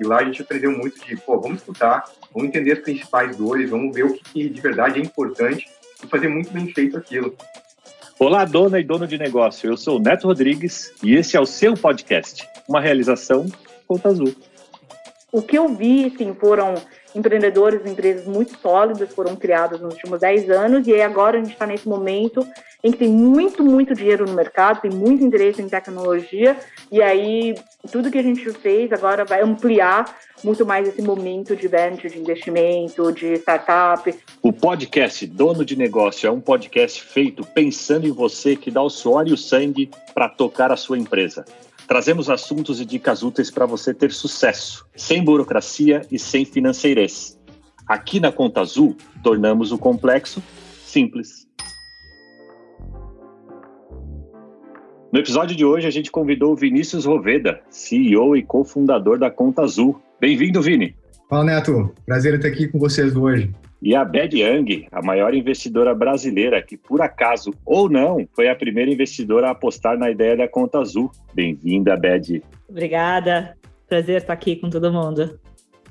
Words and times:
E 0.00 0.04
lá 0.04 0.18
a 0.18 0.24
gente 0.24 0.42
aprendeu 0.42 0.70
muito 0.70 1.04
de, 1.04 1.16
pô, 1.16 1.40
vamos 1.40 1.58
escutar, 1.58 2.04
vamos 2.32 2.48
entender 2.48 2.72
as 2.72 2.78
principais 2.80 3.36
dores, 3.36 3.70
vamos 3.70 3.94
ver 3.94 4.04
o 4.04 4.12
que, 4.12 4.22
que 4.22 4.48
de 4.48 4.60
verdade 4.60 5.00
é 5.00 5.02
importante 5.02 5.68
e 6.04 6.06
fazer 6.06 6.28
muito 6.28 6.50
bem 6.52 6.72
feito 6.72 6.96
aquilo. 6.96 7.34
Olá, 8.18 8.44
dona 8.44 8.80
e 8.80 8.84
dono 8.84 9.06
de 9.06 9.18
negócio. 9.18 9.70
Eu 9.70 9.76
sou 9.76 9.98
o 9.98 10.02
Neto 10.02 10.26
Rodrigues 10.26 10.92
e 11.02 11.14
esse 11.14 11.36
é 11.36 11.40
o 11.40 11.46
seu 11.46 11.74
podcast, 11.74 12.48
uma 12.68 12.80
realização 12.80 13.46
Conta 13.86 14.08
Azul. 14.08 14.34
O 15.30 15.42
que 15.42 15.56
eu 15.56 15.68
vi, 15.74 16.12
sim, 16.16 16.34
foram 16.34 16.74
empreendedores, 17.16 17.80
empresas 17.86 18.26
muito 18.26 18.58
sólidas 18.58 19.12
foram 19.12 19.34
criadas 19.34 19.80
nos 19.80 19.94
últimos 19.94 20.20
10 20.20 20.50
anos, 20.50 20.86
e 20.86 21.00
agora 21.00 21.38
a 21.38 21.40
gente 21.40 21.52
está 21.52 21.66
nesse 21.66 21.88
momento 21.88 22.46
em 22.84 22.92
que 22.92 22.98
tem 22.98 23.08
muito, 23.08 23.64
muito 23.64 23.94
dinheiro 23.94 24.26
no 24.26 24.34
mercado, 24.34 24.82
tem 24.82 24.90
muito 24.90 25.24
interesse 25.24 25.62
em 25.62 25.68
tecnologia, 25.68 26.56
e 26.92 27.02
aí 27.02 27.54
tudo 27.90 28.10
que 28.10 28.18
a 28.18 28.22
gente 28.22 28.48
fez 28.52 28.92
agora 28.92 29.24
vai 29.24 29.42
ampliar 29.42 30.16
muito 30.44 30.66
mais 30.66 30.86
esse 30.86 31.00
momento 31.00 31.56
de 31.56 31.66
venture, 31.66 32.12
de 32.12 32.18
investimento, 32.18 33.10
de 33.10 33.34
startup. 33.38 34.14
O 34.42 34.52
podcast 34.52 35.26
Dono 35.26 35.64
de 35.64 35.74
Negócio 35.74 36.26
é 36.26 36.30
um 36.30 36.40
podcast 36.40 37.02
feito 37.02 37.44
pensando 37.44 38.06
em 38.06 38.12
você 38.12 38.54
que 38.54 38.70
dá 38.70 38.82
o 38.82 38.90
suor 38.90 39.26
e 39.26 39.32
o 39.32 39.36
sangue 39.36 39.90
para 40.14 40.28
tocar 40.28 40.70
a 40.70 40.76
sua 40.76 40.98
empresa. 40.98 41.44
Trazemos 41.86 42.28
assuntos 42.28 42.80
e 42.80 42.84
dicas 42.84 43.22
úteis 43.22 43.50
para 43.50 43.64
você 43.64 43.94
ter 43.94 44.10
sucesso, 44.10 44.84
sem 44.96 45.22
burocracia 45.22 46.02
e 46.10 46.18
sem 46.18 46.44
financeirez. 46.44 47.38
Aqui 47.86 48.18
na 48.18 48.32
Conta 48.32 48.60
Azul, 48.60 48.96
tornamos 49.22 49.70
o 49.70 49.78
complexo 49.78 50.42
simples. 50.84 51.46
No 55.12 55.20
episódio 55.20 55.56
de 55.56 55.64
hoje, 55.64 55.86
a 55.86 55.90
gente 55.90 56.10
convidou 56.10 56.52
o 56.52 56.56
Vinícius 56.56 57.04
Roveda, 57.04 57.62
CEO 57.70 58.36
e 58.36 58.42
cofundador 58.42 59.18
da 59.18 59.30
Conta 59.30 59.62
Azul. 59.62 60.00
Bem-vindo, 60.20 60.60
Vini. 60.60 60.96
Fala, 61.28 61.44
Neto. 61.44 61.94
Prazer 62.04 62.34
estar 62.34 62.48
aqui 62.48 62.68
com 62.68 62.78
vocês 62.78 63.16
hoje 63.16 63.52
e 63.82 63.94
a 63.94 64.04
Bad 64.04 64.36
Young, 64.36 64.88
a 64.90 65.02
maior 65.02 65.34
investidora 65.34 65.94
brasileira, 65.94 66.62
que 66.62 66.76
por 66.76 67.00
acaso 67.02 67.52
ou 67.64 67.88
não 67.88 68.26
foi 68.34 68.48
a 68.48 68.56
primeira 68.56 68.90
investidora 68.90 69.48
a 69.48 69.50
apostar 69.52 69.98
na 69.98 70.10
ideia 70.10 70.36
da 70.36 70.48
conta 70.48 70.80
azul. 70.80 71.10
Bem-vinda, 71.34 71.96
Bad. 71.96 72.42
Obrigada. 72.68 73.56
Prazer 73.88 74.22
estar 74.22 74.32
aqui 74.32 74.56
com 74.56 74.70
todo 74.70 74.92
mundo. 74.92 75.38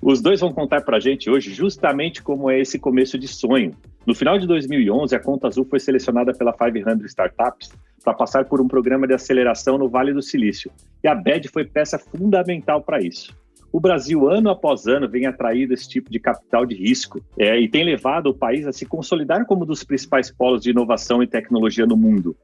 Os 0.01 0.21
dois 0.21 0.41
vão 0.41 0.51
contar 0.51 0.81
para 0.81 0.97
a 0.97 0.99
gente 0.99 1.29
hoje 1.29 1.53
justamente 1.53 2.21
como 2.21 2.49
é 2.49 2.59
esse 2.59 2.77
começo 2.77 3.17
de 3.17 3.27
sonho. 3.27 3.71
No 4.05 4.13
final 4.13 4.37
de 4.37 4.45
2011, 4.45 5.15
a 5.15 5.19
Conta 5.19 5.47
Azul 5.47 5.65
foi 5.65 5.79
selecionada 5.79 6.33
pela 6.33 6.53
500 6.53 7.05
Startups 7.05 7.71
para 8.03 8.13
passar 8.13 8.45
por 8.45 8.61
um 8.61 8.67
programa 8.67 9.07
de 9.07 9.13
aceleração 9.13 9.77
no 9.77 9.89
Vale 9.89 10.13
do 10.13 10.21
Silício. 10.21 10.69
E 11.03 11.07
a 11.07 11.15
BED 11.15 11.47
foi 11.47 11.65
peça 11.65 11.97
fundamental 11.97 12.81
para 12.81 13.01
isso 13.01 13.33
o 13.75 13.79
Brasil, 13.81 14.29
ano 14.29 14.49
após 14.49 14.87
ano, 14.87 15.05
vem 15.05 15.25
atraindo 15.25 15.73
esse 15.73 15.89
tipo 15.89 16.09
de 16.09 16.17
capital 16.17 16.65
de 16.65 16.73
risco 16.73 17.19
é, 17.37 17.59
e 17.59 17.67
tem 17.67 17.83
levado 17.83 18.27
o 18.27 18.33
país 18.33 18.65
a 18.65 18.71
se 18.71 18.85
consolidar 18.85 19.45
como 19.45 19.63
um 19.63 19.67
dos 19.67 19.83
principais 19.83 20.31
polos 20.31 20.61
de 20.61 20.69
inovação 20.69 21.21
e 21.21 21.27
tecnologia 21.27 21.85
no 21.85 21.97
mundo. 21.97 22.37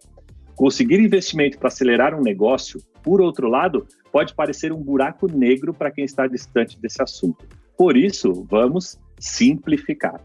Conseguir 0.58 1.00
investimento 1.00 1.58
para 1.58 1.70
acelerar 1.70 2.14
um 2.14 2.22
negócio, 2.22 2.82
por 3.02 3.22
outro 3.22 3.48
lado, 3.48 3.88
pode 4.12 4.36
parecer 4.36 4.74
um 4.74 4.84
buraco 4.84 5.26
negro 5.32 5.74
para 5.74 5.90
quem 5.90 6.04
está 6.04 6.28
distante 6.28 6.78
desse 6.78 7.02
assunto. 7.02 7.48
Por 7.78 7.96
isso, 7.96 8.46
vamos 8.50 9.00
simplificar. 9.18 10.22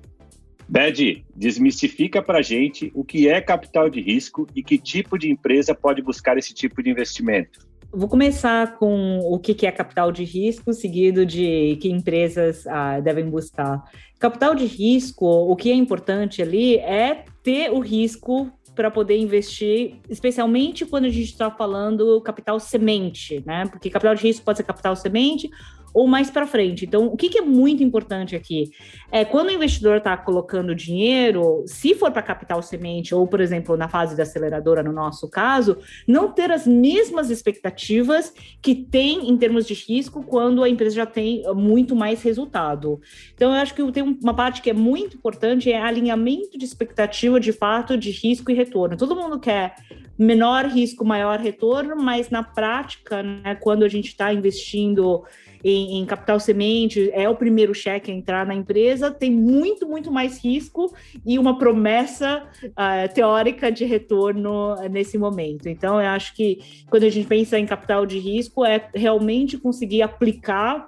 Bed, 0.69 1.25
desmistifica 1.37 2.21
para 2.21 2.41
a 2.41 2.43
gente 2.43 2.91
o 2.97 3.05
que 3.05 3.29
é 3.29 3.41
capital 3.41 3.89
de 3.89 4.01
risco 4.01 4.49
e 4.57 4.61
que 4.61 4.77
tipo 4.77 5.17
de 5.17 5.31
empresa 5.31 5.73
pode 5.73 6.03
buscar 6.03 6.37
esse 6.37 6.53
tipo 6.53 6.83
de 6.83 6.91
investimento. 6.91 7.65
Vou 7.97 8.11
começar 8.11 8.77
com 8.77 9.21
o 9.21 9.39
que 9.39 9.67
é 9.67 9.73
capital 9.73 10.13
de 10.13 10.23
risco, 10.23 10.71
seguido 10.75 11.25
de 11.25 11.79
que 11.81 11.89
empresas 11.89 12.67
ah, 12.67 13.01
devem 13.01 13.31
buscar. 13.31 13.83
Capital 14.19 14.55
de 14.55 14.67
risco, 14.67 15.25
o 15.25 15.57
que 15.57 15.71
é 15.71 15.75
importante 15.75 16.43
ali 16.43 16.77
é 16.77 17.25
ter 17.43 17.71
o 17.71 17.79
risco 17.79 18.53
para 18.75 18.91
poder 18.91 19.17
investir, 19.17 19.95
especialmente 20.11 20.85
quando 20.85 21.07
a 21.07 21.09
gente 21.09 21.31
está 21.31 21.51
falando 21.51 22.21
capital 22.21 22.61
semente, 22.61 23.43
né? 23.47 23.65
Porque 23.65 23.89
capital 23.89 24.15
de 24.15 24.25
risco 24.25 24.45
pode 24.45 24.59
ser 24.59 24.65
capital 24.65 24.95
semente 24.95 25.49
ou 25.97 26.07
mais 26.07 26.31
para 26.31 26.47
frente. 26.47 26.85
Então, 26.85 27.07
o 27.07 27.17
que, 27.17 27.31
que, 27.31 27.39
é 27.39 27.41
muito 27.41 27.83
importante 27.83 28.37
aqui 28.37 28.71
é 29.11 29.25
quando 29.25 29.49
o 29.49 29.51
investidor 29.51 29.97
está 29.97 30.15
colocando 30.15 30.75
dinheiro, 30.75 31.65
se 31.67 31.95
for 31.95 32.11
para 32.11 32.21
capital 32.21 32.61
semente 32.61 33.15
ou, 33.15 33.27
por 33.27 33.41
exemplo, 33.41 33.79
na 33.79 33.89
fase 33.89 34.15
da 34.15 34.23
aceleradora, 34.23 34.83
no 34.83 34.93
nosso 34.93 35.27
caso, 35.31 35.79
não 36.07 36.31
ter 36.31 36.53
as 36.53 36.67
mesmas 36.67 37.31
expectativas 37.31 38.31
que 38.61 38.75
tem 38.75 39.31
em 39.31 39.39
termos 39.39 39.67
de 39.67 39.73
risco 39.73 40.23
quando 40.23 40.63
a 40.63 40.69
empresa 40.69 40.97
já 40.97 41.07
tem 41.07 41.43
muito 41.55 41.97
mais 41.97 42.23
resultado. 42.23 43.01
Então, 43.33 43.55
eu 43.55 43.63
acho 43.63 43.75
que 43.75 43.91
tem 43.91 44.03
uma 44.03 44.35
parte 44.35 44.61
que 44.61 44.69
é 44.69 44.75
muito 44.75 45.17
importante 45.17 45.73
é 45.73 45.81
alinhamento 45.81 46.59
de 46.59 46.65
expectativa 46.67 47.41
de 47.41 47.53
fato 47.53 47.97
de 47.97 48.11
risco 48.11 48.51
e 48.51 48.55
retorno. 48.55 48.99
Todo 48.99 49.17
mundo 49.17 49.41
quer 49.41 49.77
menor 50.19 50.67
risco, 50.67 51.07
maior 51.07 51.39
retorno, 51.39 51.97
mas 51.97 52.29
na 52.29 52.43
prática, 52.43 53.23
né, 53.23 53.55
quando 53.55 53.83
a 53.83 53.89
gente 53.89 54.09
está 54.09 54.33
investindo 54.33 55.25
em, 55.63 55.99
em, 55.99 56.07
capital 56.07 56.39
semente, 56.39 57.11
é 57.13 57.29
o 57.29 57.35
primeiro 57.35 57.75
cheque 57.75 58.11
a 58.11 58.15
entrar 58.15 58.47
na 58.47 58.55
empresa, 58.55 59.11
tem 59.11 59.31
muito, 59.31 59.89
muito 59.89 60.11
mais 60.11 60.43
risco 60.43 60.95
e 61.25 61.39
uma 61.39 61.59
promessa 61.59 62.45
uh, 62.65 63.13
teórica 63.15 63.71
de 63.71 63.85
retorno 63.85 64.75
nesse 64.91 65.19
momento. 65.19 65.69
Então, 65.69 66.01
eu 66.01 66.09
acho 66.09 66.35
que 66.35 66.85
quando 66.89 67.05
a 67.05 67.11
gente 67.11 67.27
pensa 67.27 67.59
em 67.59 67.67
capital 67.67 68.07
de 68.07 68.19
risco, 68.19 68.65
é 68.65 68.89
realmente 68.95 69.59
conseguir 69.59 70.03
aplicar 70.03 70.87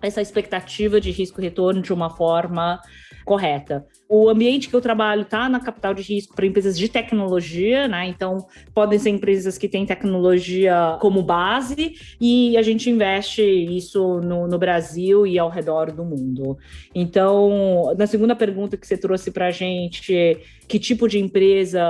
essa 0.00 0.22
expectativa 0.22 1.00
de 1.00 1.10
risco-retorno 1.10 1.82
de 1.82 1.92
uma 1.92 2.10
forma 2.10 2.80
correta. 3.28 3.86
O 4.08 4.26
ambiente 4.30 4.70
que 4.70 4.74
eu 4.74 4.80
trabalho 4.80 5.20
está 5.20 5.50
na 5.50 5.60
capital 5.60 5.92
de 5.92 6.00
risco 6.00 6.34
para 6.34 6.46
empresas 6.46 6.78
de 6.78 6.88
tecnologia, 6.88 7.86
né? 7.86 8.06
Então, 8.08 8.38
podem 8.72 8.98
ser 8.98 9.10
empresas 9.10 9.58
que 9.58 9.68
têm 9.68 9.84
tecnologia 9.84 10.96
como 10.98 11.22
base 11.22 11.92
e 12.18 12.56
a 12.56 12.62
gente 12.62 12.88
investe 12.88 13.42
isso 13.42 14.18
no, 14.20 14.48
no 14.48 14.58
Brasil 14.58 15.26
e 15.26 15.38
ao 15.38 15.50
redor 15.50 15.92
do 15.92 16.06
mundo. 16.06 16.56
Então, 16.94 17.94
na 17.98 18.06
segunda 18.06 18.34
pergunta 18.34 18.78
que 18.78 18.86
você 18.86 18.96
trouxe 18.96 19.30
para 19.30 19.48
a 19.48 19.50
gente, 19.50 20.40
que 20.66 20.78
tipo 20.78 21.06
de 21.06 21.18
empresa 21.18 21.84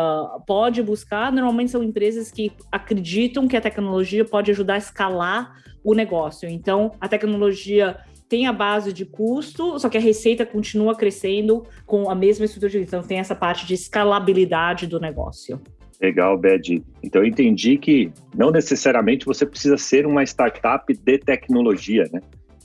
pode 0.44 0.82
buscar? 0.82 1.30
Normalmente 1.30 1.70
são 1.70 1.84
empresas 1.84 2.32
que 2.32 2.50
acreditam 2.72 3.46
que 3.46 3.56
a 3.56 3.60
tecnologia 3.60 4.24
pode 4.24 4.50
ajudar 4.50 4.74
a 4.74 4.78
escalar 4.78 5.54
o 5.84 5.94
negócio. 5.94 6.48
Então, 6.48 6.90
a 7.00 7.06
tecnologia 7.06 7.96
tem 8.28 8.46
a 8.46 8.52
base 8.52 8.92
de 8.92 9.04
custo, 9.04 9.78
só 9.78 9.88
que 9.88 9.96
a 9.96 10.00
receita 10.00 10.44
continua 10.44 10.94
crescendo 10.94 11.64
com 11.86 12.10
a 12.10 12.14
mesma 12.14 12.44
estrutura 12.44 12.70
de 12.70 12.78
então 12.78 13.02
tem 13.02 13.18
essa 13.18 13.34
parte 13.34 13.66
de 13.66 13.74
escalabilidade 13.74 14.86
do 14.86 15.00
negócio. 15.00 15.60
Legal, 16.00 16.38
Bed. 16.38 16.84
Então 17.02 17.22
eu 17.22 17.26
entendi 17.26 17.76
que 17.76 18.12
não 18.36 18.50
necessariamente 18.50 19.26
você 19.26 19.44
precisa 19.44 19.76
ser 19.76 20.06
uma 20.06 20.22
startup 20.22 20.92
de 20.92 21.18
tecnologia, 21.18 22.04
né? 22.12 22.20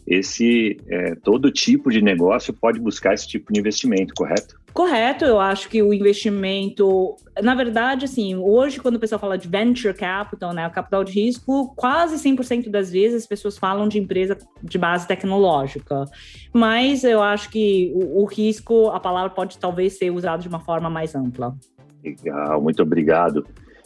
esse 0.06 0.78
é, 0.88 1.16
todo 1.16 1.52
tipo 1.52 1.90
de 1.90 2.02
negócio 2.02 2.54
pode 2.54 2.80
buscar 2.80 3.14
esse 3.14 3.28
tipo 3.28 3.52
de 3.52 3.60
investimento, 3.60 4.14
correto? 4.16 4.62
Correto, 4.74 5.24
eu 5.24 5.40
acho 5.40 5.70
que 5.70 5.84
o 5.84 5.94
investimento, 5.94 7.16
na 7.44 7.54
verdade, 7.54 8.06
assim, 8.06 8.36
hoje 8.36 8.80
quando 8.80 8.96
o 8.96 9.00
pessoal 9.00 9.22
fala 9.22 9.38
de 9.38 9.48
venture 9.48 9.94
capital, 9.94 10.52
né, 10.52 10.68
capital 10.72 11.04
de 11.04 11.14
risco, 11.14 11.72
quase 11.76 12.16
100% 12.18 12.70
das 12.70 12.92
vezes 12.92 13.22
as 13.22 13.28
pessoas 13.28 13.56
falam 13.56 13.88
de 13.88 14.00
empresa 14.00 14.36
de 14.64 14.78
base 14.80 15.08
tecnológica. 15.08 16.06
Mas 16.52 17.04
eu 17.04 17.22
acho 17.22 17.52
que 17.52 17.92
o, 17.94 18.24
o 18.24 18.26
risco, 18.26 18.88
a 18.88 19.00
palavra 19.00 19.30
pode 19.30 19.60
talvez 19.60 19.98
ser 19.98 20.10
usada 20.10 20.42
de 20.42 20.48
uma 20.48 20.60
forma 20.60 20.90
mais 20.90 21.14
ampla. 21.14 21.56
Legal, 22.04 22.60
muito 22.60 22.82
obrigado. 22.82 23.46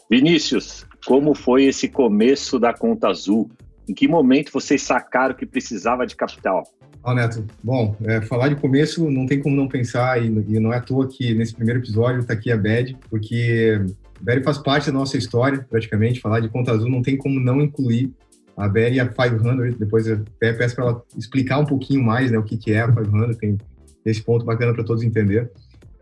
Vinícius, 0.10 0.86
como 1.06 1.36
foi 1.36 1.66
esse 1.66 1.90
começo 1.90 2.58
da 2.58 2.74
Conta 2.74 3.10
Azul? 3.10 3.50
Em 3.90 3.94
que 3.94 4.08
momento 4.08 4.54
vocês 4.54 4.82
sacaram 4.82 5.36
que 5.36 5.46
precisava 5.46 6.08
de 6.08 6.16
capital? 6.16 6.64
Ó, 7.04 7.14
Neto, 7.14 7.46
bom, 7.64 7.96
é, 8.04 8.22
falar 8.22 8.50
de 8.50 8.56
começo 8.56 9.10
não 9.10 9.26
tem 9.26 9.40
como 9.40 9.56
não 9.56 9.68
pensar, 9.68 10.22
e, 10.22 10.28
e 10.28 10.60
não 10.60 10.74
é 10.74 10.78
à 10.78 10.82
toa 10.82 11.08
que 11.08 11.34
nesse 11.34 11.54
primeiro 11.54 11.80
episódio 11.80 12.20
está 12.20 12.34
aqui 12.34 12.52
a 12.52 12.58
Bad, 12.58 12.98
porque 13.10 13.82
a 14.20 14.24
Bad 14.24 14.44
faz 14.44 14.58
parte 14.58 14.88
da 14.88 14.92
nossa 14.92 15.18
história, 15.18 15.66
praticamente. 15.70 16.20
Falar 16.20 16.40
de 16.40 16.50
Conta 16.50 16.72
Azul 16.72 16.90
não 16.90 17.02
tem 17.02 17.16
como 17.18 17.40
não 17.40 17.62
incluir 17.62 18.12
a 18.56 18.68
Bad 18.68 18.96
e 18.96 19.00
a 19.00 19.08
500. 19.08 19.78
Depois 19.78 20.08
eu 20.08 20.24
peço 20.40 20.76
para 20.76 20.86
ela 20.86 21.04
explicar 21.16 21.60
um 21.60 21.66
pouquinho 21.66 22.04
mais 22.04 22.32
né, 22.32 22.38
o 22.38 22.44
que, 22.44 22.58
que 22.58 22.74
é 22.74 22.82
a 22.82 22.92
500, 22.92 23.38
tem 23.38 23.58
esse 24.04 24.22
ponto 24.22 24.46
bacana 24.46 24.74
para 24.74 24.84
todos 24.84 25.04
entender. 25.04 25.52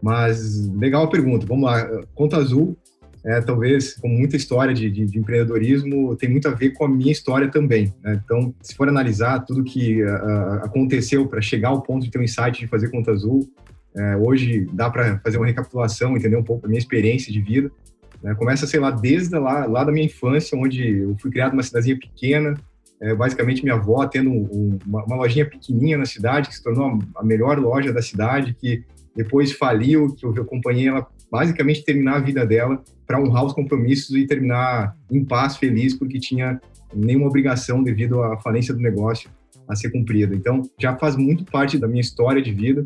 Mas 0.01 0.68
legal 0.69 1.03
a 1.03 1.09
pergunta, 1.09 1.45
vamos 1.45 1.65
lá. 1.65 1.83
Conta 2.13 2.38
Azul 2.38 2.77
é, 3.25 3.42
talvez 3.42 3.95
com 3.95 4.07
muita 4.07 4.36
história 4.36 4.72
de, 4.74 4.89
de, 4.89 5.06
de, 5.06 5.18
empreendedorismo, 5.18 6.16
tem 6.16 6.30
muito 6.30 6.48
a 6.48 6.51
ver 6.51 6.72
com 6.72 6.86
a 6.86 6.88
minha 6.88 7.12
história 7.12 7.50
também. 7.50 7.92
Né? 8.04 8.22
Então, 8.24 8.54
se 8.62 8.75
for 8.75 8.88
analisar 8.88 9.39
tudo 9.39 9.63
que 9.63 10.04
uh, 10.04 10.63
aconteceu 10.63 11.27
para 11.27 11.42
chegar 11.42 11.69
ao 11.69 11.81
ponto 11.81 12.04
de 12.04 12.12
ter 12.12 12.19
um 12.19 12.24
insight 12.24 12.60
de 12.60 12.68
fazer 12.68 12.92
conta 12.92 13.12
azul, 13.12 13.50
uh, 13.95 14.27
hoje 14.27 14.68
dá 14.72 14.92
para 14.92 15.19
fazer 15.19 15.38
uma 15.38 15.48
recapitulação, 15.48 16.16
entender 16.16 16.38
um 16.38 16.44
pouco 16.44 16.62
da 16.62 16.68
minha 16.68 16.77
experiência 16.77 17.33
de 17.33 17.42
vida. 17.42 17.72
Né? 18.22 18.36
Começa, 18.36 18.68
sei 18.68 18.80
lá, 18.80 18.92
desde 18.92 19.36
lá, 19.39 19.66
lá 19.66 19.83
da 19.83 19.92
minha 19.92 20.06
infância, 20.06 20.56
onde 20.56 21.00
eu 21.00 21.16
fui 21.19 21.31
criado 21.31 21.54
numa 21.54 21.63
cidadezinha 21.63 21.98
pequena, 21.98 22.54
é, 23.01 23.16
basicamente 23.16 23.63
minha 23.63 23.75
avó 23.75 24.06
tendo 24.06 24.30
um, 24.30 24.77
uma, 24.86 25.04
uma, 25.04 25.16
lojinha 25.16 25.50
pequenininha 25.50 25.98
na 25.98 26.06
cidade, 26.06 26.50
que 26.50 26.56
se 26.56 26.63
tornou 26.63 27.00
a 27.16 27.24
melhor 27.24 27.57
loja 27.57 27.92
da 27.92 28.04
cidade, 28.04 28.54
que 28.54 28.83
depois 29.16 29.51
faliu, 29.51 30.13
que 30.13 30.25
eu 30.25 30.31
acompanhei 30.31 30.89
ela 30.89 31.07
basicamente 31.31 31.83
terminar 31.83 32.18
a 32.18 32.19
vida 32.19 32.45
dela 32.45 32.81
para 33.06 33.19
honrar 33.19 33.45
os 33.45 33.54
compromissos 33.54 34.16
e 34.16 34.25
terminar 34.25 34.95
em 35.12 35.24
paz, 35.24 35.57
feliz, 35.57 35.94
porque 35.94 36.19
tinha 36.19 36.60
nenhuma 36.94 37.27
obrigação 37.27 37.83
devido 37.83 38.22
à 38.22 38.38
falência 38.38 38.74
do 38.74 38.80
negócio 38.80 39.30
a 39.68 39.75
ser 39.75 39.89
cumprida. 39.92 40.36
Então, 40.36 40.62
já 40.80 40.95
faz 40.95 41.16
muito 41.16 41.44
parte 41.45 41.77
da 41.77 41.88
minha 41.88 42.01
história 42.01 42.42
de 42.42 42.51
vida. 42.51 42.83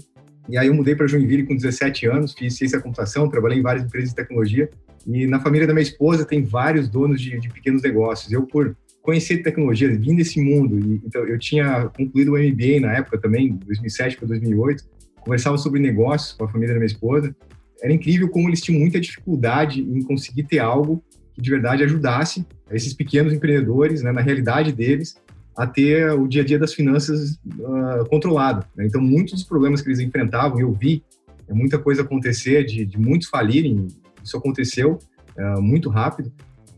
E 0.47 0.57
aí 0.57 0.67
eu 0.67 0.73
mudei 0.73 0.95
para 0.95 1.07
Joinville 1.07 1.45
com 1.45 1.55
17 1.55 2.07
anos, 2.07 2.33
fiz 2.33 2.55
ciência 2.55 2.77
da 2.77 2.83
computação, 2.83 3.29
trabalhei 3.29 3.59
em 3.59 3.61
várias 3.61 3.83
empresas 3.83 4.09
de 4.09 4.15
tecnologia. 4.15 4.69
E 5.05 5.27
na 5.27 5.39
família 5.39 5.67
da 5.67 5.73
minha 5.73 5.83
esposa 5.83 6.25
tem 6.25 6.43
vários 6.43 6.89
donos 6.89 7.21
de, 7.21 7.39
de 7.39 7.49
pequenos 7.49 7.81
negócios. 7.81 8.31
Eu, 8.31 8.43
por 8.43 8.75
conhecer 9.01 9.37
tecnologia, 9.39 9.89
vim 9.97 10.15
desse 10.15 10.41
mundo, 10.41 10.79
e, 10.79 11.01
então 11.05 11.25
eu 11.25 11.37
tinha 11.37 11.89
concluído 11.95 12.33
o 12.33 12.37
MBA 12.37 12.79
na 12.81 12.93
época 12.93 13.17
também, 13.17 13.59
2007 13.65 14.17
para 14.17 14.27
2008, 14.27 14.83
conversava 15.21 15.57
sobre 15.57 15.79
negócios 15.79 16.33
com 16.33 16.45
a 16.45 16.49
família 16.49 16.73
da 16.73 16.79
minha 16.79 16.87
esposa. 16.87 17.35
Era 17.81 17.93
incrível 17.93 18.29
como 18.29 18.47
eles 18.49 18.61
tinham 18.61 18.79
muita 18.79 18.99
dificuldade 18.99 19.81
em 19.81 20.01
conseguir 20.01 20.43
ter 20.43 20.59
algo 20.59 21.03
que 21.33 21.41
de 21.41 21.49
verdade 21.49 21.83
ajudasse 21.83 22.45
esses 22.71 22.93
pequenos 22.93 23.33
empreendedores, 23.33 24.01
né, 24.01 24.11
na 24.11 24.21
realidade 24.21 24.71
deles, 24.71 25.15
a 25.55 25.67
ter 25.67 26.11
o 26.11 26.27
dia 26.27 26.41
a 26.41 26.45
dia 26.45 26.59
das 26.59 26.73
finanças 26.73 27.39
uh, 27.59 28.07
controlado. 28.09 28.65
Né? 28.75 28.85
Então, 28.85 29.01
muitos 29.01 29.33
dos 29.33 29.43
problemas 29.43 29.81
que 29.81 29.89
eles 29.89 29.99
enfrentavam, 29.99 30.59
eu 30.59 30.71
vi 30.71 31.03
é, 31.47 31.53
muita 31.53 31.77
coisa 31.77 32.01
acontecer, 32.01 32.63
de, 32.63 32.85
de 32.85 32.97
muitos 32.97 33.27
falirem, 33.27 33.87
isso 34.23 34.37
aconteceu 34.37 34.99
uh, 35.37 35.61
muito 35.61 35.89
rápido, 35.89 36.31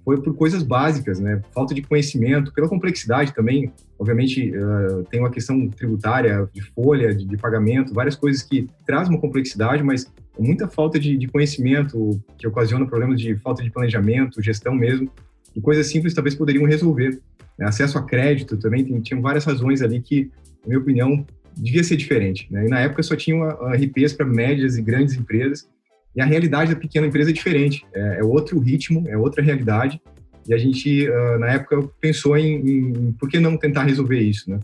foi 0.04 0.20
por 0.20 0.36
coisas 0.36 0.64
básicas, 0.64 1.20
né? 1.20 1.42
Falta 1.54 1.76
de 1.76 1.82
conhecimento, 1.84 2.52
pela 2.54 2.68
complexidade 2.68 3.36
também. 3.36 3.72
Obviamente, 4.00 4.52
uh, 4.52 5.04
tem 5.12 5.20
uma 5.20 5.30
questão 5.30 5.70
tributária, 5.70 6.50
de 6.52 6.62
folha, 6.62 7.14
de, 7.14 7.24
de, 7.24 7.38
pagamento, 7.38 7.94
várias 7.94 8.16
coisas 8.16 8.42
que 8.42 8.68
trazem 8.86 9.14
uma 9.14 9.22
complexidade, 9.22 9.84
mas 9.84 10.12
muita 10.40 10.68
falta 10.68 11.00
de, 11.00 11.18
de, 11.18 11.28
conhecimento 11.28 12.22
que 12.38 12.48
ocasiona 12.48 12.86
problemas 12.86 13.20
de 13.20 13.36
falta 13.38 13.62
de 13.64 13.70
planejamento, 13.70 14.42
gestão 14.42 14.74
mesmo, 14.74 15.12
e 15.56 15.62
coisas 15.62 15.88
simples 15.88 16.14
talvez 16.14 16.36
poderiam 16.36 16.66
resolver. 16.66 17.20
Né? 17.58 17.68
Acesso 17.68 17.98
a 17.98 18.04
crédito 18.04 18.58
também, 18.58 18.84
tem, 18.84 19.00
tinham 19.02 19.22
várias 19.22 19.46
razões 19.46 19.82
ali 19.82 20.02
que, 20.02 20.32
na 20.64 20.70
minha 20.70 20.80
opinião, 20.80 21.26
devia 21.56 21.84
ser 21.84 21.98
diferente. 21.98 22.48
Né? 22.50 22.66
E 22.66 22.70
na 22.70 22.80
época 22.80 23.04
só 23.04 23.16
tinha 23.16 23.46
RPs 23.76 24.14
para 24.14 24.26
médias 24.26 24.78
e 24.78 24.82
grandes 24.82 25.16
empresas, 25.16 25.68
e 26.16 26.22
a 26.22 26.26
realidade 26.26 26.74
da 26.74 26.80
pequena 26.80 27.08
empresa 27.08 27.30
é 27.30 27.34
diferente, 27.34 27.86
é, 27.94 28.20
é 28.20 28.24
outro 28.24 28.60
ritmo, 28.60 29.08
é 29.08 29.18
outra 29.18 29.42
realidade. 29.42 30.02
E 30.48 30.54
a 30.54 30.58
gente, 30.58 31.08
uh, 31.08 31.40
na 31.40 31.48
época, 31.52 31.88
pensou 32.02 32.36
em, 32.36 32.56
em, 32.56 33.12
por 33.14 33.30
que 33.30 33.40
não 33.40 33.56
tentar 33.56 33.84
resolver 33.84 34.20
isso, 34.20 34.50
né? 34.50 34.60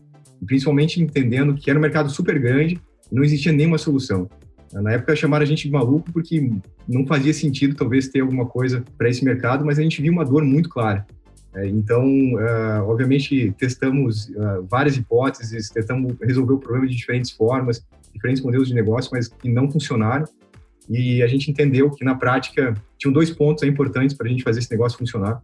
Principalmente 0.45 1.01
entendendo 1.01 1.53
que 1.55 1.69
era 1.69 1.79
um 1.79 1.81
mercado 1.81 2.09
super 2.09 2.37
grande 2.39 2.79
não 3.11 3.23
existia 3.23 3.51
nenhuma 3.51 3.77
solução. 3.77 4.29
Na 4.73 4.93
época 4.93 5.15
chamaram 5.15 5.43
a 5.43 5.47
gente 5.47 5.63
de 5.63 5.71
maluco 5.71 6.11
porque 6.11 6.51
não 6.87 7.05
fazia 7.05 7.33
sentido 7.33 7.75
talvez 7.75 8.07
ter 8.07 8.19
alguma 8.19 8.45
coisa 8.45 8.83
para 8.97 9.09
esse 9.09 9.23
mercado, 9.23 9.65
mas 9.65 9.79
a 9.79 9.81
gente 9.81 10.01
viu 10.01 10.11
uma 10.11 10.25
dor 10.25 10.43
muito 10.43 10.69
clara. 10.69 11.05
É, 11.55 11.67
então, 11.67 12.05
uh, 12.05 12.83
obviamente, 12.87 13.53
testamos 13.57 14.29
uh, 14.29 14.67
várias 14.69 14.97
hipóteses, 14.97 15.69
tentamos 15.69 16.15
resolver 16.21 16.53
o 16.53 16.59
problema 16.59 16.87
de 16.87 16.95
diferentes 16.95 17.31
formas, 17.31 17.83
diferentes 18.13 18.43
modelos 18.43 18.67
de 18.67 18.73
negócio, 18.73 19.09
mas 19.13 19.27
que 19.27 19.49
não 19.49 19.71
funcionaram 19.71 20.25
e 20.89 21.21
a 21.21 21.27
gente 21.27 21.51
entendeu 21.51 21.89
que 21.91 22.03
na 22.05 22.15
prática 22.15 22.73
tinham 22.97 23.11
dois 23.11 23.29
pontos 23.29 23.63
importantes 23.63 24.15
para 24.15 24.27
a 24.27 24.29
gente 24.29 24.43
fazer 24.43 24.59
esse 24.59 24.71
negócio 24.71 24.97
funcionar. 24.97 25.41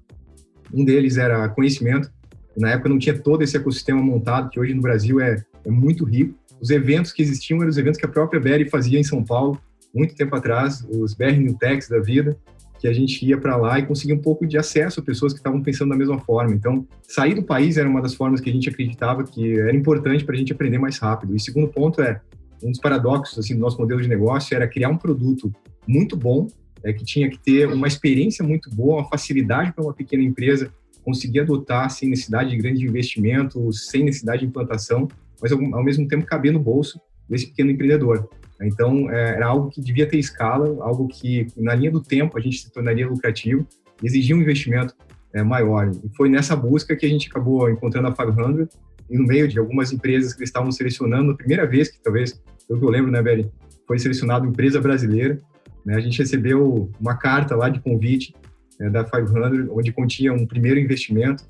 Um 0.73 0.85
deles 0.85 1.17
era 1.17 1.47
conhecimento. 1.49 2.09
Na 2.57 2.71
época 2.71 2.89
não 2.89 2.97
tinha 2.97 3.17
todo 3.17 3.43
esse 3.43 3.57
ecossistema 3.57 4.01
montado 4.01 4.49
que 4.49 4.59
hoje 4.59 4.73
no 4.73 4.81
Brasil 4.81 5.19
é, 5.19 5.43
é 5.65 5.69
muito 5.69 6.05
rico. 6.05 6.37
Os 6.63 6.69
eventos 6.69 7.11
que 7.11 7.21
existiam 7.21 7.59
eram 7.59 7.69
os 7.69 7.77
eventos 7.77 7.99
que 7.99 8.05
a 8.05 8.09
própria 8.09 8.39
Berry 8.39 8.69
fazia 8.69 8.97
em 8.97 9.03
São 9.03 9.21
Paulo 9.21 9.59
muito 9.93 10.15
tempo 10.15 10.33
atrás, 10.33 10.81
os 10.89 11.13
BR 11.13 11.33
New 11.37 11.57
Techs 11.57 11.89
da 11.89 11.99
vida, 11.99 12.37
que 12.79 12.87
a 12.87 12.93
gente 12.93 13.25
ia 13.25 13.37
para 13.37 13.57
lá 13.57 13.79
e 13.79 13.85
conseguia 13.85 14.15
um 14.15 14.21
pouco 14.21 14.47
de 14.47 14.57
acesso 14.57 15.01
a 15.01 15.03
pessoas 15.03 15.33
que 15.33 15.39
estavam 15.39 15.61
pensando 15.61 15.89
da 15.89 15.97
mesma 15.97 16.17
forma. 16.19 16.53
Então, 16.53 16.87
sair 17.05 17.33
do 17.33 17.43
país 17.43 17.75
era 17.75 17.87
uma 17.87 18.01
das 18.01 18.13
formas 18.13 18.39
que 18.39 18.49
a 18.49 18.53
gente 18.53 18.69
acreditava 18.69 19.25
que 19.25 19.59
era 19.59 19.75
importante 19.75 20.23
para 20.23 20.35
a 20.35 20.37
gente 20.37 20.53
aprender 20.53 20.77
mais 20.77 20.97
rápido. 20.99 21.35
E 21.35 21.39
segundo 21.39 21.67
ponto 21.67 22.01
é 22.01 22.21
um 22.63 22.71
dos 22.71 22.79
paradoxos 22.79 23.37
assim, 23.37 23.55
do 23.55 23.59
nosso 23.59 23.77
modelo 23.77 24.01
de 24.01 24.07
negócio 24.07 24.55
era 24.55 24.65
criar 24.65 24.87
um 24.87 24.97
produto 24.97 25.51
muito 25.85 26.15
bom, 26.15 26.47
é, 26.81 26.93
que 26.93 27.03
tinha 27.03 27.29
que 27.29 27.37
ter 27.37 27.67
uma 27.67 27.89
experiência 27.89 28.43
muito 28.43 28.69
boa, 28.69 29.01
uma 29.01 29.09
facilidade 29.09 29.73
para 29.73 29.83
uma 29.83 29.93
pequena 29.93 30.23
empresa 30.23 30.71
conseguir 31.03 31.41
adotar 31.41 31.89
sem 31.89 32.09
necessidade 32.09 32.51
de 32.51 32.55
grande 32.55 32.85
investimento, 32.85 33.71
sem 33.73 34.05
necessidade 34.05 34.39
de 34.39 34.45
implantação, 34.47 35.09
mas 35.43 35.51
ao, 35.51 35.83
mesmo 35.83 36.07
tempo 36.07 36.25
caber 36.25 36.53
no 36.53 36.59
bolso 36.59 37.01
desse 37.29 37.47
pequeno 37.47 37.69
empreendedor. 37.69 38.29
Então, 38.61 39.11
é, 39.11 39.35
era 39.35 39.47
algo 39.47 39.69
que 39.69 39.81
devia 39.81 40.07
ter 40.07 40.17
escala, 40.17 40.65
algo 40.81 41.09
que, 41.09 41.47
na 41.57 41.75
linha 41.75 41.91
do 41.91 42.01
tempo, 42.01 42.37
a 42.37 42.41
gente 42.41 42.59
se 42.59 42.71
tornaria 42.71 43.05
lucrativo, 43.05 43.67
exigia 44.01 44.33
um 44.33 44.41
investimento 44.41 44.95
é, 45.33 45.43
maior. 45.43 45.91
E 45.91 46.15
foi 46.15 46.29
nessa 46.29 46.55
busca 46.55 46.95
que 46.95 47.05
a 47.05 47.09
gente 47.09 47.27
acabou 47.29 47.69
encontrando 47.69 48.07
a 48.07 48.13
500, 48.13 48.73
e 49.09 49.17
no 49.17 49.27
meio 49.27 49.49
de 49.49 49.59
algumas 49.59 49.91
empresas 49.91 50.33
que 50.33 50.45
estavam 50.45 50.71
selecionando, 50.71 51.31
a 51.31 51.35
primeira 51.35 51.67
vez 51.67 51.89
que 51.89 52.01
talvez 52.01 52.41
pelo 52.65 52.79
que 52.79 52.85
eu 52.85 52.89
lembro, 52.89 53.11
né, 53.11 53.21
Beri, 53.21 53.51
foi 53.85 53.99
selecionado 53.99 54.47
empresa 54.47 54.79
brasileira. 54.79 55.37
Né, 55.85 55.95
a 55.95 55.99
gente 55.99 56.17
recebeu 56.19 56.89
uma 57.01 57.17
carta 57.17 57.53
lá 57.53 57.67
de 57.67 57.81
convite 57.81 58.33
né, 58.79 58.89
da 58.89 59.03
500, 59.03 59.69
onde 59.69 59.91
continha 59.91 60.31
um 60.31 60.47
primeiro 60.47 60.79
investimento 60.79 61.43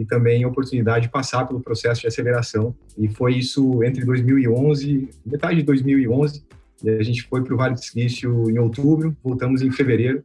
e 0.00 0.04
também 0.06 0.42
a 0.42 0.48
oportunidade 0.48 1.06
de 1.06 1.12
passar 1.12 1.46
pelo 1.46 1.60
processo 1.60 2.00
de 2.00 2.06
aceleração. 2.06 2.74
E 2.96 3.06
foi 3.06 3.34
isso 3.34 3.84
entre 3.84 4.02
2011, 4.02 5.10
metade 5.26 5.56
de 5.56 5.62
2011, 5.62 6.42
e 6.82 6.88
a 6.88 7.02
gente 7.02 7.22
foi 7.24 7.44
para 7.44 7.52
o 7.52 7.56
Vale 7.58 7.74
do 7.74 7.84
Silício 7.84 8.48
em 8.48 8.58
outubro, 8.58 9.14
voltamos 9.22 9.60
em 9.60 9.70
fevereiro. 9.70 10.24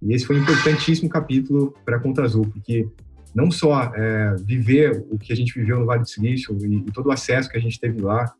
E 0.00 0.14
esse 0.14 0.24
foi 0.24 0.38
um 0.38 0.42
importantíssimo 0.42 1.08
capítulo 1.08 1.74
para 1.84 1.96
a 1.96 1.98
Conta 1.98 2.22
Azul, 2.22 2.46
porque 2.46 2.88
não 3.34 3.50
só 3.50 3.92
é, 3.96 4.36
viver 4.38 5.04
o 5.10 5.18
que 5.18 5.32
a 5.32 5.36
gente 5.36 5.58
viveu 5.58 5.80
no 5.80 5.86
Vale 5.86 6.02
do 6.02 6.08
Silício 6.08 6.56
e, 6.64 6.76
e 6.76 6.92
todo 6.92 7.06
o 7.06 7.10
acesso 7.10 7.50
que 7.50 7.56
a 7.56 7.60
gente 7.60 7.80
teve 7.80 8.00
lá, 8.00 8.32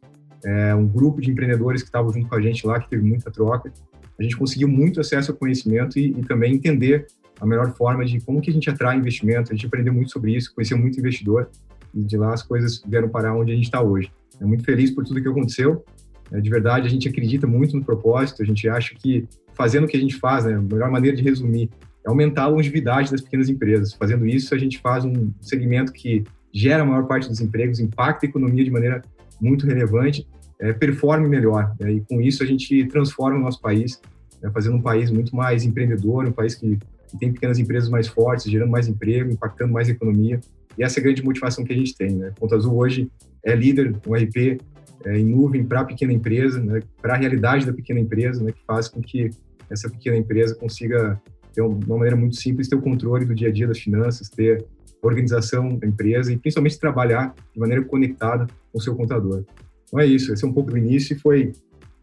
é, 0.45 0.73
um 0.73 0.87
grupo 0.87 1.21
de 1.21 1.33
empreendedores 1.33 1.83
que 1.83 1.89
estavam 1.89 2.13
junto 2.13 2.29
com 2.29 2.37
a 2.37 2.41
gente 2.41 2.65
lá, 2.65 2.79
que 2.79 2.89
teve 2.89 3.03
muita 3.03 3.29
troca. 3.29 3.73
A 4.17 4.23
gente 4.23 4.37
conseguiu 4.37 4.69
muito 4.69 5.01
acesso 5.01 5.33
ao 5.33 5.37
conhecimento 5.37 5.99
e, 5.99 6.11
e 6.11 6.23
também 6.23 6.55
entender 6.55 7.09
a 7.41 7.47
melhor 7.47 7.73
forma 7.75 8.05
de 8.05 8.21
como 8.21 8.41
que 8.41 8.51
a 8.51 8.53
gente 8.53 8.69
atrai 8.69 8.97
investimento. 8.97 9.53
A 9.53 9.55
gente 9.55 9.67
aprendeu 9.67 9.93
muito 9.93 10.11
sobre 10.11 10.35
isso, 10.35 10.55
conheceu 10.55 10.79
muito 10.79 10.99
investidor 10.99 11.49
e 11.95 12.03
de 12.03 12.17
lá 12.17 12.33
as 12.33 12.43
coisas 12.43 12.83
vieram 12.87 13.09
parar 13.09 13.35
onde 13.35 13.53
a 13.53 13.55
gente 13.55 13.65
está 13.65 13.81
hoje. 13.81 14.11
É 14.41 14.45
muito 14.45 14.65
feliz 14.65 14.91
por 14.91 15.05
tudo 15.05 15.21
que 15.21 15.29
aconteceu. 15.29 15.85
É, 16.31 16.41
de 16.41 16.51
verdade, 16.51 16.87
a 16.87 16.91
gente 16.91 17.09
acredita 17.09 17.47
muito 17.47 17.77
no 17.77 17.85
propósito. 17.85 18.43
A 18.43 18.47
gente 18.47 18.69
acha 18.69 18.95
que 18.95 19.27
fazendo 19.55 19.85
o 19.85 19.89
que 19.89 19.97
a 19.97 20.01
gente 20.01 20.17
faz, 20.17 20.45
né, 20.45 20.55
a 20.55 20.61
melhor 20.61 20.91
maneira 20.91 21.17
de 21.17 21.23
resumir 21.23 21.71
é 22.05 22.09
aumentar 22.09 22.45
a 22.45 22.49
longevidade 22.49 23.11
das 23.11 23.21
pequenas 23.21 23.49
empresas. 23.49 23.95
Fazendo 23.95 24.27
isso, 24.27 24.55
a 24.55 24.59
gente 24.59 24.79
faz 24.79 25.05
um 25.05 25.33
segmento 25.41 25.93
que 25.93 26.25
gera 26.53 26.83
a 26.83 26.87
maior 26.87 27.07
parte 27.07 27.29
dos 27.29 27.41
empregos, 27.41 27.81
impacta 27.81 28.27
a 28.27 28.29
economia 28.29 28.65
de 28.65 28.71
maneira 28.71 29.03
muito 29.41 29.67
relevante, 29.67 30.27
é, 30.61 30.73
performe 30.73 31.29
melhor. 31.29 31.75
Né? 31.81 31.93
E 31.93 32.01
com 32.01 32.21
isso 32.21 32.43
a 32.43 32.47
gente 32.47 32.85
transforma 32.87 33.39
o 33.39 33.43
nosso 33.43 33.61
país, 33.61 34.01
né? 34.43 34.51
fazendo 34.53 34.77
um 34.77 34.83
país 34.83 35.11
muito 35.11 35.35
mais 35.35 35.65
empreendedor, 35.65 36.27
um 36.27 36.33
país 36.33 36.55
que, 36.55 36.79
que, 37.09 37.19
tem 37.19 37.33
pequenas 37.33 37.59
empresas 37.59 37.89
mais 37.89 38.07
fortes, 38.07 38.51
gerando 38.51 38.71
mais 38.71 38.89
emprego, 38.89 39.31
impactando 39.31 39.73
mais 39.73 39.89
a 39.89 39.93
economia. 39.93 40.41
E 40.79 40.85
essa 40.85 40.99
é 40.99 41.01
a 41.01 41.05
grande 41.05 41.25
motivação 41.25 41.65
que 41.65 41.73
a 41.73 41.77
gente 41.77 41.97
tem. 41.97 42.11
Né? 42.11 42.33
Ponta 42.39 42.57
Azul 42.57 42.77
hoje 42.77 43.11
é 43.45 43.55
líder 43.55 43.95
no 44.07 44.15
RP 44.15 44.61
é, 45.05 45.19
em 45.19 45.25
nuvem 45.25 45.65
para 45.65 45.81
a 45.81 45.85
pequena 45.85 46.13
empresa, 46.13 46.61
né? 46.61 46.81
para 47.01 47.15
a 47.15 47.17
realidade 47.17 47.65
da 47.65 47.73
pequena 47.73 48.01
empresa, 48.01 48.43
né? 48.43 48.53
que 48.53 48.65
faz 48.67 48.89
com 48.89 49.01
que 49.01 49.31
essa 49.71 49.89
pequena 49.89 50.17
empresa 50.17 50.55
consiga, 50.55 51.21
de 51.53 51.61
uma 51.61 51.97
maneira 51.97 52.17
muito 52.17 52.37
simples, 52.37 52.69
ter 52.69 52.77
o 52.77 52.83
controle 52.83 53.25
do 53.25 53.35
dia 53.35 53.49
a 53.49 53.53
dia 53.53 53.67
das 53.67 53.79
finanças, 53.79 54.29
ter 54.29 54.65
organização 55.03 55.77
da 55.77 55.87
empresa 55.87 56.33
e 56.33 56.37
principalmente 56.37 56.79
trabalhar 56.79 57.35
de 57.53 57.61
maneira 57.61 57.85
conectada 57.85 58.47
com 58.73 58.79
o 58.79 58.81
seu 58.81 58.95
contador. 58.95 59.45
Então 59.87 60.01
é 60.01 60.07
isso, 60.07 60.33
esse 60.33 60.45
é 60.45 60.49
um 60.49 60.53
pouco 60.53 60.71
do 60.71 60.79
início 60.79 61.15
e 61.15 61.19
foi 61.19 61.53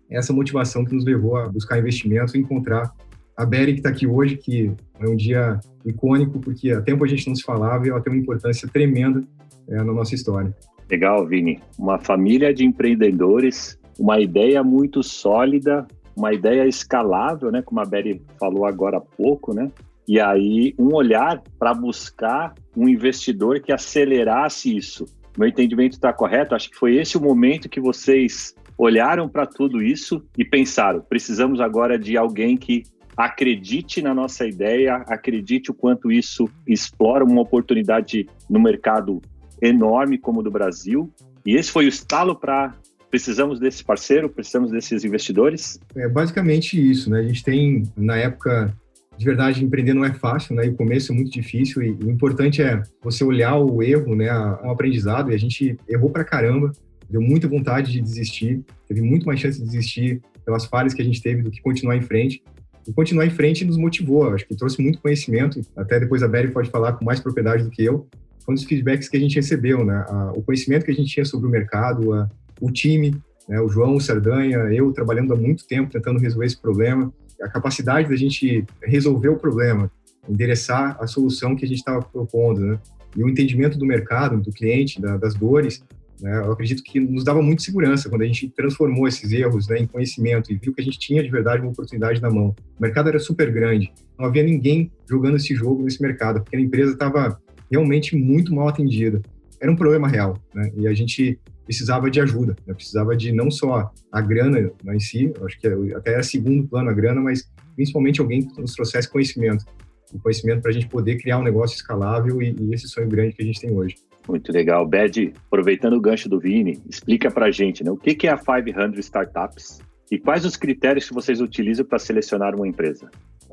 essa 0.09 0.31
motivação 0.31 0.85
que 0.85 0.93
nos 0.93 1.03
levou 1.03 1.37
a 1.37 1.49
buscar 1.49 1.79
investimentos 1.79 2.33
e 2.33 2.37
encontrar 2.37 2.93
a 3.35 3.45
Berry 3.45 3.73
que 3.73 3.79
está 3.79 3.89
aqui 3.89 4.05
hoje, 4.05 4.37
que 4.37 4.71
é 4.99 5.07
um 5.07 5.15
dia 5.15 5.59
icônico, 5.85 6.39
porque 6.39 6.71
há 6.71 6.81
tempo 6.81 7.03
a 7.03 7.07
gente 7.07 7.27
não 7.27 7.35
se 7.35 7.43
falava 7.43 7.85
e 7.85 7.89
ela 7.89 8.01
tem 8.01 8.13
uma 8.13 8.21
importância 8.21 8.67
tremenda 8.67 9.21
é, 9.67 9.77
na 9.77 9.91
nossa 9.93 10.15
história. 10.15 10.55
Legal, 10.89 11.25
Vini. 11.25 11.59
Uma 11.77 11.97
família 11.97 12.53
de 12.53 12.65
empreendedores, 12.65 13.79
uma 13.97 14.19
ideia 14.19 14.63
muito 14.63 15.01
sólida, 15.01 15.87
uma 16.15 16.33
ideia 16.33 16.67
escalável, 16.67 17.51
né? 17.51 17.61
Como 17.61 17.79
a 17.79 17.85
Berry 17.85 18.21
falou 18.39 18.65
agora 18.65 18.97
há 18.97 19.01
pouco, 19.01 19.53
né? 19.53 19.71
E 20.07 20.19
aí, 20.19 20.75
um 20.77 20.93
olhar 20.93 21.41
para 21.57 21.73
buscar 21.73 22.53
um 22.75 22.87
investidor 22.87 23.61
que 23.61 23.71
acelerasse 23.71 24.75
isso. 24.75 25.05
Meu 25.37 25.47
entendimento 25.47 25.93
está 25.93 26.11
correto? 26.11 26.53
Acho 26.53 26.69
que 26.69 26.75
foi 26.75 26.95
esse 26.97 27.17
o 27.17 27.21
momento 27.21 27.69
que 27.69 27.79
vocês 27.79 28.53
olharam 28.77 29.29
para 29.29 29.45
tudo 29.45 29.81
isso 29.81 30.23
e 30.37 30.43
pensaram: 30.43 31.01
precisamos 31.01 31.61
agora 31.61 31.97
de 31.97 32.17
alguém 32.17 32.57
que 32.57 32.83
acredite 33.15 34.01
na 34.01 34.13
nossa 34.13 34.45
ideia, 34.45 34.95
acredite 35.07 35.71
o 35.71 35.73
quanto 35.73 36.11
isso 36.11 36.49
explora 36.67 37.23
uma 37.23 37.41
oportunidade 37.41 38.27
no 38.49 38.59
mercado 38.59 39.21
enorme 39.61 40.17
como 40.17 40.39
o 40.39 40.43
do 40.43 40.51
Brasil. 40.51 41.11
E 41.45 41.55
esse 41.55 41.71
foi 41.71 41.85
o 41.85 41.89
estalo 41.89 42.35
para 42.35 42.75
precisamos 43.13 43.59
desse 43.59 43.83
parceiro, 43.83 44.27
precisamos 44.27 44.71
desses 44.71 45.05
investidores? 45.05 45.79
É 45.95 46.09
basicamente 46.09 46.73
isso, 46.73 47.11
né? 47.11 47.19
A 47.19 47.23
gente 47.23 47.43
tem, 47.43 47.83
na 47.95 48.17
época, 48.17 48.75
de 49.15 49.23
verdade, 49.23 49.63
empreender 49.63 49.93
não 49.93 50.03
é 50.03 50.11
fácil, 50.11 50.55
né? 50.55 50.65
E 50.65 50.69
o 50.69 50.75
começo 50.75 51.11
é 51.11 51.15
muito 51.15 51.31
difícil 51.31 51.83
e 51.83 51.91
o 51.91 52.09
importante 52.09 52.63
é 52.63 52.81
você 53.03 53.23
olhar 53.23 53.55
o 53.57 53.83
erro, 53.83 54.15
né? 54.15 54.33
Um 54.63 54.71
aprendizado 54.71 55.31
e 55.31 55.35
a 55.35 55.37
gente 55.37 55.77
errou 55.87 56.09
pra 56.09 56.23
caramba, 56.23 56.71
deu 57.07 57.21
muita 57.21 57.47
vontade 57.47 57.91
de 57.91 58.01
desistir, 58.01 58.63
teve 58.87 59.01
muito 59.01 59.27
mais 59.27 59.39
chance 59.39 59.59
de 59.59 59.65
desistir 59.65 60.19
pelas 60.43 60.65
falhas 60.65 60.95
que 60.95 61.01
a 61.03 61.05
gente 61.05 61.21
teve 61.21 61.43
do 61.43 61.51
que 61.51 61.61
continuar 61.61 61.95
em 61.95 62.01
frente. 62.01 62.41
E 62.87 62.93
continuar 62.93 63.25
em 63.25 63.29
frente 63.29 63.63
nos 63.63 63.77
motivou, 63.77 64.29
acho 64.29 64.45
que 64.45 64.55
trouxe 64.55 64.81
muito 64.81 64.99
conhecimento, 64.99 65.61
até 65.75 65.99
depois 65.99 66.21
a 66.21 66.27
Berry 66.27 66.51
pode 66.51 66.69
falar 66.69 66.93
com 66.93 67.05
mais 67.05 67.19
propriedade 67.19 67.63
do 67.63 67.69
que 67.69 67.83
eu, 67.83 68.07
foi 68.43 68.53
um 68.53 68.55
dos 68.55 68.65
feedbacks 68.65 69.07
que 69.07 69.15
a 69.15 69.19
gente 69.19 69.35
recebeu, 69.35 69.85
né? 69.85 70.05
o 70.35 70.41
conhecimento 70.41 70.83
que 70.83 70.91
a 70.91 70.93
gente 70.93 71.09
tinha 71.09 71.25
sobre 71.25 71.47
o 71.47 71.49
mercado, 71.49 72.13
a, 72.13 72.29
o 72.59 72.69
time, 72.69 73.15
né, 73.47 73.59
o 73.59 73.69
João, 73.69 73.95
o 73.95 74.01
Sardanha, 74.01 74.57
eu 74.73 74.91
trabalhando 74.91 75.33
há 75.33 75.35
muito 75.35 75.65
tempo 75.65 75.91
tentando 75.91 76.19
resolver 76.19 76.45
esse 76.45 76.59
problema, 76.59 77.11
a 77.41 77.49
capacidade 77.49 78.09
da 78.09 78.15
gente 78.15 78.65
resolver 78.81 79.29
o 79.29 79.37
problema, 79.37 79.91
endereçar 80.27 80.97
a 80.99 81.07
solução 81.07 81.55
que 81.55 81.65
a 81.65 81.67
gente 81.67 81.79
estava 81.79 82.01
propondo, 82.01 82.61
né? 82.61 82.79
E 83.15 83.23
o 83.23 83.29
entendimento 83.29 83.77
do 83.77 83.85
mercado, 83.85 84.41
do 84.41 84.51
cliente, 84.51 84.99
da, 84.99 85.17
das 85.17 85.35
dores, 85.35 85.83
né? 86.21 86.39
Eu 86.39 86.51
acredito 86.51 86.83
que 86.83 86.99
nos 86.99 87.23
dava 87.23 87.41
muito 87.41 87.63
segurança 87.63 88.09
quando 88.09 88.21
a 88.21 88.25
gente 88.25 88.49
transformou 88.49 89.07
esses 89.07 89.31
erros 89.31 89.67
né, 89.67 89.79
em 89.79 89.87
conhecimento 89.87 90.51
e 90.51 90.55
viu 90.55 90.73
que 90.73 90.81
a 90.81 90.83
gente 90.83 90.99
tinha 90.99 91.23
de 91.23 91.29
verdade 91.29 91.61
uma 91.61 91.71
oportunidade 91.71 92.21
na 92.21 92.29
mão. 92.29 92.55
O 92.77 92.81
mercado 92.81 93.09
era 93.09 93.19
super 93.19 93.51
grande, 93.51 93.91
não 94.17 94.25
havia 94.25 94.43
ninguém 94.43 94.91
jogando 95.09 95.37
esse 95.37 95.53
jogo 95.53 95.83
nesse 95.83 96.01
mercado, 96.01 96.41
porque 96.41 96.55
a 96.55 96.59
empresa 96.59 96.93
estava 96.93 97.39
realmente 97.69 98.15
muito 98.15 98.53
mal 98.53 98.67
atendida. 98.67 99.21
Era 99.59 99.71
um 99.71 99.75
problema 99.75 100.07
real, 100.07 100.37
né? 100.53 100.71
E 100.75 100.87
a 100.87 100.93
gente 100.93 101.39
precisava 101.65 102.11
de 102.11 102.19
ajuda, 102.19 102.55
né? 102.67 102.73
precisava 102.73 103.15
de 103.15 103.31
não 103.31 103.49
só 103.49 103.91
a 104.11 104.21
grana 104.21 104.71
em 104.85 104.99
si, 104.99 105.33
acho 105.45 105.59
que 105.59 105.67
é 105.67 105.73
até 105.95 106.13
era 106.13 106.23
segundo 106.23 106.67
plano 106.67 106.89
a 106.89 106.93
grana, 106.93 107.21
mas 107.21 107.49
principalmente 107.75 108.19
alguém 108.19 108.41
que 108.41 108.61
nos 108.61 108.73
trouxesse 108.73 109.09
conhecimento, 109.09 109.65
o 110.13 110.19
conhecimento 110.19 110.61
para 110.61 110.71
a 110.71 110.73
gente 110.73 110.87
poder 110.87 111.17
criar 111.17 111.39
um 111.39 111.43
negócio 111.43 111.75
escalável 111.75 112.41
e, 112.41 112.55
e, 112.59 112.73
esse 112.73 112.87
sonho 112.87 113.07
grande 113.07 113.33
que 113.33 113.41
a 113.41 113.45
gente 113.45 113.59
tem 113.59 113.71
hoje. 113.71 113.95
Muito 114.27 114.51
legal. 114.51 114.87
Bed, 114.87 115.33
aproveitando 115.47 115.93
o 115.93 116.01
gancho 116.01 116.29
do 116.29 116.39
Vini, 116.39 116.81
explica 116.89 117.29
para 117.29 117.47
a 117.47 117.51
gente 117.51 117.83
né, 117.83 117.91
o 117.91 117.97
que 117.97 118.27
é 118.27 118.31
a 118.31 118.37
500 118.37 118.99
Startups 118.99 119.79
e 120.09 120.17
quais 120.17 120.45
os 120.45 120.55
critérios 120.55 121.07
que 121.07 121.13
vocês 121.13 121.41
utilizam 121.41 121.85
para 121.85 121.99
selecionar 121.99 122.55
uma 122.55 122.67
empresa 122.67 123.09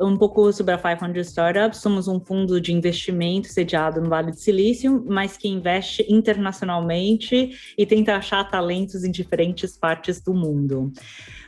um 0.06 0.16
pouco 0.16 0.52
sobre 0.52 0.74
a 0.74 0.78
500 0.78 1.26
Startups. 1.26 1.80
Somos 1.80 2.08
um 2.08 2.18
fundo 2.20 2.60
de 2.60 2.72
investimento 2.72 3.48
sediado 3.48 4.00
no 4.00 4.08
Vale 4.08 4.30
do 4.30 4.36
Silício, 4.36 5.04
mas 5.06 5.36
que 5.36 5.48
investe 5.48 6.04
internacionalmente 6.08 7.50
e 7.76 7.86
tenta 7.86 8.16
achar 8.16 8.44
talentos 8.44 9.04
em 9.04 9.10
diferentes 9.10 9.76
partes 9.76 10.20
do 10.22 10.32
mundo. 10.32 10.92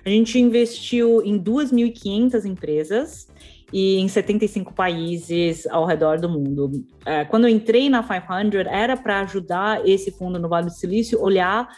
A 0.04 0.08
gente 0.08 0.38
investiu 0.38 1.22
em 1.24 1.38
2.500 1.38 2.44
empresas 2.44 3.28
e 3.72 3.98
em 3.98 4.08
75 4.08 4.74
países 4.74 5.66
ao 5.66 5.86
redor 5.86 6.20
do 6.20 6.28
mundo. 6.28 6.84
É, 7.06 7.24
quando 7.24 7.44
eu 7.44 7.50
entrei 7.50 7.88
na 7.88 8.02
500, 8.02 8.66
era 8.66 8.96
para 8.96 9.20
ajudar 9.20 9.86
esse 9.88 10.10
fundo 10.10 10.38
no 10.38 10.48
Vale 10.48 10.66
do 10.66 10.72
Silício 10.72 11.20
olhar 11.20 11.68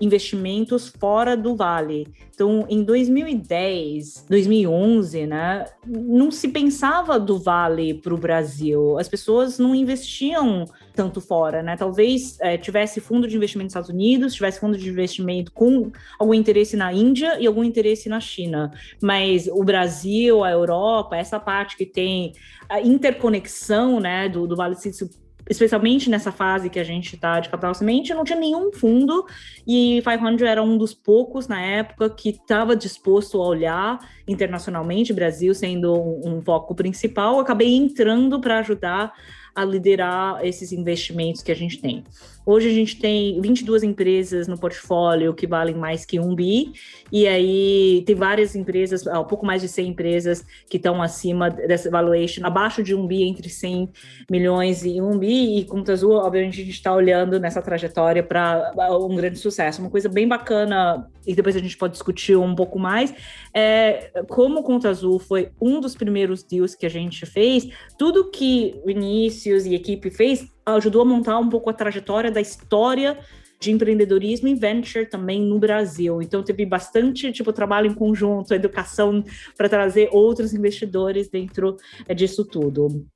investimentos 0.00 0.88
fora 0.88 1.36
do 1.36 1.54
Vale. 1.54 2.06
Então, 2.34 2.66
em 2.68 2.82
2010, 2.82 4.26
2011, 4.28 5.26
né, 5.26 5.64
não 5.86 6.30
se 6.30 6.48
pensava 6.48 7.18
do 7.18 7.38
Vale 7.38 7.94
para 7.94 8.12
o 8.12 8.18
Brasil. 8.18 8.98
As 8.98 9.08
pessoas 9.08 9.58
não 9.58 9.74
investiam 9.74 10.64
tanto 10.94 11.20
fora, 11.20 11.62
né? 11.62 11.76
Talvez 11.76 12.38
é, 12.40 12.56
tivesse 12.56 13.00
fundo 13.00 13.26
de 13.26 13.36
investimento 13.36 13.66
nos 13.66 13.72
Estados 13.72 13.90
Unidos, 13.90 14.34
tivesse 14.34 14.60
fundo 14.60 14.78
de 14.78 14.88
investimento 14.88 15.52
com 15.52 15.90
algum 16.18 16.32
interesse 16.32 16.76
na 16.76 16.92
Índia 16.92 17.38
e 17.40 17.46
algum 17.46 17.64
interesse 17.64 18.08
na 18.08 18.20
China. 18.20 18.72
Mas 19.02 19.48
o 19.48 19.64
Brasil, 19.64 20.44
a 20.44 20.50
Europa, 20.50 21.16
essa 21.16 21.40
parte 21.40 21.76
que 21.76 21.84
tem 21.84 22.32
a 22.68 22.80
interconexão, 22.80 23.98
né, 23.98 24.28
do, 24.28 24.46
do 24.46 24.56
Vale 24.56 24.74
do 24.74 24.80
Silício 24.80 25.10
especialmente 25.48 26.08
nessa 26.08 26.32
fase 26.32 26.70
que 26.70 26.78
a 26.78 26.84
gente 26.84 27.16
está 27.16 27.38
de 27.38 27.48
capital 27.48 27.74
semente, 27.74 28.14
não 28.14 28.24
tinha 28.24 28.38
nenhum 28.38 28.72
fundo 28.72 29.26
e 29.66 30.02
500 30.02 30.42
era 30.42 30.62
um 30.62 30.78
dos 30.78 30.94
poucos 30.94 31.46
na 31.46 31.60
época 31.60 32.08
que 32.08 32.30
estava 32.30 32.74
disposto 32.74 33.40
a 33.42 33.46
olhar 33.46 33.98
internacionalmente, 34.26 35.12
Brasil 35.12 35.54
sendo 35.54 35.92
um, 35.94 36.36
um 36.36 36.42
foco 36.42 36.74
principal. 36.74 37.38
acabei 37.38 37.74
entrando 37.74 38.40
para 38.40 38.60
ajudar 38.60 39.12
a 39.54 39.64
liderar 39.64 40.44
esses 40.44 40.72
investimentos 40.72 41.42
que 41.42 41.52
a 41.52 41.56
gente 41.56 41.78
tem. 41.78 42.04
Hoje 42.46 42.68
a 42.68 42.72
gente 42.72 43.00
tem 43.00 43.40
22 43.40 43.82
empresas 43.82 44.46
no 44.46 44.58
portfólio 44.58 45.32
que 45.32 45.46
valem 45.46 45.74
mais 45.74 46.04
que 46.04 46.20
um 46.20 46.34
bi, 46.34 46.72
e 47.10 47.26
aí 47.26 48.02
tem 48.06 48.14
várias 48.14 48.54
empresas, 48.54 49.06
um 49.06 49.24
pouco 49.24 49.46
mais 49.46 49.62
de 49.62 49.68
100 49.68 49.88
empresas 49.88 50.44
que 50.68 50.76
estão 50.76 51.00
acima 51.00 51.48
dessa 51.48 51.88
valuation, 51.90 52.44
abaixo 52.44 52.82
de 52.82 52.94
um 52.94 53.06
bi, 53.06 53.22
entre 53.22 53.48
100 53.48 53.88
milhões 54.30 54.84
e 54.84 55.00
um 55.00 55.18
bi, 55.18 55.58
e 55.58 55.64
Conta 55.64 55.92
Azul, 55.92 56.12
obviamente, 56.12 56.60
a 56.60 56.64
gente 56.64 56.74
está 56.74 56.94
olhando 56.94 57.40
nessa 57.40 57.62
trajetória 57.62 58.22
para 58.22 58.72
um 59.00 59.16
grande 59.16 59.38
sucesso. 59.38 59.80
Uma 59.80 59.90
coisa 59.90 60.08
bem 60.08 60.28
bacana, 60.28 61.08
e 61.26 61.34
depois 61.34 61.56
a 61.56 61.60
gente 61.60 61.78
pode 61.78 61.94
discutir 61.94 62.36
um 62.36 62.54
pouco 62.54 62.78
mais, 62.78 63.14
é 63.54 64.10
como 64.28 64.62
Conta 64.62 64.90
Azul 64.90 65.18
foi 65.18 65.50
um 65.58 65.80
dos 65.80 65.94
primeiros 65.94 66.42
deals 66.42 66.74
que 66.74 66.84
a 66.84 66.90
gente 66.90 67.24
fez, 67.24 67.68
tudo 67.98 68.30
que 68.30 68.74
o 68.82 68.86
Vinícius 68.86 69.64
e 69.64 69.70
a 69.70 69.76
equipe 69.76 70.10
fez 70.10 70.53
ajudou 70.66 71.02
a 71.02 71.04
montar 71.04 71.38
um 71.38 71.48
pouco 71.48 71.70
a 71.70 71.72
trajetória 71.72 72.30
da 72.30 72.40
história 72.40 73.18
de 73.60 73.70
empreendedorismo 73.70 74.48
e 74.48 74.54
venture 74.54 75.06
também 75.06 75.40
no 75.40 75.58
Brasil. 75.58 76.20
Então 76.20 76.42
teve 76.42 76.66
bastante 76.66 77.32
tipo 77.32 77.52
trabalho 77.52 77.90
em 77.90 77.94
conjunto, 77.94 78.52
educação 78.52 79.24
para 79.56 79.68
trazer 79.68 80.08
outros 80.12 80.52
investidores 80.52 81.28
dentro 81.28 81.76
é, 82.06 82.14
disso 82.14 82.44
tudo. 82.44 83.06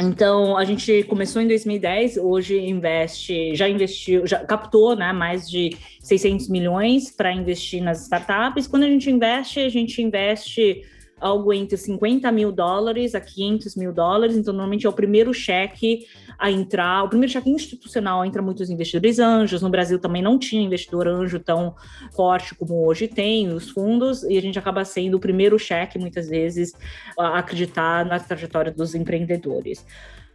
Então, 0.00 0.56
a 0.56 0.64
gente 0.64 1.02
começou 1.04 1.42
em 1.42 1.48
2010, 1.48 2.18
hoje 2.18 2.56
investe, 2.56 3.52
já 3.56 3.68
investiu, 3.68 4.24
já 4.24 4.38
captou 4.44 4.94
né, 4.94 5.12
mais 5.12 5.50
de 5.50 5.76
600 6.00 6.48
milhões 6.48 7.10
para 7.10 7.32
investir 7.32 7.82
nas 7.82 8.02
startups. 8.02 8.68
Quando 8.68 8.84
a 8.84 8.86
gente 8.86 9.10
investe, 9.10 9.58
a 9.58 9.68
gente 9.68 10.00
investe 10.00 10.84
algo 11.20 11.52
entre 11.52 11.76
50 11.76 12.30
mil 12.32 12.52
dólares 12.52 13.14
a 13.14 13.20
500 13.20 13.76
mil 13.76 13.92
dólares. 13.92 14.36
Então, 14.36 14.52
normalmente 14.52 14.86
é 14.86 14.88
o 14.88 14.92
primeiro 14.92 15.32
cheque 15.34 16.06
a 16.38 16.50
entrar, 16.50 17.04
o 17.04 17.08
primeiro 17.08 17.32
cheque 17.32 17.50
institucional 17.50 18.24
entra 18.24 18.40
muitos 18.40 18.70
investidores 18.70 19.18
anjos. 19.18 19.60
No 19.60 19.70
Brasil 19.70 19.98
também 19.98 20.22
não 20.22 20.38
tinha 20.38 20.62
investidor 20.62 21.08
anjo 21.08 21.40
tão 21.40 21.74
forte 22.14 22.54
como 22.54 22.86
hoje 22.86 23.08
tem, 23.08 23.48
os 23.52 23.70
fundos, 23.70 24.22
e 24.22 24.38
a 24.38 24.40
gente 24.40 24.58
acaba 24.58 24.84
sendo 24.84 25.16
o 25.16 25.20
primeiro 25.20 25.58
cheque, 25.58 25.98
muitas 25.98 26.28
vezes, 26.28 26.72
a 27.18 27.38
acreditar 27.38 28.04
na 28.04 28.20
trajetória 28.20 28.70
dos 28.70 28.94
empreendedores. 28.94 29.84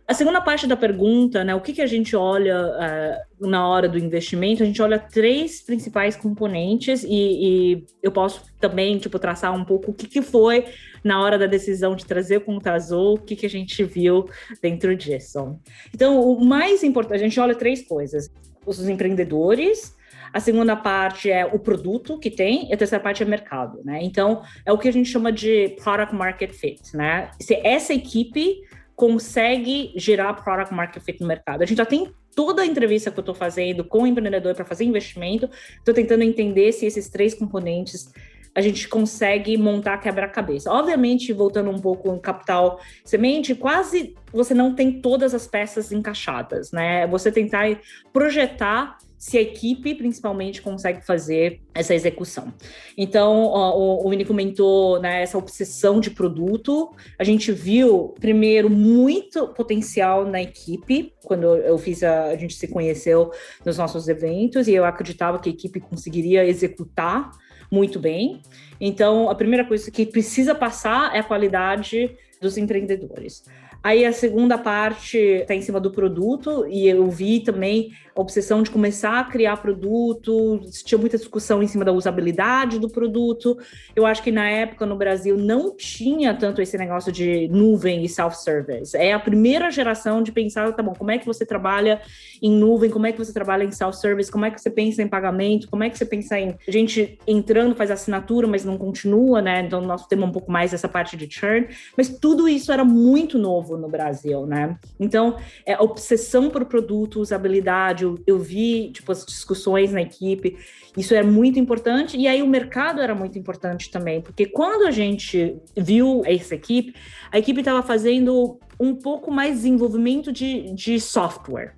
A 0.06 0.14
segunda 0.14 0.42
parte 0.42 0.68
da 0.68 0.76
pergunta, 0.76 1.46
né, 1.46 1.56
o 1.56 1.62
que, 1.62 1.72
que 1.72 1.82
a 1.82 1.88
gente 1.88 2.14
olha 2.14 2.62
uh, 2.62 3.48
na 3.48 3.66
hora 3.68 3.88
do 3.88 3.98
investimento? 3.98 4.62
A 4.62 4.66
gente 4.66 4.82
olha 4.82 5.00
três 5.00 5.62
principais 5.62 6.18
componentes 6.18 7.04
e, 7.04 7.08
e, 7.08 7.86
eu 8.02 8.12
posso 8.12 8.44
também 8.60 8.98
tipo 8.98 9.18
traçar 9.18 9.56
um 9.56 9.64
pouco 9.64 9.92
o 9.92 9.94
que, 9.94 10.08
que 10.08 10.22
foi 10.22 10.66
na 11.04 11.22
hora 11.22 11.38
da 11.40 11.46
decisão 11.46 11.96
de 11.96 12.06
trazer 12.06 12.38
o 12.38 12.42
Conta 12.42 12.74
Azul, 12.74 13.14
o 13.14 13.18
que, 13.18 13.36
que 13.36 13.46
a 13.46 13.50
gente 13.50 13.82
viu 13.84 14.28
dentro 14.62 14.94
disso. 14.94 15.58
Então, 15.94 16.20
o 16.20 16.44
mais 16.44 16.84
importante, 16.84 17.22
a 17.22 17.24
gente 17.24 17.40
olha 17.40 17.56
três 17.56 17.82
coisas: 17.88 18.30
os 18.66 18.88
empreendedores, 18.90 19.96
a 20.34 20.40
segunda 20.42 20.76
parte 20.76 21.32
é 21.32 21.46
o 21.46 21.60
produto 21.60 22.20
que 22.20 22.30
tem, 22.30 22.70
e 22.70 22.74
a 22.74 22.78
terceira 22.78 23.02
parte 23.02 23.24
é 23.24 23.26
mercado, 23.26 23.82
né? 23.86 24.00
Então, 24.02 24.42
é 24.66 24.72
o 24.74 24.78
que 24.78 24.90
a 24.90 24.94
gente 24.94 25.10
chama 25.10 25.32
de 25.32 25.78
product 25.82 26.14
market 26.14 26.52
fit, 26.52 26.82
né? 26.96 27.32
Se 27.40 27.56
essa 27.64 27.94
equipe 27.94 28.62
consegue 28.96 29.92
gerar 29.96 30.34
product 30.34 30.74
market 30.74 31.04
fit 31.04 31.22
no 31.22 31.28
mercado. 31.28 31.62
A 31.62 31.66
gente 31.66 31.78
já 31.78 31.86
tem 31.86 32.12
toda 32.36 32.62
a 32.62 32.66
entrevista 32.66 33.12
que 33.12 33.20
eu 33.20 33.22
estou 33.22 33.36
fazendo 33.36 33.84
com 33.84 34.04
o 34.04 34.08
empreendedor 34.08 34.56
para 34.56 34.66
fazer 34.66 34.84
investimento, 34.84 35.50
estou 35.78 35.94
tentando 35.94 36.24
entender 36.24 36.72
se 36.72 36.86
esses 36.86 37.10
três 37.10 37.34
componentes 37.34 38.12
a 38.56 38.62
gente 38.62 38.88
consegue 38.88 39.58
montar 39.58 39.98
quebra-cabeça. 39.98 40.72
Obviamente, 40.72 41.34
voltando 41.34 41.72
um 41.72 41.80
pouco 41.80 42.12
no 42.12 42.20
capital 42.20 42.80
semente, 43.04 43.56
quase 43.56 44.16
você 44.32 44.54
não 44.54 44.76
tem 44.76 45.02
todas 45.02 45.34
as 45.34 45.48
peças 45.48 45.92
encaixadas, 45.92 46.72
né? 46.72 47.08
Você 47.08 47.32
tentar 47.32 47.80
projetar 48.12 48.98
se 49.24 49.38
a 49.38 49.42
equipe, 49.42 49.96
principalmente, 49.96 50.62
consegue 50.62 51.00
fazer 51.00 51.62
essa 51.74 51.96
execução. 51.96 52.54
Então, 52.98 53.46
o, 53.46 54.06
o 54.06 54.10
Vini 54.10 54.26
comentou 54.26 55.00
né, 55.00 55.24
essa 55.24 55.38
obsessão 55.38 56.02
de 56.02 56.12
produto. 56.12 56.94
A 57.18 57.24
gente 57.24 57.50
viu, 57.50 58.14
primeiro, 58.20 58.70
muito 58.70 59.48
potencial 59.54 60.26
na 60.26 60.42
equipe. 60.42 61.14
Quando 61.24 61.56
eu 61.56 61.78
fiz 61.78 62.04
a, 62.04 62.26
a 62.26 62.36
gente 62.36 62.54
se 62.56 62.68
conheceu 62.68 63.32
nos 63.66 63.78
nossos 63.78 64.10
eventos 64.10 64.68
e 64.68 64.74
eu 64.74 64.84
acreditava 64.84 65.40
que 65.40 65.48
a 65.50 65.54
equipe 65.54 65.80
conseguiria 65.80 66.46
executar 66.46 67.32
muito 67.72 68.02
bem. 68.02 68.42
Então, 68.78 69.30
a 69.30 69.36
primeira 69.36 69.64
coisa 69.64 69.90
que 69.90 70.06
precisa 70.06 70.54
passar 70.54 71.16
é 71.16 71.20
a 71.20 71.24
qualidade 71.24 72.14
dos 72.42 72.58
empreendedores. 72.58 73.46
Aí 73.84 74.06
a 74.06 74.14
segunda 74.14 74.58
parte 74.58 75.18
está 75.18 75.54
em 75.54 75.62
cima 75.62 75.78
do 75.78 75.92
produto, 75.92 76.66
e 76.70 76.88
eu 76.88 77.10
vi 77.10 77.42
também 77.42 77.92
obsessão 78.16 78.62
de 78.62 78.70
começar 78.70 79.20
a 79.20 79.24
criar 79.24 79.58
produto, 79.58 80.62
tinha 80.86 80.98
muita 80.98 81.18
discussão 81.18 81.64
em 81.64 81.68
cima 81.68 81.84
da 81.84 81.92
usabilidade 81.92 82.80
do 82.80 82.90
produto. 82.90 83.58
Eu 83.96 84.06
acho 84.06 84.22
que 84.22 84.32
na 84.32 84.50
época 84.50 84.86
no 84.86 84.96
Brasil 84.96 85.38
não 85.38 85.76
tinha 85.76 86.34
tanto 86.34 86.62
esse 86.62 86.78
negócio 86.78 87.12
de 87.12 87.48
nuvem 87.50 88.04
e 88.04 88.10
self-service. 88.10 88.96
É 88.96 89.14
a 89.14 89.20
primeira 89.20 89.72
geração 89.72 90.22
de 90.22 90.32
pensar, 90.32 90.72
tá 90.74 90.84
bom, 90.84 90.94
como 90.94 91.12
é 91.12 91.18
que 91.18 91.26
você 91.26 91.46
trabalha 91.46 92.02
em 92.42 92.52
nuvem, 92.52 92.90
como 92.90 93.08
é 93.08 93.12
que 93.12 93.18
você 93.18 93.34
trabalha 93.34 93.64
em 93.64 93.72
self-service, 93.72 94.32
como 94.32 94.46
é 94.46 94.52
que 94.52 94.62
você 94.62 94.70
pensa 94.70 95.02
em 95.02 95.08
pagamento, 95.08 95.70
como 95.70 95.84
é 95.84 95.90
que 95.90 95.98
você 95.98 96.06
pensa 96.06 96.40
em 96.40 96.56
gente 96.68 97.18
entrando, 97.26 97.76
faz 97.76 97.90
assinatura, 97.90 98.48
mas 98.48 98.64
não 98.64 98.78
continua, 98.78 99.42
né? 99.42 99.62
Então, 99.62 99.82
nós 99.82 100.06
temos 100.08 100.28
um 100.30 100.32
pouco 100.32 100.52
mais 100.52 100.74
essa 100.74 100.88
parte 100.88 101.16
de 101.18 101.28
churn, 101.30 101.68
mas 101.98 102.10
tudo 102.10 102.48
isso 102.48 102.72
era 102.72 102.84
muito 102.84 103.38
novo 103.38 103.78
no 103.78 103.88
Brasil, 103.88 104.46
né? 104.46 104.78
Então, 105.00 105.38
é, 105.66 105.80
obsessão 105.82 106.50
por 106.50 106.66
produto, 106.66 107.20
usabilidade, 107.20 108.03
eu, 108.28 108.40
vi, 108.40 108.92
tipo, 108.92 109.12
as 109.12 109.26
discussões 109.26 109.92
na 109.92 110.02
equipe, 110.02 110.58
isso 110.98 111.14
é 111.14 111.24
muito 111.24 111.58
importante, 111.58 112.18
e 112.18 112.28
aí 112.28 112.42
o 112.42 112.48
mercado 112.48 113.02
era 113.02 113.16
muito 113.16 113.38
importante 113.38 113.90
também, 113.90 114.22
porque 114.22 114.46
quando 114.46 114.88
a 114.88 114.92
gente 114.92 115.58
viu 115.76 116.22
essa 116.26 116.56
equipe, 116.56 116.94
a 117.32 117.40
equipe 117.40 117.60
estava 117.60 117.82
fazendo 117.82 118.60
um 118.80 118.96
pouco 118.96 119.32
mais 119.32 119.58
desenvolvimento 119.58 120.32
de, 120.32 120.74
de 120.74 121.00
software, 121.00 121.74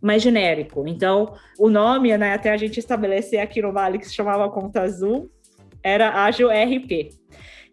mais 0.00 0.22
genérico. 0.22 0.86
Então, 0.86 1.34
o 1.58 1.68
nome, 1.68 2.16
né, 2.16 2.34
até 2.34 2.52
a 2.52 2.56
gente 2.56 2.78
estabelecer 2.78 3.40
aqui 3.40 3.60
no 3.60 3.72
Vale, 3.72 3.98
que 3.98 4.06
se 4.06 4.14
chamava 4.14 4.48
Conta 4.48 4.82
Azul, 4.82 5.30
era 5.82 6.24
Ágil 6.24 6.48
RP. 6.48 7.10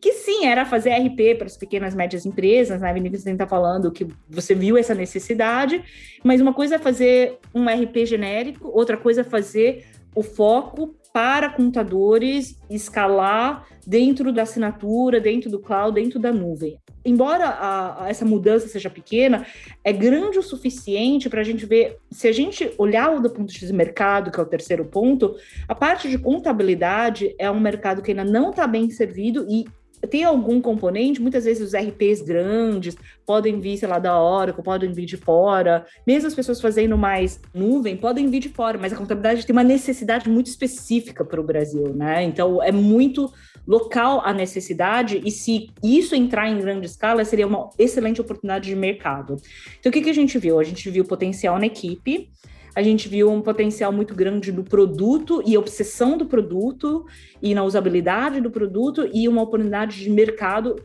Que 0.06 0.14
sim, 0.14 0.46
era 0.46 0.68
fazer 0.68 0.92
RP 0.92 1.36
para 1.36 1.48
as 1.48 1.58
pequenas 1.58 1.96
e 1.96 1.98
médias 1.98 2.28
empresas, 2.28 2.80
né? 2.80 2.92
A 2.92 2.94
Vinícius 2.94 3.26
está 3.26 3.48
falando 3.48 3.92
que 3.92 4.06
você 4.30 4.54
viu 4.54 4.78
essa 4.78 4.94
necessidade, 4.94 5.84
mas 6.24 6.40
uma 6.40 6.54
coisa 6.54 6.76
é 6.76 6.78
fazer 6.78 7.40
um 7.56 7.66
RP 7.66 8.06
genérico, 8.06 8.70
outra 8.72 8.98
coisa 8.98 9.22
é 9.22 9.24
fazer 9.24 9.84
o 10.14 10.22
foco 10.22 10.94
para 11.12 11.50
contadores 11.50 12.56
escalar 12.70 13.66
dentro 13.88 14.32
da 14.32 14.44
assinatura, 14.44 15.20
dentro 15.20 15.50
do 15.50 15.58
cloud, 15.58 16.00
dentro 16.00 16.20
da 16.20 16.32
nuvem. 16.32 16.78
Embora 17.04 17.48
a, 17.48 18.06
a 18.06 18.10
essa 18.10 18.26
mudança 18.26 18.68
seja 18.68 18.92
pequena, 18.92 19.44
é 19.84 19.92
grande 19.92 20.38
o 20.38 20.44
suficiente 20.44 21.32
para 21.32 21.42
a 21.42 21.44
gente 21.44 21.66
ver, 21.66 21.98
se 22.12 22.28
a 22.28 22.32
gente 22.32 22.72
olhar 22.78 23.20
do 23.20 23.30
ponto 23.32 23.52
de 23.52 23.74
mercado, 23.74 24.30
que 24.30 24.40
é 24.40 24.44
o 24.44 24.46
terceiro 24.46 24.86
ponto, 24.86 25.36
a 25.68 25.74
parte 25.74 26.08
de 26.08 26.20
contabilidade 26.20 27.34
é 27.40 27.50
um 27.50 27.60
mercado 27.60 28.04
que 28.04 28.12
ainda 28.12 28.24
não 28.24 28.52
está 28.52 28.68
bem 28.68 28.88
servido 28.92 29.48
e 29.50 29.66
tem 30.10 30.24
algum 30.24 30.62
componente, 30.62 31.22
muitas 31.22 31.46
vezes 31.46 31.62
os 31.62 31.74
RPs 31.74 32.22
grandes 32.22 32.96
podem 33.26 33.60
vir, 33.60 33.78
sei 33.78 33.88
lá, 33.88 34.00
da 34.00 34.22
Oracle, 34.22 34.64
podem 34.64 34.92
vir 34.92 35.06
de 35.06 35.18
fora, 35.18 35.86
mesmo 36.06 36.28
as 36.28 36.36
pessoas 36.36 36.62
fazendo 36.62 36.98
mais 36.98 37.40
nuvem 37.54 37.98
podem 37.98 38.30
vir 38.30 38.40
de 38.40 38.50
fora, 38.50 38.78
mas 38.78 38.94
a 38.94 38.96
contabilidade 38.96 39.46
tem 39.46 39.56
uma 39.56 39.64
necessidade 39.64 40.30
muito 40.30 40.48
específica 40.48 41.26
para 41.26 41.42
o 41.42 41.44
Brasil, 41.44 41.94
né? 41.94 42.24
Então 42.24 42.62
é 42.62 42.72
muito 42.72 43.32
local 43.68 44.22
a 44.24 44.32
necessidade, 44.32 45.22
e 45.26 45.32
se 45.32 45.72
isso 45.84 46.16
entrar 46.16 46.50
em 46.50 46.60
grande 46.60 46.86
escala, 46.86 47.26
seria 47.26 47.48
uma 47.48 47.70
excelente 47.80 48.22
oportunidade 48.22 48.70
de 48.70 48.76
mercado. 48.76 49.38
Então, 49.80 49.90
o 49.90 49.94
que, 49.94 50.02
que 50.02 50.10
a 50.10 50.14
gente 50.14 50.38
viu? 50.38 50.60
A 50.60 50.64
gente 50.64 50.90
viu 50.90 51.04
potencial 51.04 51.58
na 51.58 51.66
equipe, 51.66 52.30
a 52.76 52.84
gente 52.84 53.08
viu 53.08 53.32
um 53.32 53.42
potencial 53.42 53.92
muito 53.92 54.14
grande 54.14 54.52
do 54.52 54.64
produto 54.64 55.42
e 55.46 55.58
obsessão 55.58 56.18
do 56.18 56.26
produto 56.26 57.06
e 57.42 57.56
na 57.56 57.64
usabilidade 57.64 58.42
do 58.42 58.52
produto 58.52 59.10
e 59.14 59.30
uma 59.30 59.42
oportunidade 59.42 59.98
de 59.98 60.10
mercado. 60.10 60.76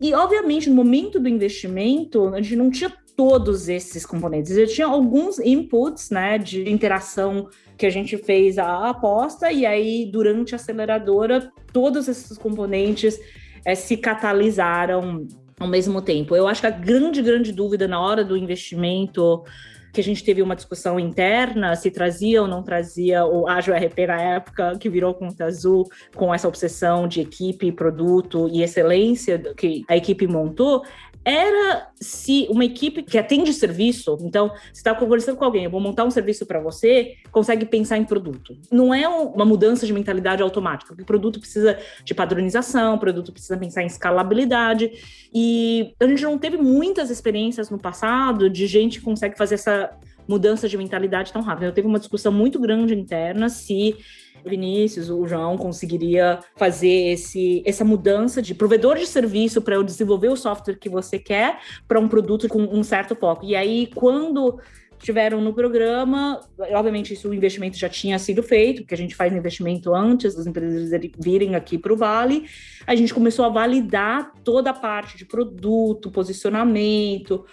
E, 0.00 0.14
obviamente, 0.14 0.70
no 0.70 0.74
momento 0.74 1.20
do 1.20 1.28
investimento, 1.28 2.28
a 2.28 2.40
gente 2.40 2.56
não 2.56 2.70
tinha 2.70 2.90
todos 3.14 3.68
esses 3.68 4.04
componentes. 4.06 4.56
Eu 4.56 4.66
tinha 4.66 4.86
alguns 4.86 5.38
inputs, 5.38 6.10
né, 6.10 6.38
de 6.38 6.68
interação 6.68 7.48
que 7.76 7.86
a 7.86 7.90
gente 7.90 8.16
fez 8.16 8.58
a 8.58 8.88
aposta 8.88 9.52
e 9.52 9.66
aí 9.66 10.08
durante 10.10 10.54
a 10.54 10.56
aceleradora 10.56 11.52
todos 11.72 12.08
esses 12.08 12.38
componentes 12.38 13.20
é, 13.64 13.74
se 13.74 13.96
catalisaram 13.96 15.26
ao 15.58 15.68
mesmo 15.68 16.00
tempo. 16.02 16.34
Eu 16.34 16.48
acho 16.48 16.60
que 16.60 16.66
a 16.66 16.70
grande, 16.70 17.22
grande 17.22 17.52
dúvida 17.52 17.86
na 17.86 18.00
hora 18.00 18.24
do 18.24 18.36
investimento 18.36 19.44
que 19.94 20.00
a 20.00 20.04
gente 20.04 20.24
teve 20.24 20.42
uma 20.42 20.56
discussão 20.56 20.98
interna 20.98 21.76
se 21.76 21.88
trazia 21.88 22.42
ou 22.42 22.48
não 22.48 22.64
trazia 22.64 23.24
o 23.24 23.48
Ágil 23.48 23.74
RP 23.74 24.06
na 24.08 24.20
época, 24.20 24.76
que 24.78 24.90
virou 24.90 25.14
Conta 25.14 25.44
Azul, 25.44 25.88
com 26.16 26.34
essa 26.34 26.48
obsessão 26.48 27.06
de 27.06 27.20
equipe, 27.20 27.70
produto 27.70 28.48
e 28.52 28.62
excelência 28.62 29.38
que 29.56 29.84
a 29.88 29.96
equipe 29.96 30.26
montou, 30.26 30.84
era 31.24 31.88
se 32.00 32.46
uma 32.50 32.64
equipe 32.64 33.02
que 33.02 33.16
atende 33.16 33.52
serviço, 33.52 34.18
então, 34.20 34.48
você 34.48 34.72
está 34.72 34.94
conversando 34.94 35.36
com 35.36 35.44
alguém, 35.44 35.64
eu 35.64 35.70
vou 35.70 35.80
montar 35.80 36.04
um 36.04 36.10
serviço 36.10 36.44
para 36.44 36.60
você, 36.60 37.16
consegue 37.32 37.64
pensar 37.64 37.96
em 37.96 38.04
produto. 38.04 38.56
Não 38.70 38.92
é 38.92 39.08
uma 39.08 39.44
mudança 39.44 39.86
de 39.86 39.92
mentalidade 39.92 40.42
automática, 40.42 40.88
porque 40.88 41.02
o 41.02 41.06
produto 41.06 41.40
precisa 41.40 41.78
de 42.04 42.14
padronização, 42.14 42.96
o 42.96 42.98
produto 42.98 43.32
precisa 43.32 43.56
pensar 43.56 43.82
em 43.82 43.86
escalabilidade, 43.86 44.90
e 45.32 45.94
a 45.98 46.06
gente 46.06 46.22
não 46.22 46.38
teve 46.38 46.56
muitas 46.58 47.10
experiências 47.10 47.70
no 47.70 47.78
passado 47.78 48.50
de 48.50 48.66
gente 48.66 48.98
que 48.98 49.04
consegue 49.04 49.36
fazer 49.36 49.54
essa 49.54 49.90
mudança 50.28 50.68
de 50.68 50.76
mentalidade 50.76 51.32
tão 51.32 51.42
rápida. 51.42 51.66
Eu 51.66 51.72
teve 51.72 51.86
uma 51.86 51.98
discussão 51.98 52.32
muito 52.32 52.58
grande 52.58 52.94
interna 52.94 53.48
se 53.48 53.96
Vinícius, 54.44 55.08
o 55.08 55.26
João 55.26 55.56
conseguiria 55.56 56.38
fazer 56.56 57.12
esse, 57.12 57.62
essa 57.64 57.84
mudança 57.84 58.42
de 58.42 58.54
provedor 58.54 58.96
de 58.96 59.06
serviço 59.06 59.62
para 59.62 59.74
eu 59.74 59.82
desenvolver 59.82 60.28
o 60.28 60.36
software 60.36 60.78
que 60.78 60.88
você 60.88 61.18
quer 61.18 61.58
para 61.88 61.98
um 61.98 62.08
produto 62.08 62.46
com 62.48 62.62
um 62.62 62.82
certo 62.82 63.16
foco. 63.16 63.44
E 63.44 63.56
aí, 63.56 63.88
quando 63.94 64.60
estiveram 64.98 65.40
no 65.40 65.52
programa, 65.52 66.40
obviamente 66.72 67.12
isso 67.12 67.28
o 67.28 67.34
investimento 67.34 67.76
já 67.76 67.88
tinha 67.88 68.18
sido 68.18 68.42
feito, 68.42 68.82
porque 68.82 68.94
a 68.94 68.98
gente 68.98 69.14
faz 69.14 69.32
investimento 69.32 69.94
antes 69.94 70.34
das 70.34 70.46
empresas 70.46 70.90
virem 71.18 71.54
aqui 71.54 71.76
para 71.76 71.92
o 71.92 71.96
Vale, 71.96 72.46
a 72.86 72.94
gente 72.94 73.12
começou 73.12 73.44
a 73.44 73.50
validar 73.50 74.32
toda 74.42 74.70
a 74.70 74.74
parte 74.74 75.16
de 75.18 75.26
produto, 75.26 76.10
posicionamento, 76.10 77.44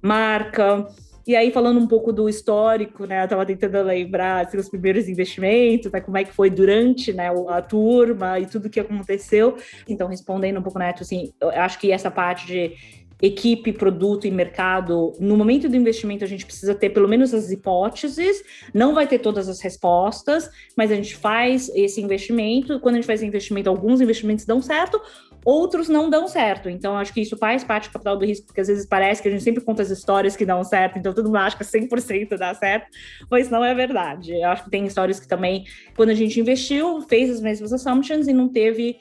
marca, 0.00 0.86
e 1.26 1.36
aí, 1.36 1.50
falando 1.52 1.78
um 1.78 1.86
pouco 1.86 2.12
do 2.12 2.28
histórico, 2.28 3.04
né? 3.04 3.20
Eu 3.20 3.24
estava 3.24 3.46
tentando 3.46 3.82
lembrar 3.82 4.46
assim, 4.46 4.56
os 4.56 4.68
primeiros 4.68 5.08
investimentos, 5.08 5.92
né, 5.92 6.00
como 6.00 6.16
é 6.16 6.24
que 6.24 6.32
foi 6.32 6.50
durante 6.50 7.12
né, 7.12 7.28
a 7.48 7.62
turma 7.62 8.38
e 8.38 8.46
tudo 8.46 8.70
que 8.70 8.80
aconteceu. 8.80 9.56
Então, 9.88 10.08
respondendo 10.08 10.58
um 10.58 10.62
pouco, 10.62 10.78
Neto, 10.78 11.02
assim, 11.02 11.32
eu 11.40 11.50
acho 11.50 11.78
que 11.78 11.92
essa 11.92 12.10
parte 12.10 12.46
de 12.46 12.74
equipe, 13.22 13.72
produto 13.72 14.26
e 14.26 14.30
mercado, 14.30 15.12
no 15.20 15.36
momento 15.36 15.68
do 15.68 15.76
investimento 15.76 16.24
a 16.24 16.26
gente 16.26 16.46
precisa 16.46 16.74
ter 16.74 16.90
pelo 16.90 17.08
menos 17.08 17.34
as 17.34 17.50
hipóteses, 17.50 18.42
não 18.72 18.94
vai 18.94 19.06
ter 19.06 19.18
todas 19.18 19.48
as 19.48 19.60
respostas, 19.60 20.50
mas 20.76 20.90
a 20.90 20.94
gente 20.94 21.14
faz 21.14 21.70
esse 21.74 22.00
investimento, 22.00 22.80
quando 22.80 22.94
a 22.94 22.98
gente 22.98 23.06
faz 23.06 23.22
investimento, 23.22 23.68
alguns 23.68 24.00
investimentos 24.00 24.46
dão 24.46 24.62
certo, 24.62 25.00
outros 25.44 25.88
não 25.88 26.10
dão 26.10 26.28
certo. 26.28 26.68
Então, 26.68 26.96
acho 26.96 27.12
que 27.12 27.20
isso 27.20 27.36
faz 27.36 27.64
parte 27.64 27.88
do 27.88 27.92
capital 27.92 28.16
do 28.16 28.24
risco, 28.24 28.46
porque 28.46 28.60
às 28.60 28.68
vezes 28.68 28.86
parece 28.86 29.22
que 29.22 29.28
a 29.28 29.30
gente 29.30 29.42
sempre 29.42 29.62
conta 29.62 29.82
as 29.82 29.90
histórias 29.90 30.36
que 30.36 30.44
dão 30.44 30.62
certo, 30.62 30.98
então 30.98 31.12
todo 31.12 31.26
mundo 31.26 31.36
acha 31.36 31.56
que 31.56 31.64
100% 31.64 32.36
dá 32.36 32.54
certo, 32.54 32.86
mas 33.30 33.48
não 33.48 33.64
é 33.64 33.74
verdade. 33.74 34.34
Eu 34.34 34.48
acho 34.48 34.64
que 34.64 34.70
tem 34.70 34.84
histórias 34.86 35.18
que 35.18 35.26
também, 35.26 35.64
quando 35.96 36.10
a 36.10 36.14
gente 36.14 36.38
investiu, 36.38 37.00
fez 37.02 37.30
as 37.30 37.40
mesmas 37.40 37.72
assumptions 37.72 38.28
e 38.28 38.32
não 38.32 38.48
teve 38.48 38.98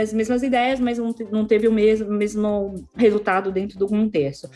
as 0.00 0.12
mesmas 0.12 0.42
ideias, 0.42 0.78
mas 0.80 0.98
não 0.98 1.44
teve 1.46 1.66
o 1.66 1.72
mesmo, 1.72 2.10
mesmo 2.10 2.74
resultado 2.94 3.50
dentro 3.50 3.78
do 3.78 3.86
contexto. 3.86 4.50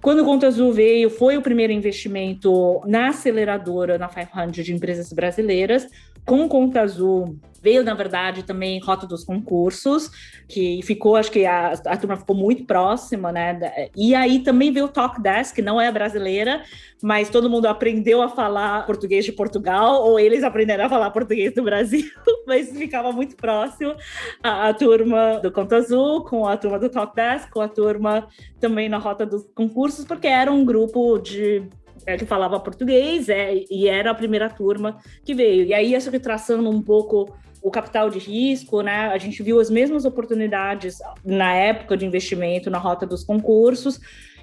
Quando 0.00 0.20
o 0.20 0.24
Conta 0.24 0.46
Azul 0.46 0.72
veio, 0.72 1.10
foi 1.10 1.36
o 1.36 1.42
primeiro 1.42 1.72
investimento 1.72 2.80
na 2.86 3.08
aceleradora, 3.08 3.98
na 3.98 4.08
500 4.08 4.64
de 4.64 4.72
empresas 4.72 5.12
brasileiras. 5.12 5.88
Com 6.24 6.44
o 6.44 6.48
Conta 6.48 6.82
Azul, 6.82 7.36
veio, 7.62 7.84
na 7.84 7.94
verdade, 7.94 8.42
também 8.42 8.80
Rota 8.80 9.06
dos 9.06 9.24
Concursos, 9.24 10.10
que 10.48 10.80
ficou, 10.82 11.16
acho 11.16 11.30
que 11.30 11.44
a, 11.44 11.72
a 11.72 11.96
turma 11.96 12.16
ficou 12.16 12.36
muito 12.36 12.64
próxima, 12.64 13.32
né? 13.32 13.90
E 13.96 14.14
aí 14.14 14.40
também 14.40 14.72
veio 14.72 14.86
o 14.86 14.88
Talk 14.88 15.20
Desk, 15.20 15.54
que 15.54 15.62
não 15.62 15.80
é 15.80 15.90
brasileira, 15.90 16.62
mas 17.02 17.28
todo 17.28 17.50
mundo 17.50 17.66
aprendeu 17.66 18.22
a 18.22 18.28
falar 18.28 18.86
português 18.86 19.24
de 19.24 19.32
Portugal, 19.32 20.02
ou 20.04 20.18
eles 20.18 20.42
aprenderam 20.42 20.86
a 20.86 20.88
falar 20.88 21.10
português 21.10 21.54
do 21.54 21.62
Brasil, 21.62 22.10
mas 22.46 22.70
ficava 22.70 23.12
muito 23.12 23.36
próximo 23.36 23.94
a, 24.42 24.68
a 24.68 24.74
turma 24.74 25.38
do 25.38 25.50
Conta 25.50 25.76
Azul, 25.76 26.24
com 26.24 26.46
a 26.46 26.56
turma 26.56 26.78
do 26.78 26.88
Talk 26.88 27.14
Desk, 27.14 27.50
com 27.50 27.60
a 27.60 27.68
turma 27.68 28.28
também 28.60 28.88
na 28.88 28.98
Rota 28.98 29.26
dos 29.26 29.44
Concursos, 29.54 30.04
porque 30.04 30.26
era 30.26 30.50
um 30.52 30.64
grupo 30.64 31.18
de 31.18 31.68
é, 32.06 32.16
que 32.16 32.24
falava 32.24 32.58
português, 32.58 33.28
é, 33.28 33.64
e 33.70 33.86
era 33.86 34.10
a 34.10 34.14
primeira 34.14 34.48
turma 34.48 34.98
que 35.22 35.34
veio. 35.34 35.66
E 35.66 35.74
aí, 35.74 35.94
isso 35.94 36.10
traçando 36.18 36.70
um 36.70 36.80
pouco 36.80 37.36
o 37.68 37.70
capital 37.70 38.10
de 38.10 38.18
risco, 38.18 38.82
né? 38.82 39.08
A 39.08 39.18
gente 39.18 39.42
viu 39.42 39.60
as 39.60 39.70
mesmas 39.70 40.04
oportunidades 40.04 40.98
na 41.24 41.54
época 41.54 41.96
de 41.96 42.06
investimento 42.06 42.70
na 42.70 42.78
rota 42.78 43.06
dos 43.06 43.22
concursos. 43.22 44.00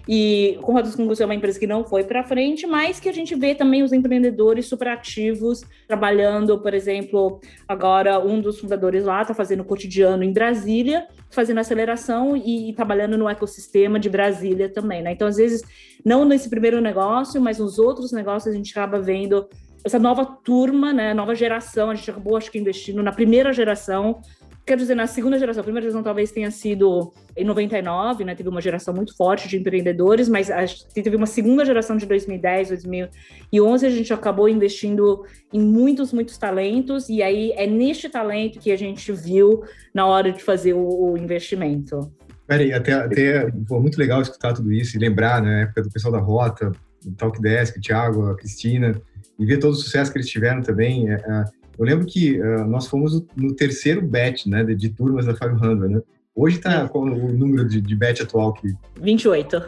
E 0.07 0.59
com 0.61 0.71
Rota 0.71 0.83
dos 0.83 0.95
Concursos 0.95 1.21
é 1.21 1.25
uma 1.25 1.33
empresa 1.33 1.59
que 1.59 1.65
não 1.65 1.83
foi 1.83 2.03
para 2.03 2.23
frente, 2.23 2.67
mas 2.67 2.99
que 2.99 3.09
a 3.09 3.11
gente 3.11 3.33
vê 3.33 3.55
também 3.55 3.81
os 3.81 3.91
empreendedores 3.91 4.67
super 4.67 4.89
ativos 4.89 5.63
trabalhando, 5.88 6.59
por 6.59 6.75
exemplo, 6.75 7.39
agora 7.67 8.19
um 8.19 8.39
dos 8.39 8.59
fundadores 8.59 9.03
lá 9.03 9.23
está 9.23 9.33
fazendo 9.33 9.63
cotidiano 9.63 10.23
em 10.23 10.31
Brasília, 10.31 11.07
fazendo 11.31 11.59
aceleração 11.59 12.38
e, 12.38 12.69
e, 12.69 12.73
trabalhando 12.73 13.17
no 13.17 13.27
ecossistema 13.27 13.99
de 13.99 14.07
Brasília 14.07 14.69
também, 14.69 15.01
né? 15.01 15.11
Então, 15.11 15.27
às 15.27 15.38
vezes, 15.38 15.63
não 16.05 16.23
nesse 16.23 16.51
primeiro 16.51 16.79
negócio, 16.79 17.41
mas 17.41 17.57
nos 17.57 17.79
outros 17.79 18.11
negócios 18.11 18.53
a 18.53 18.55
gente 18.55 18.71
acaba 18.71 18.99
vendo 18.99 19.47
essa 19.86 20.00
nova 20.00 20.26
turma, 20.26 20.91
né, 20.91 21.13
nova 21.13 21.36
geração, 21.36 21.91
a 21.91 21.95
gente 21.95 22.10
acabou, 22.10 22.36
acho 22.36 22.52
que, 22.52 22.58
investindo 22.58 23.04
na 23.04 23.12
primeira 23.12 23.54
geração, 23.54 24.19
quero 24.65 24.82
dizer, 24.82 24.95
na 24.95 25.06
segunda 25.06 25.38
geração, 25.38 25.62
a 25.62 25.63
primeira 25.63 25.84
geração 25.84 26.02
talvez 26.02 26.32
tenha 26.32 26.50
sido 26.50 27.13
em 27.38 27.45
99, 27.45 28.26
né, 28.26 28.34
teve 28.34 28.50
uma 28.50 28.60
geração 28.60 28.95
muito 28.95 29.15
forte 29.15 29.48
de 29.48 29.58
empreendedores, 29.58 30.28
mas 30.28 30.50
a 30.50 30.65
teve 30.91 31.15
uma 31.15 31.28
segunda 31.28 31.63
geração 31.63 31.98
de 31.98 32.08
2010, 32.08 32.69
2011, 32.69 33.86
a 33.86 33.89
gente 33.91 34.12
acabou 34.12 34.50
investindo 34.50 35.24
em 35.54 35.62
muitos, 35.62 36.12
muitos 36.12 36.36
talentos, 36.39 37.08
e 37.08 37.21
aí 37.21 37.52
é 37.52 37.67
neste 37.67 38.10
talento 38.10 38.60
que 38.60 38.71
a 38.71 38.78
gente 38.78 39.12
viu 39.12 39.63
na 39.93 40.08
hora 40.08 40.32
de 40.32 40.41
fazer 40.41 40.74
o, 40.74 41.12
o 41.12 41.15
investimento. 41.15 42.12
Peraí, 42.48 42.74
até, 42.74 42.93
até 42.93 43.52
muito 43.69 44.00
legal 44.00 44.19
escutar 44.19 44.54
tudo 44.54 44.74
isso 44.74 44.98
e 44.98 45.00
lembrar, 45.00 45.43
né, 45.43 45.63
época 45.63 45.84
do 45.84 45.91
pessoal 45.91 46.12
da 46.12 46.19
Rota, 46.19 46.71
do 47.04 47.12
Talkdesk, 47.12 47.78
o 47.78 47.82
Thiago, 47.82 48.32
a 48.32 48.36
Cristina, 48.36 49.00
e 49.38 49.45
ver 49.45 49.58
todo 49.58 49.74
o 49.74 49.76
sucesso 49.76 50.12
que 50.12 50.17
eles 50.17 50.30
tiveram 50.30 50.62
também. 50.62 51.10
É, 51.10 51.15
é, 51.15 51.43
eu 51.78 51.86
lembro 51.86 52.06
que 52.06 52.39
uh, 52.39 52.65
nós 52.65 52.88
fomos 52.88 53.26
no 53.36 53.54
terceiro 53.56 54.02
batch, 54.02 54.45
né, 54.45 54.63
de, 54.63 54.89
turmas 54.89 55.26
da 55.26 55.34
500, 55.34 55.89
né? 55.89 56.02
Hoje 56.34 56.58
está 56.58 56.88
qual 56.88 57.06
o 57.06 57.32
número 57.32 57.67
de, 57.67 57.80
de 57.80 57.95
batch 57.95 58.21
atual 58.21 58.54
que 58.54 58.74
28. 59.02 59.63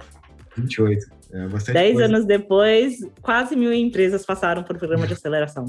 28. 0.57 1.05
É 1.31 1.47
bastante 1.47 1.73
Dez 1.73 1.93
coisa. 1.93 2.09
anos 2.09 2.25
depois, 2.25 2.99
quase 3.21 3.55
mil 3.55 3.73
empresas 3.73 4.25
passaram 4.25 4.63
por 4.63 4.77
programa 4.77 5.07
de 5.07 5.13
aceleração. 5.13 5.65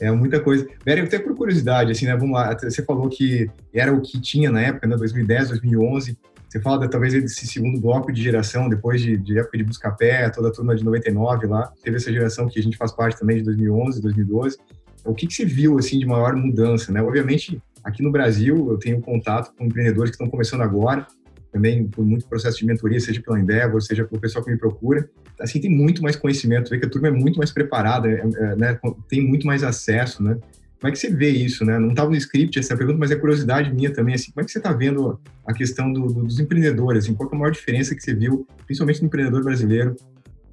É 0.00 0.10
muita 0.10 0.40
coisa. 0.40 0.66
Vera, 0.84 1.02
até 1.02 1.18
por 1.18 1.34
curiosidade, 1.36 1.92
assim, 1.92 2.06
né? 2.06 2.16
Vamos 2.16 2.34
lá. 2.34 2.56
Você 2.58 2.82
falou 2.84 3.08
que 3.08 3.48
era 3.72 3.92
o 3.92 4.00
que 4.00 4.20
tinha 4.20 4.50
na 4.50 4.60
época, 4.60 4.86
né? 4.86 4.96
2010, 4.96 5.50
2011. 5.50 6.18
Você 6.52 6.60
fala 6.60 6.86
talvez 6.86 7.14
desse 7.14 7.46
segundo 7.46 7.80
bloco 7.80 8.12
de 8.12 8.22
geração, 8.22 8.68
depois 8.68 9.00
de, 9.00 9.16
de 9.16 9.38
época 9.38 9.56
de 9.56 9.64
Buscapé, 9.64 10.28
toda 10.28 10.48
a 10.48 10.52
turma 10.52 10.76
de 10.76 10.84
99 10.84 11.46
lá. 11.46 11.72
Teve 11.82 11.96
essa 11.96 12.12
geração 12.12 12.46
que 12.46 12.58
a 12.58 12.62
gente 12.62 12.76
faz 12.76 12.92
parte 12.92 13.18
também 13.18 13.38
de 13.38 13.44
2011, 13.44 14.02
2012. 14.02 14.58
O 15.02 15.14
que, 15.14 15.26
que 15.26 15.32
você 15.32 15.46
viu, 15.46 15.78
assim, 15.78 15.98
de 15.98 16.04
maior 16.04 16.36
mudança, 16.36 16.92
né? 16.92 17.02
Obviamente, 17.02 17.58
aqui 17.82 18.02
no 18.02 18.12
Brasil, 18.12 18.70
eu 18.70 18.76
tenho 18.76 19.00
contato 19.00 19.50
com 19.56 19.64
empreendedores 19.64 20.10
que 20.10 20.16
estão 20.16 20.28
começando 20.28 20.60
agora, 20.60 21.06
também 21.50 21.88
por 21.88 22.04
muito 22.04 22.28
processo 22.28 22.58
de 22.58 22.66
mentoria, 22.66 23.00
seja 23.00 23.22
pela 23.22 23.40
Endeavor, 23.40 23.80
seja 23.80 24.04
pelo 24.04 24.20
pessoal 24.20 24.44
que 24.44 24.50
me 24.50 24.58
procura. 24.58 25.08
Assim, 25.40 25.58
tem 25.58 25.70
muito 25.70 26.02
mais 26.02 26.16
conhecimento, 26.16 26.68
vê 26.68 26.78
que 26.78 26.84
a 26.84 26.90
turma 26.90 27.08
é 27.08 27.12
muito 27.12 27.38
mais 27.38 27.50
preparada, 27.50 28.10
é, 28.10 28.20
é, 28.20 28.56
né? 28.56 28.78
tem 29.08 29.26
muito 29.26 29.46
mais 29.46 29.64
acesso, 29.64 30.22
né? 30.22 30.36
Como 30.82 30.88
é 30.88 30.92
que 30.92 30.98
você 30.98 31.10
vê 31.10 31.30
isso, 31.30 31.64
né? 31.64 31.78
Não 31.78 31.90
estava 31.90 32.10
no 32.10 32.16
script 32.16 32.58
essa 32.58 32.76
pergunta, 32.76 32.98
mas 32.98 33.12
é 33.12 33.14
curiosidade 33.14 33.72
minha 33.72 33.92
também, 33.92 34.16
assim, 34.16 34.32
como 34.32 34.42
é 34.42 34.44
que 34.44 34.50
você 34.50 34.58
está 34.58 34.72
vendo 34.72 35.20
a 35.46 35.54
questão 35.54 35.92
do, 35.92 36.08
do, 36.08 36.24
dos 36.24 36.40
empreendedores, 36.40 37.04
assim, 37.04 37.14
qual 37.14 37.30
é 37.30 37.36
a 37.36 37.38
maior 37.38 37.52
diferença 37.52 37.94
que 37.94 38.02
você 38.02 38.12
viu, 38.12 38.44
principalmente 38.66 39.00
no 39.00 39.06
empreendedor 39.06 39.44
brasileiro, 39.44 39.94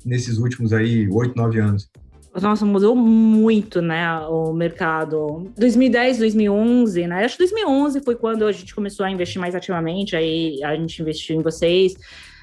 nesses 0.05 0.37
últimos 0.37 0.71
aí 0.71 1.09
oito, 1.09 1.35
nove 1.35 1.59
anos? 1.59 1.89
Nossa, 2.39 2.63
mudou 2.63 2.95
muito, 2.95 3.81
né, 3.81 4.19
o 4.27 4.53
mercado. 4.53 5.51
2010, 5.57 6.19
2011, 6.19 7.07
né? 7.07 7.25
Acho 7.25 7.35
que 7.35 7.45
2011 7.45 8.01
foi 8.01 8.15
quando 8.15 8.45
a 8.45 8.51
gente 8.51 8.75
começou 8.75 9.07
a 9.07 9.09
investir 9.09 9.41
mais 9.41 9.55
ativamente, 9.55 10.15
aí 10.15 10.63
a 10.63 10.75
gente 10.75 11.01
investiu 11.01 11.37
em 11.37 11.41
vocês 11.41 11.95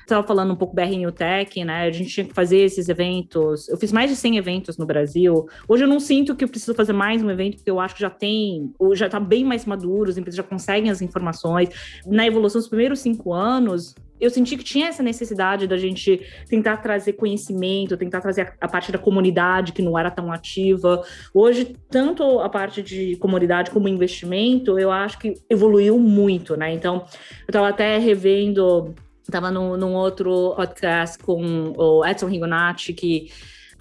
estava 0.06 0.26
falando 0.26 0.52
um 0.52 0.56
pouco 0.56 0.74
BR 0.74 0.96
New 0.96 1.12
Tech, 1.12 1.64
né? 1.64 1.82
A 1.82 1.90
gente 1.90 2.10
tinha 2.10 2.26
que 2.26 2.32
fazer 2.32 2.58
esses 2.58 2.88
eventos. 2.88 3.68
Eu 3.68 3.76
fiz 3.76 3.92
mais 3.92 4.08
de 4.08 4.16
100 4.16 4.36
eventos 4.38 4.78
no 4.78 4.86
Brasil. 4.86 5.46
Hoje 5.68 5.84
eu 5.84 5.88
não 5.88 6.00
sinto 6.00 6.34
que 6.34 6.44
eu 6.44 6.48
preciso 6.48 6.74
fazer 6.74 6.92
mais 6.92 7.22
um 7.22 7.30
evento, 7.30 7.56
porque 7.56 7.70
eu 7.70 7.80
acho 7.80 7.94
que 7.94 8.00
já 8.00 8.10
tem, 8.10 8.72
já 8.94 9.06
está 9.06 9.20
bem 9.20 9.44
mais 9.44 9.64
maduro, 9.64 10.08
as 10.08 10.16
empresas 10.16 10.36
já 10.36 10.42
conseguem 10.42 10.90
as 10.90 11.02
informações. 11.02 11.68
Na 12.06 12.26
evolução 12.26 12.60
dos 12.60 12.68
primeiros 12.68 13.00
cinco 13.00 13.32
anos, 13.32 13.94
eu 14.20 14.30
senti 14.30 14.56
que 14.56 14.64
tinha 14.64 14.88
essa 14.88 15.02
necessidade 15.02 15.66
da 15.66 15.76
gente 15.76 16.20
tentar 16.48 16.78
trazer 16.78 17.14
conhecimento, 17.14 17.96
tentar 17.96 18.20
trazer 18.20 18.54
a, 18.60 18.68
parte 18.68 18.90
da 18.90 18.98
comunidade 18.98 19.72
que 19.72 19.82
não 19.82 19.98
era 19.98 20.10
tão 20.10 20.32
ativa. 20.32 21.02
Hoje, 21.34 21.76
tanto 21.90 22.40
a 22.40 22.48
parte 22.48 22.82
de 22.82 23.16
comunidade 23.16 23.70
como 23.70 23.88
investimento, 23.88 24.78
eu 24.78 24.90
acho 24.90 25.18
que 25.18 25.34
evoluiu 25.50 25.98
muito, 25.98 26.56
né? 26.56 26.72
Então, 26.72 27.04
eu 27.40 27.50
estava 27.50 27.68
até 27.68 27.98
revendo 27.98 28.94
Estava 29.26 29.50
num 29.50 29.92
outro 29.94 30.54
podcast 30.54 31.18
com 31.18 31.74
o 31.76 32.06
Edson 32.06 32.28
Rigonati, 32.28 32.92
que 32.92 33.32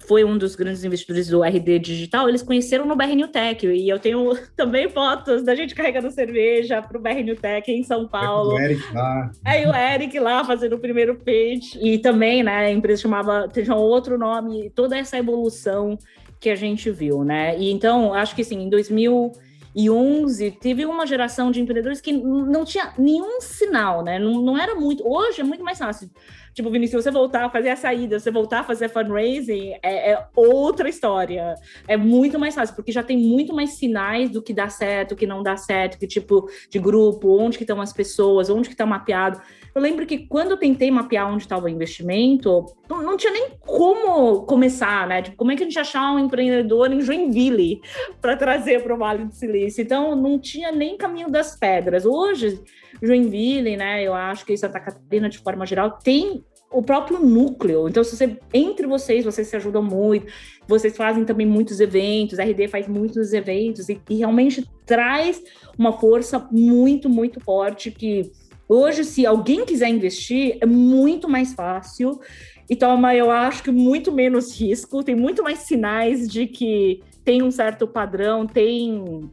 foi 0.08 0.24
um 0.24 0.36
dos 0.36 0.56
grandes 0.56 0.82
investidores 0.82 1.28
do 1.28 1.42
RD 1.42 1.78
Digital, 1.78 2.28
eles 2.28 2.42
conheceram 2.42 2.84
no 2.84 2.96
BR 2.96 3.14
New 3.14 3.28
Tech, 3.28 3.64
e 3.64 3.88
eu 3.88 3.98
tenho 4.00 4.36
também 4.56 4.88
fotos 4.88 5.44
da 5.44 5.54
gente 5.54 5.72
carregando 5.72 6.10
cerveja 6.10 6.82
para 6.82 6.98
o 6.98 7.00
BR 7.00 7.22
New 7.22 7.36
Tech 7.36 7.70
em 7.70 7.84
São 7.84 8.08
Paulo. 8.08 8.54
O 8.54 8.60
Eric 8.60 8.92
lá. 8.92 9.30
Aí 9.44 9.64
o 9.64 9.72
Eric 9.72 10.18
lá 10.18 10.44
fazendo 10.44 10.74
o 10.74 10.80
primeiro 10.80 11.14
pitch, 11.14 11.76
e 11.80 11.98
também, 11.98 12.42
né, 12.42 12.66
a 12.66 12.70
empresa 12.72 13.02
chamava, 13.02 13.48
tinha 13.48 13.76
outro 13.76 14.18
nome, 14.18 14.70
toda 14.70 14.98
essa 14.98 15.16
evolução 15.16 15.96
que 16.40 16.50
a 16.50 16.56
gente 16.56 16.90
viu, 16.90 17.22
né, 17.22 17.56
e 17.56 17.70
então, 17.70 18.12
acho 18.12 18.34
que 18.34 18.42
assim, 18.42 18.64
em 18.64 18.68
2000 18.68 19.32
2011, 19.76 20.52
teve 20.52 20.86
uma 20.86 21.06
geração 21.06 21.50
de 21.50 21.60
empreendedores 21.60 22.00
que 22.00 22.10
não 22.10 22.64
tinha 22.64 22.94
nenhum 22.96 23.40
sinal, 23.42 24.02
né? 24.02 24.18
Não, 24.18 24.40
não 24.40 24.58
era 24.58 24.74
muito. 24.74 25.06
Hoje 25.06 25.42
é 25.42 25.44
muito 25.44 25.62
mais 25.62 25.78
fácil. 25.78 26.10
Tipo, 26.54 26.70
Vinícius, 26.70 27.04
você 27.04 27.10
voltar 27.10 27.44
a 27.44 27.50
fazer 27.50 27.68
a 27.68 27.76
saída, 27.76 28.18
você 28.18 28.30
voltar 28.30 28.60
a 28.60 28.64
fazer 28.64 28.88
fundraising, 28.88 29.74
é, 29.82 30.12
é, 30.12 30.26
outra 30.34 30.88
história. 30.88 31.54
É 31.86 31.98
muito 31.98 32.38
mais 32.38 32.54
fácil, 32.54 32.74
porque 32.74 32.90
já 32.90 33.02
tem 33.02 33.18
muito 33.18 33.54
mais 33.54 33.74
sinais 33.74 34.30
do 34.30 34.40
que 34.40 34.54
dá 34.54 34.70
certo, 34.70 35.12
o 35.12 35.16
que 35.16 35.26
não 35.26 35.42
dá 35.42 35.58
certo, 35.58 35.98
que 35.98 36.06
tipo 36.06 36.48
de 36.70 36.78
grupo, 36.78 37.38
onde 37.38 37.58
que 37.58 37.64
estão 37.64 37.78
as 37.78 37.92
pessoas, 37.92 38.48
onde 38.48 38.68
que 38.68 38.74
está 38.74 38.86
mapeado. 38.86 39.38
Eu 39.76 39.82
lembro 39.82 40.06
que 40.06 40.26
quando 40.26 40.52
eu 40.52 40.56
tentei 40.56 40.90
mapear 40.90 41.30
onde 41.30 41.42
estava 41.42 41.66
o 41.66 41.68
investimento, 41.68 42.64
não, 42.88 43.02
não, 43.02 43.14
tinha 43.14 43.30
nem 43.30 43.50
como 43.60 44.46
começar, 44.46 45.06
né? 45.06 45.20
Tipo, 45.20 45.36
como 45.36 45.52
é 45.52 45.54
que 45.54 45.64
a 45.64 45.66
gente 45.66 45.78
achar 45.78 46.14
um 46.14 46.18
empreendedor 46.18 46.90
em 46.90 47.02
Joinville 47.02 47.82
para 48.18 48.38
trazer 48.38 48.82
para 48.82 48.94
o 48.94 48.96
Vale 48.96 49.26
do 49.26 49.34
Silício? 49.34 49.82
Então, 49.82 50.16
não 50.16 50.38
tinha 50.38 50.72
nem 50.72 50.96
caminho 50.96 51.30
das 51.30 51.58
pedras. 51.58 52.06
Hoje, 52.06 52.58
Joinville, 53.02 53.76
né? 53.76 54.02
Eu 54.02 54.14
acho 54.14 54.46
que 54.46 54.56
Santa 54.56 54.80
Catarina, 54.80 55.28
de 55.28 55.40
forma 55.40 55.66
geral, 55.66 55.98
tem 56.02 56.42
o 56.72 56.80
próprio 56.80 57.18
núcleo. 57.18 57.86
Então, 57.86 58.02
se 58.02 58.16
você 58.16 58.38
entre 58.54 58.86
vocês, 58.86 59.26
vocês 59.26 59.46
se 59.46 59.56
ajudam 59.56 59.82
muito. 59.82 60.26
Vocês 60.66 60.96
fazem 60.96 61.26
também 61.26 61.46
muitos 61.46 61.80
eventos, 61.80 62.38
a 62.38 62.44
RD 62.44 62.68
faz 62.68 62.88
muitos 62.88 63.34
eventos 63.34 63.90
e, 63.90 64.00
e 64.08 64.16
realmente 64.16 64.66
traz 64.86 65.42
uma 65.78 65.92
força 65.92 66.48
muito, 66.50 67.10
muito 67.10 67.40
forte 67.40 67.90
que 67.90 68.32
Hoje, 68.68 69.04
se 69.04 69.24
alguém 69.24 69.64
quiser 69.64 69.88
investir, 69.88 70.58
é 70.60 70.66
muito 70.66 71.28
mais 71.28 71.54
fácil 71.54 72.20
e 72.68 72.74
toma, 72.74 73.14
eu 73.14 73.30
acho 73.30 73.62
que 73.62 73.70
muito 73.70 74.10
menos 74.10 74.52
risco, 74.58 75.04
tem 75.04 75.14
muito 75.14 75.42
mais 75.42 75.60
sinais 75.60 76.28
de 76.28 76.46
que 76.46 77.00
tem 77.24 77.42
um 77.42 77.50
certo 77.50 77.86
padrão, 77.86 78.46
tem 78.46 79.30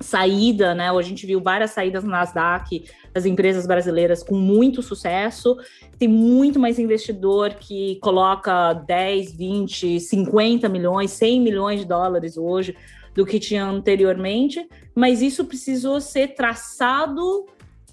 saída, 0.00 0.74
né? 0.74 0.90
A 0.90 1.02
gente 1.02 1.26
viu 1.26 1.40
várias 1.40 1.70
saídas 1.70 2.04
no 2.04 2.10
Nasdaq 2.10 2.84
das 3.14 3.24
empresas 3.24 3.66
brasileiras 3.66 4.22
com 4.22 4.34
muito 4.34 4.82
sucesso. 4.82 5.56
Tem 5.98 6.08
muito 6.08 6.58
mais 6.58 6.78
investidor 6.78 7.54
que 7.54 7.98
coloca 8.02 8.74
10, 8.74 9.32
20, 9.32 10.00
50 10.00 10.68
milhões, 10.68 11.12
100 11.12 11.40
milhões 11.40 11.80
de 11.80 11.86
dólares 11.86 12.36
hoje 12.36 12.76
do 13.14 13.24
que 13.24 13.40
tinha 13.40 13.64
anteriormente, 13.64 14.68
mas 14.94 15.22
isso 15.22 15.46
precisou 15.46 16.02
ser 16.02 16.34
traçado 16.34 17.46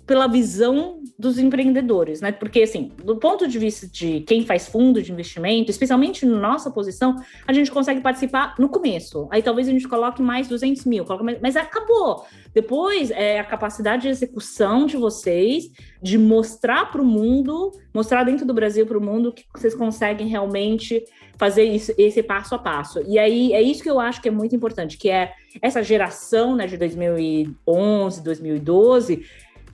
pela 0.05 0.27
visão 0.27 1.01
dos 1.17 1.37
empreendedores, 1.37 2.19
né? 2.19 2.31
Porque, 2.31 2.61
assim, 2.61 2.91
do 3.03 3.15
ponto 3.15 3.47
de 3.47 3.57
vista 3.57 3.87
de 3.87 4.21
quem 4.21 4.45
faz 4.45 4.67
fundo 4.67 5.01
de 5.01 5.11
investimento, 5.11 5.71
especialmente 5.71 6.25
na 6.25 6.37
nossa 6.37 6.69
posição, 6.69 7.15
a 7.47 7.53
gente 7.53 7.71
consegue 7.71 8.01
participar 8.01 8.55
no 8.59 8.67
começo. 8.67 9.27
Aí 9.31 9.41
talvez 9.41 9.67
a 9.67 9.71
gente 9.71 9.87
coloque 9.87 10.21
mais 10.21 10.47
200 10.47 10.83
mil, 10.85 11.05
mas 11.41 11.55
acabou. 11.55 12.25
Depois, 12.53 13.11
é 13.11 13.39
a 13.39 13.43
capacidade 13.43 14.03
de 14.03 14.09
execução 14.09 14.85
de 14.85 14.97
vocês, 14.97 15.71
de 16.01 16.17
mostrar 16.17 16.91
para 16.91 17.01
o 17.01 17.05
mundo, 17.05 17.71
mostrar 17.93 18.23
dentro 18.23 18.45
do 18.45 18.53
Brasil 18.53 18.85
para 18.85 18.97
o 18.97 19.01
mundo 19.01 19.31
que 19.31 19.45
vocês 19.55 19.73
conseguem 19.73 20.27
realmente 20.27 21.03
fazer 21.37 21.63
isso, 21.63 21.93
esse 21.97 22.21
passo 22.21 22.55
a 22.55 22.59
passo. 22.59 23.01
E 23.07 23.17
aí 23.17 23.53
é 23.53 23.61
isso 23.61 23.81
que 23.81 23.89
eu 23.89 23.99
acho 23.99 24.21
que 24.21 24.27
é 24.27 24.31
muito 24.31 24.55
importante, 24.55 24.97
que 24.97 25.09
é 25.09 25.31
essa 25.61 25.81
geração 25.81 26.55
né, 26.55 26.67
de 26.67 26.77
2011, 26.77 28.21
2012 28.21 29.23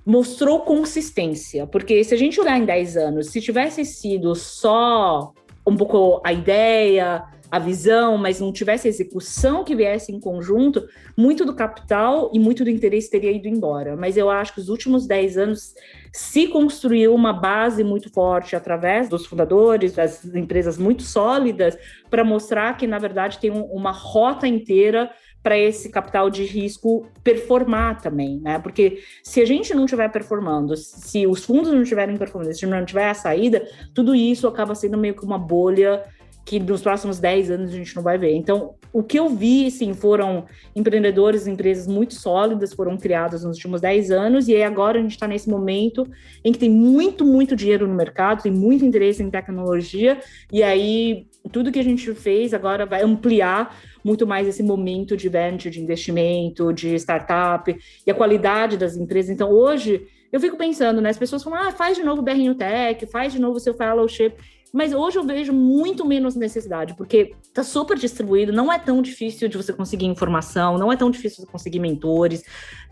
mostrou 0.10 0.62
consistência, 0.62 1.68
porque 1.68 2.04
se 2.04 2.16
a 2.16 2.18
gente 2.18 2.42
olhar 2.42 2.58
em 2.58 2.66
10 2.66 2.98
anos, 2.98 3.28
se 3.28 3.40
tivesse 3.40 3.86
sido 3.86 4.34
só 4.34 5.32
um 5.68 5.78
pouco 5.78 6.20
a 6.26 6.34
ideia, 6.34 7.24
a 7.52 7.60
visão, 7.60 8.18
mas 8.18 8.40
não 8.40 8.52
tivesse 8.52 8.88
execução 8.88 9.64
que 9.64 9.76
viesse 9.76 10.12
em 10.12 10.20
conjunto, 10.20 10.84
muito 11.16 11.46
do 11.46 11.54
capital 11.54 12.32
e 12.34 12.40
muito 12.40 12.64
do 12.64 12.72
interesse 12.72 13.12
teria 13.12 13.32
ido 13.32 13.48
embora. 13.48 13.96
Mas 13.96 14.18
eu 14.18 14.32
acho 14.32 14.56
que 14.56 14.60
os 14.60 14.68
últimos 14.68 15.06
10 15.06 15.38
anos 15.38 15.76
se 16.12 16.48
construiu 16.48 17.14
uma 17.14 17.32
base 17.32 17.84
muito 17.84 18.12
forte 18.12 18.56
através 18.56 19.10
dos 19.10 19.28
fundadores, 19.28 19.94
das 19.94 20.26
empresas 20.26 20.76
muito 20.80 21.04
sólidas, 21.04 21.78
para 22.10 22.24
mostrar 22.24 22.76
que, 22.78 22.88
na 22.88 22.98
verdade, 22.98 23.38
tem 23.38 23.52
um, 23.52 23.64
uma 23.66 23.92
rota 23.92 24.48
inteira 24.48 25.12
para 25.42 25.58
esse 25.58 25.90
capital 25.90 26.30
de 26.30 26.44
risco 26.44 27.08
performar 27.24 28.02
também, 28.02 28.40
né? 28.40 28.60
Porque 28.60 29.00
se 29.24 29.42
a 29.42 29.46
gente 29.46 29.74
não 29.74 29.86
estiver 29.86 30.10
performando, 30.12 30.76
se 30.76 31.26
os 31.26 31.46
fundos 31.46 31.72
não 31.72 31.82
estiverem 31.82 32.18
performando, 32.18 32.54
se 32.54 32.66
não 32.66 32.86
tiver 32.86 33.10
a 33.10 33.14
saída, 33.14 33.66
tudo 33.94 34.14
isso 34.14 34.48
acaba 34.48 34.76
sendo 34.76 34.98
meio 34.98 35.16
que 35.16 35.24
uma 35.24 35.38
bolha 35.38 36.04
que 36.46 36.60
nos 36.60 36.82
próximos 36.82 37.20
10 37.20 37.52
anos 37.52 37.72
a 37.72 37.76
gente 37.76 37.96
não 37.96 38.02
vai 38.02 38.18
ver. 38.18 38.34
Então, 38.34 38.74
o 38.92 39.04
que 39.04 39.20
eu 39.20 39.30
vi, 39.30 39.70
sim, 39.70 39.94
foram 39.94 40.46
empreendedores, 40.76 41.46
empresas 41.46 41.86
muito 41.86 42.16
sólidas, 42.16 42.74
foram 42.74 42.98
criadas 42.98 43.44
nos 43.44 43.58
últimos 43.58 43.82
10 43.82 44.10
anos, 44.10 44.48
e 44.48 44.62
agora 44.64 44.98
a 44.98 45.02
gente 45.02 45.12
está 45.12 45.28
nesse 45.28 45.48
momento 45.48 46.08
em 46.44 46.52
que 46.52 46.58
tem 46.58 46.70
muito, 46.70 47.24
muito 47.24 47.56
dinheiro 47.56 47.88
no 47.88 47.94
mercado, 47.94 48.42
tem 48.42 48.52
muito 48.52 48.84
interesse 48.84 49.22
em 49.22 49.30
tecnologia, 49.30 50.20
e 50.52 50.64
aí 50.64 51.28
tudo 51.52 51.72
que 51.72 51.80
a 51.80 51.84
gente 51.84 52.12
fez 52.16 52.52
agora 52.52 52.84
vai 52.84 53.04
ampliar 53.04 53.78
muito 54.04 54.26
mais 54.26 54.48
esse 54.48 54.64
momento 54.64 55.16
de 55.16 55.30
venture, 55.30 55.70
de 55.70 55.82
investimento, 55.82 56.74
de 56.74 56.96
startup, 56.96 57.76
e 58.06 58.12
a 58.12 58.14
qualidade 58.14 58.78
das 58.78 58.96
empresas. 58.96 59.32
Então, 59.32 59.52
hoje, 59.52 60.08
eu 60.32 60.40
fico 60.40 60.58
pensando, 60.58 61.02
né? 61.02 61.10
As 61.10 61.18
pessoas 61.18 61.44
falam, 61.44 61.60
ah, 61.60 61.72
faz 61.72 61.98
de 61.98 62.04
novo 62.04 62.22
o 62.22 62.24
BRN 62.24 62.54
Tech, 62.56 63.06
faz 63.08 63.34
de 63.34 63.40
novo 63.40 63.58
o 63.58 63.60
seu 63.60 63.74
fellowship. 63.74 64.34
Mas 64.72 64.94
hoje 64.94 65.18
eu 65.18 65.24
vejo 65.24 65.52
muito 65.52 66.06
menos 66.06 66.36
necessidade, 66.36 66.94
porque 66.94 67.34
está 67.42 67.64
super 67.64 67.98
distribuído, 67.98 68.54
não 68.54 68.72
é 68.72 68.78
tão 68.78 69.02
difícil 69.02 69.50
de 69.50 69.58
você 69.58 69.74
conseguir 69.74 70.06
informação, 70.06 70.78
não 70.78 70.92
é 70.92 70.96
tão 70.96 71.10
difícil 71.10 71.44
de 71.44 71.52
conseguir 71.52 71.80
mentores. 71.80 72.44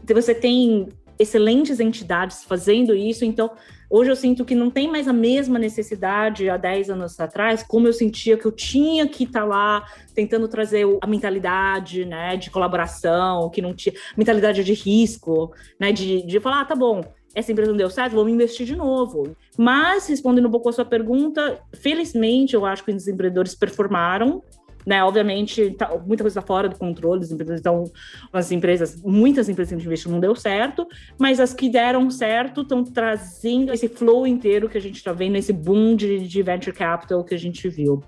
Você 0.03 0.33
tem 0.33 0.89
excelentes 1.19 1.79
entidades 1.79 2.43
fazendo 2.43 2.95
isso, 2.95 3.25
então 3.25 3.51
hoje 3.89 4.11
eu 4.11 4.15
sinto 4.15 4.45
que 4.45 4.55
não 4.55 4.69
tem 4.69 4.89
mais 4.89 5.07
a 5.07 5.13
mesma 5.13 5.57
necessidade 5.57 6.49
há 6.49 6.57
10 6.57 6.89
anos 6.89 7.19
atrás, 7.19 7.63
como 7.63 7.87
eu 7.87 7.93
sentia 7.93 8.37
que 8.37 8.45
eu 8.45 8.51
tinha 8.51 9.07
que 9.07 9.23
estar 9.23 9.41
tá 9.41 9.45
lá 9.45 9.85
tentando 10.13 10.47
trazer 10.47 10.85
a 11.01 11.07
mentalidade, 11.07 12.05
né, 12.05 12.37
de 12.37 12.49
colaboração, 12.49 13.49
que 13.49 13.61
não 13.61 13.73
tinha 13.73 13.95
mentalidade 14.15 14.63
de 14.63 14.73
risco, 14.73 15.53
né, 15.79 15.91
de, 15.91 16.21
de 16.25 16.39
falar, 16.39 16.61
ah, 16.61 16.65
tá 16.65 16.75
bom, 16.75 17.01
essa 17.37 17.51
empresa 17.51 17.71
não 17.71 17.77
deu 17.77 17.89
certo, 17.89 18.15
vamos 18.15 18.33
investir 18.33 18.65
de 18.65 18.75
novo. 18.75 19.35
Mas, 19.55 20.07
respondendo 20.07 20.47
um 20.47 20.51
pouco 20.51 20.69
a 20.69 20.73
sua 20.73 20.85
pergunta, 20.85 21.59
felizmente 21.71 22.55
eu 22.55 22.65
acho 22.65 22.83
que 22.83 22.91
os 22.91 23.07
empreendedores 23.07 23.53
performaram, 23.53 24.41
né? 24.87 25.03
Obviamente, 25.03 25.71
tá, 25.71 25.89
muita 26.07 26.23
coisa 26.23 26.39
está 26.39 26.41
fora 26.41 26.69
do 26.69 26.77
controle 26.77 27.19
dos 27.19 27.29
empreendedores, 27.29 27.59
então 27.59 27.83
as 28.31 28.53
empresas, 28.53 29.01
muitas 29.03 29.49
empresas 29.49 29.77
que 29.77 29.85
investiram 29.85 30.13
não 30.13 30.21
deu 30.21 30.33
certo, 30.33 30.87
mas 31.19 31.41
as 31.41 31.53
que 31.53 31.67
deram 31.67 32.09
certo 32.09 32.61
estão 32.61 32.85
trazendo 32.85 33.73
esse 33.73 33.89
flow 33.89 34.25
inteiro 34.25 34.69
que 34.69 34.77
a 34.77 34.81
gente 34.81 34.95
está 34.95 35.11
vendo, 35.11 35.35
esse 35.35 35.51
boom 35.51 35.93
de, 35.93 36.25
de 36.25 36.41
venture 36.41 36.73
capital 36.73 37.21
que 37.25 37.35
a 37.35 37.37
gente 37.37 37.67
viu. 37.67 38.01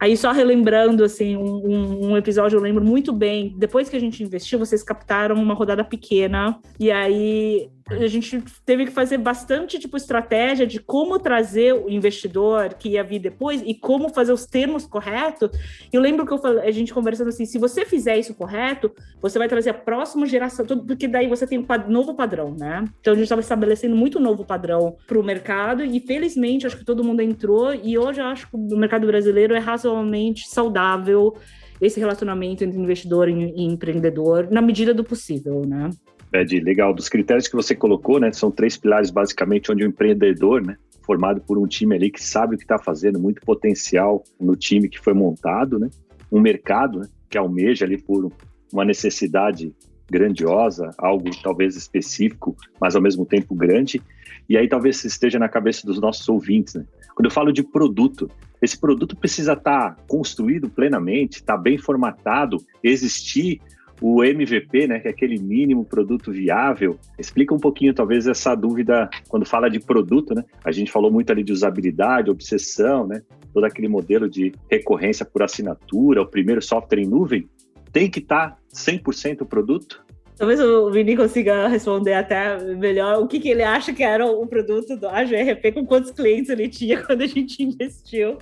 Aí, 0.00 0.16
só 0.16 0.32
relembrando, 0.32 1.04
assim, 1.04 1.36
um, 1.36 2.10
um, 2.10 2.16
episódio 2.16 2.56
eu 2.56 2.60
lembro 2.60 2.84
muito 2.84 3.12
bem. 3.12 3.54
Depois 3.56 3.88
que 3.88 3.96
a 3.96 4.00
gente 4.00 4.22
investiu, 4.22 4.58
vocês 4.58 4.82
captaram 4.82 5.36
uma 5.36 5.54
rodada 5.54 5.82
pequena. 5.82 6.58
E 6.78 6.90
aí, 6.90 7.70
a 7.88 8.06
gente 8.08 8.42
teve 8.64 8.86
que 8.86 8.90
fazer 8.90 9.16
bastante 9.18 9.78
tipo 9.78 9.96
estratégia 9.96 10.66
de 10.66 10.80
como 10.80 11.20
trazer 11.20 11.72
o 11.72 11.88
investidor 11.88 12.74
que 12.74 12.90
ia 12.90 13.04
vir 13.04 13.20
depois 13.20 13.62
e 13.64 13.74
como 13.74 14.08
fazer 14.08 14.32
os 14.32 14.44
termos 14.44 14.84
corretos. 14.84 15.50
Eu 15.92 16.00
lembro 16.00 16.26
que 16.26 16.32
eu 16.32 16.38
falei, 16.38 16.66
a 16.66 16.70
gente 16.72 16.92
conversando 16.92 17.28
assim, 17.28 17.46
se 17.46 17.58
você 17.58 17.84
fizer 17.84 18.18
isso 18.18 18.34
correto, 18.34 18.92
você 19.22 19.38
vai 19.38 19.46
trazer 19.46 19.70
a 19.70 19.74
próxima 19.74 20.26
geração, 20.26 20.66
porque 20.66 21.06
daí 21.06 21.28
você 21.28 21.46
tem 21.46 21.60
um 21.60 21.66
novo 21.88 22.14
padrão, 22.14 22.56
né? 22.58 22.84
Então 23.00 23.12
a 23.12 23.16
gente 23.16 23.24
estava 23.24 23.40
estabelecendo 23.40 23.94
muito 23.94 24.18
novo 24.18 24.44
padrão 24.44 24.96
para 25.06 25.18
o 25.18 25.22
mercado 25.22 25.84
e 25.84 26.00
felizmente 26.00 26.66
acho 26.66 26.76
que 26.76 26.84
todo 26.84 27.04
mundo 27.04 27.20
entrou 27.20 27.72
e 27.72 27.96
hoje 27.96 28.20
eu 28.20 28.26
acho 28.26 28.50
que 28.50 28.56
o 28.56 28.76
mercado 28.76 29.06
brasileiro 29.06 29.54
é 29.54 29.58
razoavelmente 29.58 30.48
saudável 30.48 31.36
esse 31.80 32.00
relacionamento 32.00 32.64
entre 32.64 32.80
investidor 32.80 33.28
e 33.28 33.62
empreendedor 33.62 34.48
na 34.50 34.60
medida 34.60 34.92
do 34.92 35.04
possível, 35.04 35.62
né? 35.64 35.90
Ed, 36.32 36.60
legal. 36.60 36.92
Dos 36.94 37.08
critérios 37.08 37.48
que 37.48 37.56
você 37.56 37.74
colocou, 37.74 38.18
né, 38.18 38.32
são 38.32 38.50
três 38.50 38.76
pilares 38.76 39.10
basicamente, 39.10 39.70
onde 39.70 39.84
o 39.84 39.86
empreendedor, 39.86 40.62
né, 40.62 40.76
formado 41.04 41.40
por 41.40 41.58
um 41.58 41.66
time 41.66 41.94
ali 41.94 42.10
que 42.10 42.22
sabe 42.22 42.54
o 42.54 42.58
que 42.58 42.64
está 42.64 42.78
fazendo, 42.78 43.18
muito 43.18 43.40
potencial 43.42 44.24
no 44.40 44.56
time 44.56 44.88
que 44.88 45.00
foi 45.00 45.14
montado, 45.14 45.78
né, 45.78 45.88
um 46.30 46.40
mercado 46.40 47.00
né, 47.00 47.08
que 47.30 47.38
almeja 47.38 47.84
ali 47.84 47.96
por 47.96 48.32
uma 48.72 48.84
necessidade 48.84 49.74
grandiosa, 50.10 50.90
algo 50.98 51.30
talvez 51.42 51.76
específico, 51.76 52.56
mas 52.80 52.94
ao 52.94 53.02
mesmo 53.02 53.24
tempo 53.24 53.54
grande. 53.54 54.00
E 54.48 54.56
aí 54.56 54.68
talvez 54.68 55.04
esteja 55.04 55.38
na 55.38 55.48
cabeça 55.48 55.84
dos 55.86 56.00
nossos 56.00 56.28
ouvintes, 56.28 56.74
né? 56.74 56.84
Quando 57.14 57.26
eu 57.26 57.32
falo 57.32 57.52
de 57.52 57.62
produto, 57.62 58.30
esse 58.60 58.78
produto 58.78 59.16
precisa 59.16 59.54
estar 59.54 59.94
tá 59.94 60.02
construído 60.06 60.68
plenamente, 60.68 61.36
estar 61.36 61.56
tá 61.56 61.60
bem 61.60 61.78
formatado, 61.78 62.58
existir 62.82 63.60
o 64.00 64.22
MVP, 64.22 64.86
né, 64.86 65.00
que 65.00 65.08
é 65.08 65.10
aquele 65.10 65.38
mínimo 65.38 65.84
produto 65.84 66.30
viável, 66.30 66.98
explica 67.18 67.54
um 67.54 67.58
pouquinho, 67.58 67.94
talvez, 67.94 68.26
essa 68.26 68.54
dúvida 68.54 69.08
quando 69.28 69.46
fala 69.46 69.70
de 69.70 69.80
produto, 69.80 70.34
né? 70.34 70.44
A 70.64 70.70
gente 70.70 70.92
falou 70.92 71.10
muito 71.10 71.30
ali 71.30 71.42
de 71.42 71.52
usabilidade, 71.52 72.30
obsessão, 72.30 73.06
né? 73.06 73.22
Todo 73.52 73.64
aquele 73.64 73.88
modelo 73.88 74.28
de 74.28 74.52
recorrência 74.70 75.24
por 75.24 75.42
assinatura, 75.42 76.22
o 76.22 76.26
primeiro 76.26 76.60
software 76.60 77.00
em 77.00 77.06
nuvem, 77.06 77.48
tem 77.92 78.10
que 78.10 78.18
estar 78.18 78.50
tá 78.50 78.58
100% 78.74 79.46
produto? 79.46 80.04
Talvez 80.36 80.60
o 80.60 80.90
Vini 80.90 81.16
consiga 81.16 81.66
responder 81.66 82.12
até 82.12 82.58
melhor 82.74 83.22
o 83.22 83.26
que, 83.26 83.40
que 83.40 83.48
ele 83.48 83.62
acha 83.62 83.94
que 83.94 84.02
era 84.02 84.26
o 84.26 84.46
produto 84.46 84.94
do 84.94 85.08
AGRP, 85.08 85.72
com 85.72 85.86
quantos 85.86 86.10
clientes 86.10 86.50
ele 86.50 86.68
tinha 86.68 87.00
quando 87.04 87.22
a 87.22 87.26
gente 87.26 87.62
investiu 87.62 88.36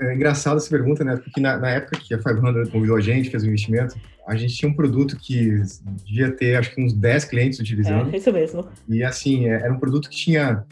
é 0.00 0.14
engraçado 0.14 0.56
essa 0.56 0.70
pergunta, 0.70 1.04
né? 1.04 1.16
Porque 1.16 1.40
na, 1.40 1.56
na, 1.58 1.70
época 1.70 1.98
que 1.98 2.14
a 2.14 2.18
500 2.18 2.70
convidou 2.70 2.96
a 2.96 3.00
gente, 3.00 3.30
fez 3.30 3.42
o 3.42 3.46
investimento, 3.46 3.94
a 4.26 4.34
gente 4.34 4.54
tinha 4.54 4.70
um 4.70 4.74
produto 4.74 5.16
que 5.16 5.62
devia 6.06 6.30
ter, 6.30 6.56
acho 6.56 6.74
que 6.74 6.82
uns 6.82 6.92
10 6.92 7.24
clientes 7.26 7.58
utilizando. 7.58 8.12
É, 8.12 8.16
isso 8.16 8.32
mesmo. 8.32 8.66
E 8.88 9.02
assim, 9.02 9.46
é, 9.46 9.54
era 9.54 9.72
um 9.72 9.78
produto 9.78 10.08
que 10.08 10.16
tinha 10.16 10.64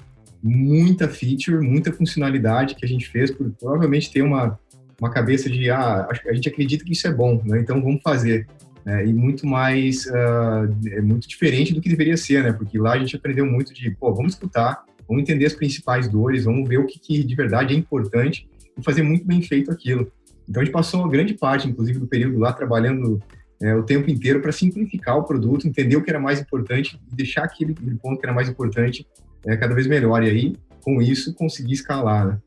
muita 0.42 1.08
feature, 1.08 1.58
muita 1.58 1.92
funcionalidade 1.92 2.74
que 2.74 2.84
a 2.84 2.88
gente 2.88 3.08
fez 3.08 3.30
por 3.30 3.50
provavelmente 3.50 4.10
ter 4.10 4.22
uma, 4.22 4.58
uma 5.00 5.10
cabeça 5.10 5.50
de, 5.50 5.70
ah, 5.70 6.08
a 6.26 6.32
gente 6.32 6.48
acredita 6.48 6.84
que 6.84 6.92
isso 6.92 7.06
é 7.06 7.12
bom, 7.12 7.42
né? 7.44 7.60
Então 7.60 7.80
vamos 7.82 8.00
fazer. 8.02 8.46
É, 8.86 9.04
e 9.04 9.12
muito 9.12 9.46
mais, 9.46 10.06
uh, 10.06 10.90
é 10.90 11.02
muito 11.02 11.28
diferente 11.28 11.74
do 11.74 11.82
que 11.82 11.88
deveria 11.88 12.16
ser, 12.16 12.42
né? 12.42 12.52
Porque 12.52 12.78
lá 12.78 12.94
a 12.94 12.98
gente 12.98 13.14
aprendeu 13.14 13.44
muito 13.44 13.74
de, 13.74 13.90
pô, 13.90 14.14
vamos 14.14 14.32
escutar, 14.32 14.84
vamos 15.06 15.22
entender 15.22 15.44
as 15.44 15.52
principais 15.52 16.08
dores, 16.08 16.44
vamos 16.44 16.66
ver 16.66 16.78
o 16.78 16.86
que, 16.86 16.98
que 16.98 17.22
de 17.22 17.34
verdade 17.34 17.74
é 17.74 17.76
importante 17.76 18.48
e 18.78 18.82
fazer 18.82 19.02
muito 19.02 19.26
bem 19.26 19.42
feito 19.42 19.70
aquilo. 19.70 20.10
Então 20.48 20.62
a 20.62 20.64
gente 20.64 20.72
passou 20.72 21.00
uma 21.00 21.08
grande 21.08 21.34
parte, 21.34 21.68
inclusive, 21.68 21.98
do 21.98 22.06
período 22.06 22.38
lá 22.38 22.52
trabalhando 22.52 23.20
é, 23.62 23.74
o 23.74 23.82
tempo 23.82 24.10
inteiro 24.10 24.40
para 24.40 24.52
simplificar 24.52 25.16
o 25.18 25.24
produto, 25.24 25.68
entender 25.68 25.96
o 25.96 26.02
que 26.02 26.10
era 26.10 26.18
mais 26.18 26.40
importante 26.40 26.98
e 27.12 27.14
deixar 27.14 27.44
aquele, 27.44 27.74
ponto 28.02 28.18
que 28.18 28.26
era 28.26 28.34
mais 28.34 28.48
importante 28.48 29.06
é, 29.46 29.56
cada 29.56 29.74
vez 29.74 29.86
melhor. 29.86 30.22
E 30.22 30.30
aí, 30.30 30.56
com 30.82 31.00
isso, 31.00 31.34
conseguir 31.34 31.74
escalar. 31.74 32.26
Né? 32.26 32.38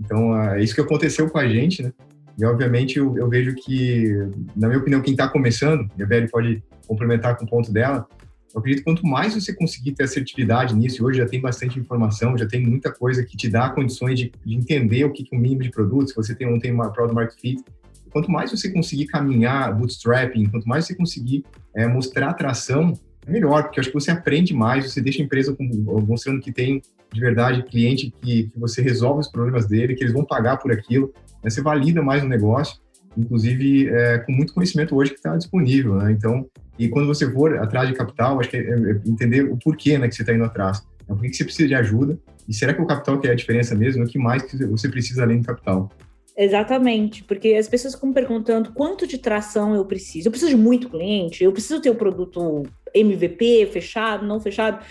Então 0.00 0.36
é 0.40 0.62
isso 0.62 0.74
que 0.74 0.80
aconteceu 0.80 1.28
com 1.28 1.38
a 1.38 1.46
gente, 1.46 1.82
né? 1.82 1.92
E 2.38 2.44
obviamente 2.46 2.98
eu, 2.98 3.16
eu 3.18 3.28
vejo 3.28 3.54
que, 3.54 4.10
na 4.56 4.66
minha 4.66 4.80
opinião, 4.80 5.02
quem 5.02 5.12
está 5.12 5.28
começando, 5.28 5.86
e 5.98 6.02
a 6.02 6.06
Beli 6.06 6.28
pode 6.30 6.62
complementar 6.86 7.36
com 7.36 7.44
o 7.44 7.48
ponto 7.48 7.70
dela, 7.70 8.08
eu 8.54 8.60
acredito 8.60 8.80
que 8.80 8.84
quanto 8.84 9.06
mais 9.06 9.34
você 9.34 9.54
conseguir 9.54 9.92
ter 9.92 10.04
assertividade 10.04 10.74
nisso, 10.74 11.04
hoje 11.04 11.18
já 11.18 11.26
tem 11.26 11.40
bastante 11.40 11.78
informação, 11.78 12.36
já 12.36 12.46
tem 12.46 12.64
muita 12.64 12.92
coisa 12.92 13.24
que 13.24 13.36
te 13.36 13.48
dá 13.48 13.70
condições 13.70 14.18
de, 14.18 14.32
de 14.44 14.54
entender 14.54 15.04
o 15.04 15.12
que, 15.12 15.26
é 15.30 15.36
o 15.36 15.40
mínimo 15.40 15.62
de 15.62 15.70
produto, 15.70 16.08
se 16.08 16.14
você 16.14 16.34
tem, 16.34 16.50
não 16.50 16.58
tem 16.58 16.72
uma 16.72 16.92
product 16.92 17.14
market 17.14 17.40
fit. 17.40 17.64
Quanto 18.10 18.30
mais 18.30 18.50
você 18.50 18.70
conseguir 18.70 19.06
caminhar 19.06 19.74
bootstrapping, 19.74 20.46
quanto 20.50 20.68
mais 20.68 20.86
você 20.86 20.94
conseguir 20.94 21.44
é, 21.74 21.86
mostrar 21.88 22.28
atração, 22.28 22.92
é 23.26 23.30
melhor, 23.30 23.62
porque 23.64 23.78
eu 23.78 23.80
acho 23.80 23.90
que 23.90 23.98
você 23.98 24.10
aprende 24.10 24.52
mais, 24.52 24.92
você 24.92 25.00
deixa 25.00 25.22
a 25.22 25.24
empresa 25.24 25.54
com, 25.54 25.64
mostrando 26.06 26.40
que 26.40 26.52
tem 26.52 26.82
de 27.10 27.20
verdade 27.20 27.62
cliente 27.62 28.12
que, 28.20 28.44
que 28.44 28.58
você 28.58 28.82
resolve 28.82 29.20
os 29.20 29.28
problemas 29.28 29.66
dele, 29.66 29.94
que 29.94 30.02
eles 30.02 30.12
vão 30.12 30.24
pagar 30.24 30.58
por 30.58 30.72
aquilo, 30.72 31.12
né? 31.42 31.48
você 31.48 31.62
valida 31.62 32.02
mais 32.02 32.22
o 32.22 32.28
negócio, 32.28 32.80
inclusive 33.16 33.88
é, 33.88 34.18
com 34.18 34.32
muito 34.32 34.54
conhecimento 34.54 34.94
hoje 34.94 35.10
que 35.10 35.16
está 35.16 35.36
disponível. 35.36 35.94
Né? 35.96 36.12
Então, 36.12 36.46
e 36.78 36.88
quando 36.88 37.06
você 37.06 37.30
for 37.30 37.56
atrás 37.58 37.88
de 37.88 37.94
capital, 37.94 38.40
acho 38.40 38.48
que 38.48 38.56
é, 38.56 38.60
é 38.60 39.00
entender 39.06 39.44
o 39.44 39.56
porquê 39.56 39.98
né, 39.98 40.08
que 40.08 40.14
você 40.14 40.22
está 40.22 40.34
indo 40.34 40.44
atrás. 40.44 40.82
Então, 41.02 41.16
por 41.16 41.22
que 41.22 41.34
você 41.34 41.44
precisa 41.44 41.68
de 41.68 41.74
ajuda? 41.74 42.18
E 42.48 42.54
será 42.54 42.74
que 42.74 42.82
o 42.82 42.86
capital 42.86 43.20
que 43.20 43.28
é 43.28 43.32
a 43.32 43.34
diferença 43.34 43.74
mesmo? 43.74 44.04
O 44.04 44.06
que 44.06 44.18
mais 44.18 44.42
que 44.42 44.56
você 44.66 44.88
precisa 44.88 45.22
além 45.22 45.40
do 45.40 45.46
capital? 45.46 45.90
Exatamente, 46.36 47.22
porque 47.24 47.54
as 47.54 47.68
pessoas 47.68 47.94
ficam 47.94 48.12
perguntando 48.12 48.72
quanto 48.72 49.06
de 49.06 49.18
tração 49.18 49.74
eu 49.74 49.84
preciso. 49.84 50.28
Eu 50.28 50.30
preciso 50.30 50.50
de 50.50 50.56
muito 50.56 50.88
cliente, 50.88 51.44
eu 51.44 51.52
preciso 51.52 51.80
ter 51.80 51.90
o 51.90 51.92
um 51.92 51.96
produto 51.96 52.62
MVP 52.94 53.66
fechado, 53.66 54.26
não 54.26 54.40
fechado. 54.40 54.84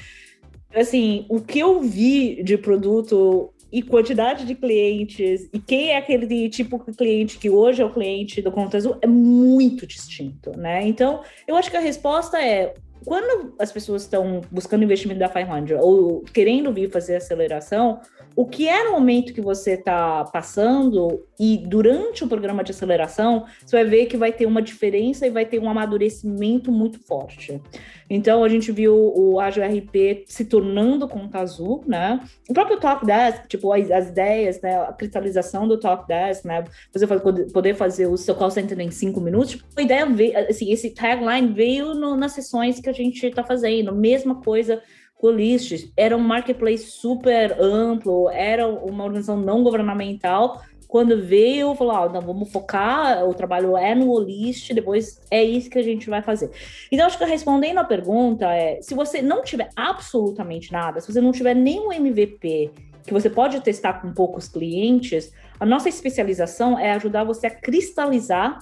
Assim, 0.74 1.26
o 1.30 1.42
que 1.42 1.60
eu 1.60 1.82
vi 1.82 2.44
de 2.44 2.58
produto 2.58 3.52
e 3.72 3.82
quantidade 3.82 4.46
de 4.46 4.56
clientes 4.56 5.50
e 5.54 5.60
quem 5.60 5.92
é 5.92 5.98
aquele 5.98 6.50
tipo 6.50 6.84
de 6.86 6.96
cliente 6.96 7.38
que 7.38 7.50
hoje 7.50 7.82
é 7.82 7.86
o 7.86 7.94
cliente 7.94 8.42
do 8.42 8.52
Conta 8.52 8.78
Azul 8.78 8.98
é 9.02 9.08
muito 9.08 9.88
distinto, 9.88 10.52
né? 10.58 10.86
Então, 10.88 11.22
eu 11.48 11.56
acho 11.56 11.72
que 11.72 11.78
a 11.78 11.82
resposta 11.82 12.42
é 12.42 12.74
quando 13.06 13.56
as 13.60 13.72
pessoas 13.72 14.04
estão 14.04 14.42
buscando 14.52 14.84
investimento 14.84 15.20
da 15.20 15.30
500 15.30 15.80
ou 15.82 16.22
querendo 16.22 16.72
vir 16.72 16.92
fazer 16.92 17.16
aceleração, 17.16 18.00
o 18.36 18.46
que 18.46 18.67
é 18.67 18.84
no 18.86 18.91
momento 18.91 19.34
que 19.34 19.41
você 19.41 19.74
está 19.74 20.24
passando 20.26 21.26
e 21.39 21.58
durante 21.58 22.24
o 22.24 22.28
programa 22.28 22.63
de 22.63 22.72
aceleração, 22.72 23.46
você 23.65 23.76
vai 23.76 23.86
ver 23.86 24.06
que 24.06 24.15
vai 24.15 24.32
ter 24.32 24.46
uma 24.46 24.62
diferença 24.62 25.28
e 25.28 25.30
vai 25.30 25.46
ter 25.46 25.60
um 25.60 25.70
amadurecimento 25.70 26.72
muito 26.72 27.00
forte. 27.00 27.62
Então, 28.10 28.44
a 28.44 28.50
gente 28.50 28.72
viu 28.72 28.94
o 29.15 29.39
Agile 29.39 29.80
RP 29.80 30.26
se 30.28 30.46
tornando 30.46 31.08
conta 31.08 31.39
azul, 31.39 31.84
né? 31.88 32.20
O 32.50 32.54
próprio 32.54 32.78
Talk 32.78 33.06
Desk, 33.06 33.48
tipo, 33.48 33.72
as, 33.72 33.89
as 33.89 34.10
ideias, 34.10 34.62
né? 34.62 34.82
A 34.82 34.94
cristalização 34.94 35.67
do 35.67 35.80
Talk 35.80 36.08
Desk, 36.08 36.46
né? 36.46 36.63
Você 36.94 37.08
poder 37.08 37.74
fazer 37.76 38.08
o 38.08 38.17
seu 38.17 38.36
call 38.36 38.52
center 38.52 38.80
em 38.80 38.91
cinco 38.91 39.22
minutos. 39.22 39.52
Tipo, 39.52 39.65
a 39.78 39.82
ideia 39.82 40.06
veio, 40.06 40.38
assim, 40.38 40.72
esse 40.72 40.89
tagline 40.91 41.54
veio 41.54 41.94
no, 41.94 42.15
nas 42.15 42.34
sessões 42.34 42.80
que 42.80 42.89
a 42.89 42.94
gente 42.94 43.26
está 43.26 43.44
fazendo. 43.44 43.96
Mesma 43.96 44.36
coisa 44.36 44.82
Colistes 45.22 45.94
era 45.96 46.18
um 46.18 46.20
marketplace 46.20 46.84
super 46.86 47.56
amplo, 47.62 48.28
era 48.32 48.68
uma 48.68 49.04
organização 49.04 49.38
não 49.40 49.62
governamental. 49.62 50.60
Quando 50.88 51.22
veio, 51.22 51.76
falou: 51.76 51.96
ah, 51.96 52.10
não, 52.10 52.22
vamos 52.22 52.52
focar, 52.52 53.24
o 53.30 53.34
trabalho 53.36 53.78
é 53.78 53.94
no 53.94 54.10
Olist, 54.10 54.74
depois 54.74 55.22
é 55.30 55.44
isso 55.44 55.70
que 55.70 55.78
a 55.78 55.84
gente 55.84 56.10
vai 56.10 56.24
fazer. 56.24 56.50
Então, 56.92 57.06
acho 57.06 57.20
que 57.20 57.24
respondendo 57.24 57.78
a 57.78 57.84
pergunta 57.84 58.52
é: 58.52 58.82
se 58.82 58.96
você 58.96 59.22
não 59.22 59.44
tiver 59.44 59.70
absolutamente 59.76 60.72
nada, 60.72 61.00
se 61.00 61.14
você 61.14 61.22
não 61.22 61.32
tiver 61.32 61.54
nenhum 61.54 61.94
MVP 61.94 62.72
que 63.06 63.14
você 63.14 63.30
pode 63.30 63.62
testar 63.62 64.02
com 64.02 64.12
poucos 64.14 64.50
clientes, 64.50 65.32
a 65.60 65.66
nossa 65.68 65.88
especialização 65.88 66.80
é 66.80 66.94
ajudar 66.94 67.24
você 67.24 67.46
a 67.46 67.52
cristalizar 67.52 68.58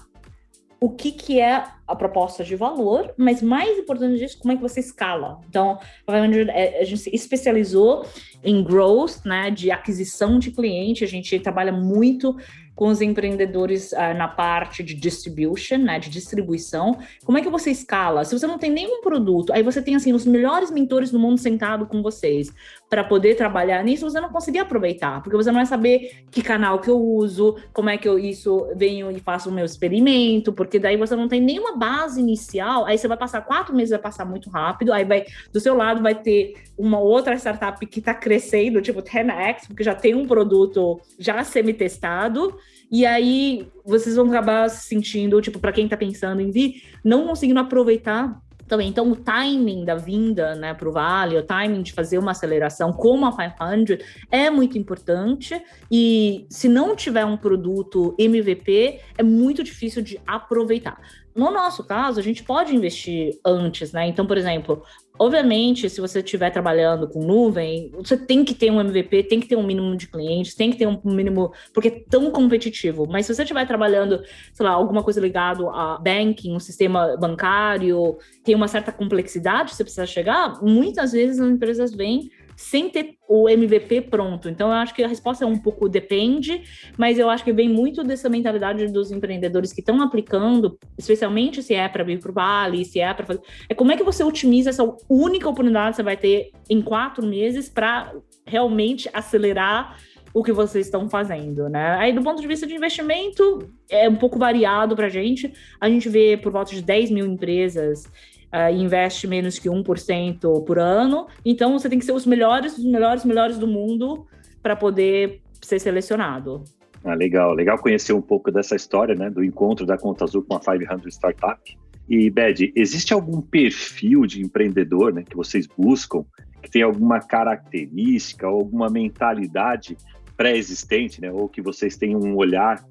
o 0.81 0.89
que, 0.89 1.11
que 1.11 1.39
é 1.39 1.63
a 1.85 1.95
proposta 1.95 2.43
de 2.43 2.55
valor, 2.55 3.13
mas 3.17 3.41
mais 3.41 3.77
importante 3.77 4.17
disso, 4.17 4.37
como 4.39 4.53
é 4.53 4.55
que 4.55 4.61
você 4.61 4.79
escala. 4.79 5.41
Então, 5.49 5.77
a 6.07 6.83
gente 6.83 6.97
se 6.97 7.13
especializou 7.13 8.05
em 8.43 8.63
growth, 8.63 9.25
né, 9.25 9.51
de 9.51 9.71
aquisição 9.71 10.39
de 10.39 10.51
cliente, 10.51 11.03
a 11.03 11.07
gente 11.07 11.37
trabalha 11.39 11.71
muito 11.71 12.37
com 12.79 12.87
os 12.87 13.01
empreendedores 13.01 13.91
uh, 13.91 14.15
na 14.17 14.29
parte 14.29 14.81
de 14.81 14.93
distribution, 14.93 15.79
né, 15.79 15.99
de 15.99 16.09
distribuição. 16.09 16.97
Como 17.25 17.37
é 17.37 17.41
que 17.41 17.49
você 17.49 17.71
escala? 17.71 18.23
Se 18.23 18.39
você 18.39 18.47
não 18.47 18.57
tem 18.57 18.71
nenhum 18.71 19.01
produto, 19.01 19.51
aí 19.51 19.61
você 19.61 19.81
tem 19.81 19.95
assim 19.95 20.13
os 20.13 20.25
melhores 20.25 20.71
mentores 20.71 21.11
do 21.11 21.19
mundo 21.19 21.37
sentado 21.37 21.85
com 21.85 22.01
vocês 22.01 22.49
para 22.89 23.03
poder 23.03 23.35
trabalhar 23.35 23.83
nisso, 23.83 24.09
você 24.09 24.21
não 24.21 24.29
conseguir 24.29 24.59
aproveitar, 24.59 25.21
porque 25.21 25.35
você 25.35 25.49
não 25.49 25.57
vai 25.57 25.65
saber 25.65 26.23
que 26.31 26.41
canal 26.41 26.79
que 26.79 26.89
eu 26.89 26.97
uso, 26.97 27.57
como 27.73 27.89
é 27.89 27.97
que 27.97 28.07
eu 28.07 28.17
isso 28.17 28.65
venho 28.77 29.11
e 29.11 29.19
faço 29.19 29.49
o 29.49 29.51
meu 29.51 29.65
experimento, 29.65 30.53
porque 30.53 30.79
daí 30.79 30.95
você 30.95 31.17
não 31.17 31.27
tem 31.27 31.41
nenhuma 31.41 31.75
base 31.75 32.21
inicial. 32.21 32.85
Aí 32.85 32.97
você 32.97 33.09
vai 33.09 33.17
passar 33.17 33.41
quatro 33.41 33.75
meses, 33.75 33.89
vai 33.89 33.99
passar 33.99 34.23
muito 34.23 34.49
rápido. 34.49 34.93
Aí 34.93 35.03
vai 35.03 35.25
do 35.51 35.59
seu 35.59 35.75
lado 35.75 36.01
vai 36.01 36.15
ter 36.15 36.53
uma 36.77 36.97
outra 36.97 37.35
startup 37.35 37.85
que 37.85 37.99
está 37.99 38.13
crescendo, 38.13 38.81
tipo 38.81 39.01
10x, 39.01 39.67
porque 39.67 39.83
já 39.83 39.93
tem 39.93 40.15
um 40.15 40.25
produto 40.25 41.01
já 41.19 41.43
semi-testado. 41.43 42.57
E 42.91 43.05
aí 43.05 43.67
vocês 43.85 44.15
vão 44.15 44.27
acabar 44.27 44.69
se 44.69 44.87
sentindo, 44.87 45.41
tipo, 45.41 45.59
para 45.59 45.71
quem 45.71 45.85
está 45.85 45.95
pensando 45.95 46.41
em 46.41 46.51
vir, 46.51 46.83
não 47.03 47.27
conseguindo 47.27 47.59
aproveitar 47.59 48.41
também. 48.69 48.87
Então, 48.87 49.11
o 49.11 49.15
timing 49.15 49.83
da 49.83 49.95
vinda 49.95 50.55
né, 50.55 50.73
para 50.73 50.87
o 50.87 50.91
Vale, 50.91 51.37
o 51.37 51.43
timing 51.43 51.81
de 51.81 51.91
fazer 51.91 52.17
uma 52.17 52.31
aceleração 52.31 52.93
como 52.93 53.25
a 53.25 53.35
500 53.35 53.97
é 54.31 54.49
muito 54.49 54.77
importante. 54.77 55.59
E 55.91 56.45
se 56.49 56.69
não 56.69 56.95
tiver 56.95 57.25
um 57.25 57.35
produto 57.35 58.15
MVP, 58.17 59.01
é 59.17 59.23
muito 59.23 59.63
difícil 59.63 60.01
de 60.01 60.21
aproveitar. 60.25 61.01
No 61.35 61.51
nosso 61.51 61.83
caso, 61.83 62.19
a 62.19 62.23
gente 62.23 62.43
pode 62.43 62.75
investir 62.75 63.39
antes, 63.45 63.91
né? 63.91 64.07
Então, 64.07 64.25
por 64.25 64.37
exemplo, 64.37 64.83
obviamente, 65.19 65.89
se 65.89 65.99
você 65.99 66.19
estiver 66.19 66.49
trabalhando 66.49 67.07
com 67.07 67.23
nuvem, 67.23 67.91
você 67.93 68.17
tem 68.17 68.45
que 68.45 68.55
ter 68.55 68.71
um 68.71 68.79
MVP, 68.79 69.23
tem 69.23 69.39
que 69.39 69.47
ter 69.47 69.57
um 69.57 69.63
mínimo 69.63 69.95
de 69.97 70.07
clientes, 70.07 70.55
tem 70.55 70.71
que 70.71 70.77
ter 70.77 70.87
um 70.87 70.99
mínimo, 71.03 71.51
porque 71.73 71.89
é 71.89 72.03
tão 72.09 72.31
competitivo. 72.31 73.05
Mas 73.07 73.25
se 73.25 73.35
você 73.35 73.43
estiver 73.43 73.67
trabalhando, 73.67 74.23
sei 74.53 74.65
lá, 74.65 74.71
alguma 74.71 75.03
coisa 75.03 75.19
ligado 75.19 75.69
a 75.69 75.97
banking, 75.97 76.55
um 76.55 76.59
sistema 76.59 77.17
bancário, 77.17 78.17
tem 78.43 78.55
uma 78.55 78.67
certa 78.69 78.91
complexidade, 78.91 79.75
você 79.75 79.83
precisa 79.83 80.05
chegar, 80.05 80.63
muitas 80.63 81.11
vezes 81.11 81.39
as 81.39 81.49
empresas 81.49 81.93
vêm 81.93 82.31
sem 82.59 82.89
ter 82.89 83.15
o 83.25 83.47
MVP 83.47 84.01
pronto. 84.01 84.49
Então, 84.49 84.67
eu 84.67 84.73
acho 84.73 84.93
que 84.93 85.01
a 85.01 85.07
resposta 85.07 85.45
é 85.45 85.47
um 85.47 85.57
pouco 85.57 85.87
depende, 85.87 86.61
mas 86.97 87.17
eu 87.17 87.29
acho 87.29 87.41
que 87.41 87.53
vem 87.53 87.69
muito 87.69 88.03
dessa 88.03 88.27
mentalidade 88.27 88.85
dos 88.91 89.13
empreendedores 89.13 89.71
que 89.71 89.79
estão 89.79 90.01
aplicando, 90.01 90.77
especialmente 90.97 91.63
se 91.63 91.73
é 91.73 91.87
para 91.87 92.03
vir 92.03 92.19
para 92.19 92.31
o 92.31 92.33
Vale, 92.33 92.83
se 92.83 92.99
é 92.99 93.13
para 93.13 93.25
fazer. 93.25 93.39
É 93.69 93.73
como 93.73 93.93
é 93.93 93.95
que 93.95 94.03
você 94.03 94.25
otimiza 94.25 94.71
essa 94.71 94.83
única 95.07 95.47
oportunidade 95.47 95.91
que 95.91 95.95
você 95.95 96.03
vai 96.03 96.17
ter 96.17 96.51
em 96.69 96.81
quatro 96.81 97.25
meses 97.25 97.69
para 97.69 98.13
realmente 98.45 99.09
acelerar 99.13 99.97
o 100.33 100.43
que 100.43 100.51
vocês 100.51 100.85
estão 100.85 101.09
fazendo, 101.09 101.69
né? 101.69 101.95
Aí, 101.95 102.11
do 102.11 102.21
ponto 102.21 102.41
de 102.41 102.47
vista 102.47 102.67
de 102.67 102.75
investimento, 102.75 103.69
é 103.89 104.09
um 104.09 104.17
pouco 104.17 104.37
variado 104.37 104.97
para 104.97 105.05
a 105.05 105.09
gente. 105.09 105.53
A 105.79 105.89
gente 105.89 106.09
vê 106.09 106.35
por 106.35 106.51
volta 106.51 106.75
de 106.75 106.81
10 106.81 107.09
mil 107.09 107.25
empresas 107.25 108.03
uh, 108.53 108.73
investe 108.73 109.27
menos 109.27 109.59
que 109.59 109.69
1% 109.69 110.65
por 110.65 110.79
ano. 110.79 111.27
Então, 111.45 111.77
você 111.77 111.89
tem 111.89 111.99
que 111.99 112.05
ser 112.05 112.11
os 112.11 112.25
melhores, 112.25 112.77
os 112.77 112.85
melhores, 112.85 113.25
melhores 113.25 113.57
do 113.57 113.67
mundo 113.67 114.25
para 114.61 114.75
poder 114.75 115.41
ser 115.61 115.79
selecionado. 115.79 116.63
Ah, 117.03 117.13
legal, 117.13 117.53
legal 117.53 117.77
conhecer 117.77 118.13
um 118.13 118.21
pouco 118.21 118.51
dessa 118.51 118.75
história, 118.75 119.15
né, 119.15 119.29
do 119.29 119.43
encontro 119.43 119.85
da 119.85 119.97
Conta 119.97 120.25
Azul 120.25 120.43
com 120.43 120.55
a 120.55 120.59
500 120.59 121.13
Startup. 121.13 121.77
E, 122.09 122.29
Bed, 122.29 122.73
existe 122.75 123.13
algum 123.13 123.39
perfil 123.39 124.25
de 124.25 124.41
empreendedor 124.41 125.13
né, 125.13 125.23
que 125.23 125.35
vocês 125.35 125.67
buscam, 125.67 126.25
que 126.61 126.69
tem 126.69 126.81
alguma 126.81 127.19
característica, 127.19 128.47
alguma 128.47 128.89
mentalidade 128.89 129.95
pré-existente, 130.35 131.21
né, 131.21 131.31
ou 131.31 131.47
que 131.47 131.61
vocês 131.61 131.95
têm 131.95 132.15
um 132.15 132.35
olhar 132.35 132.83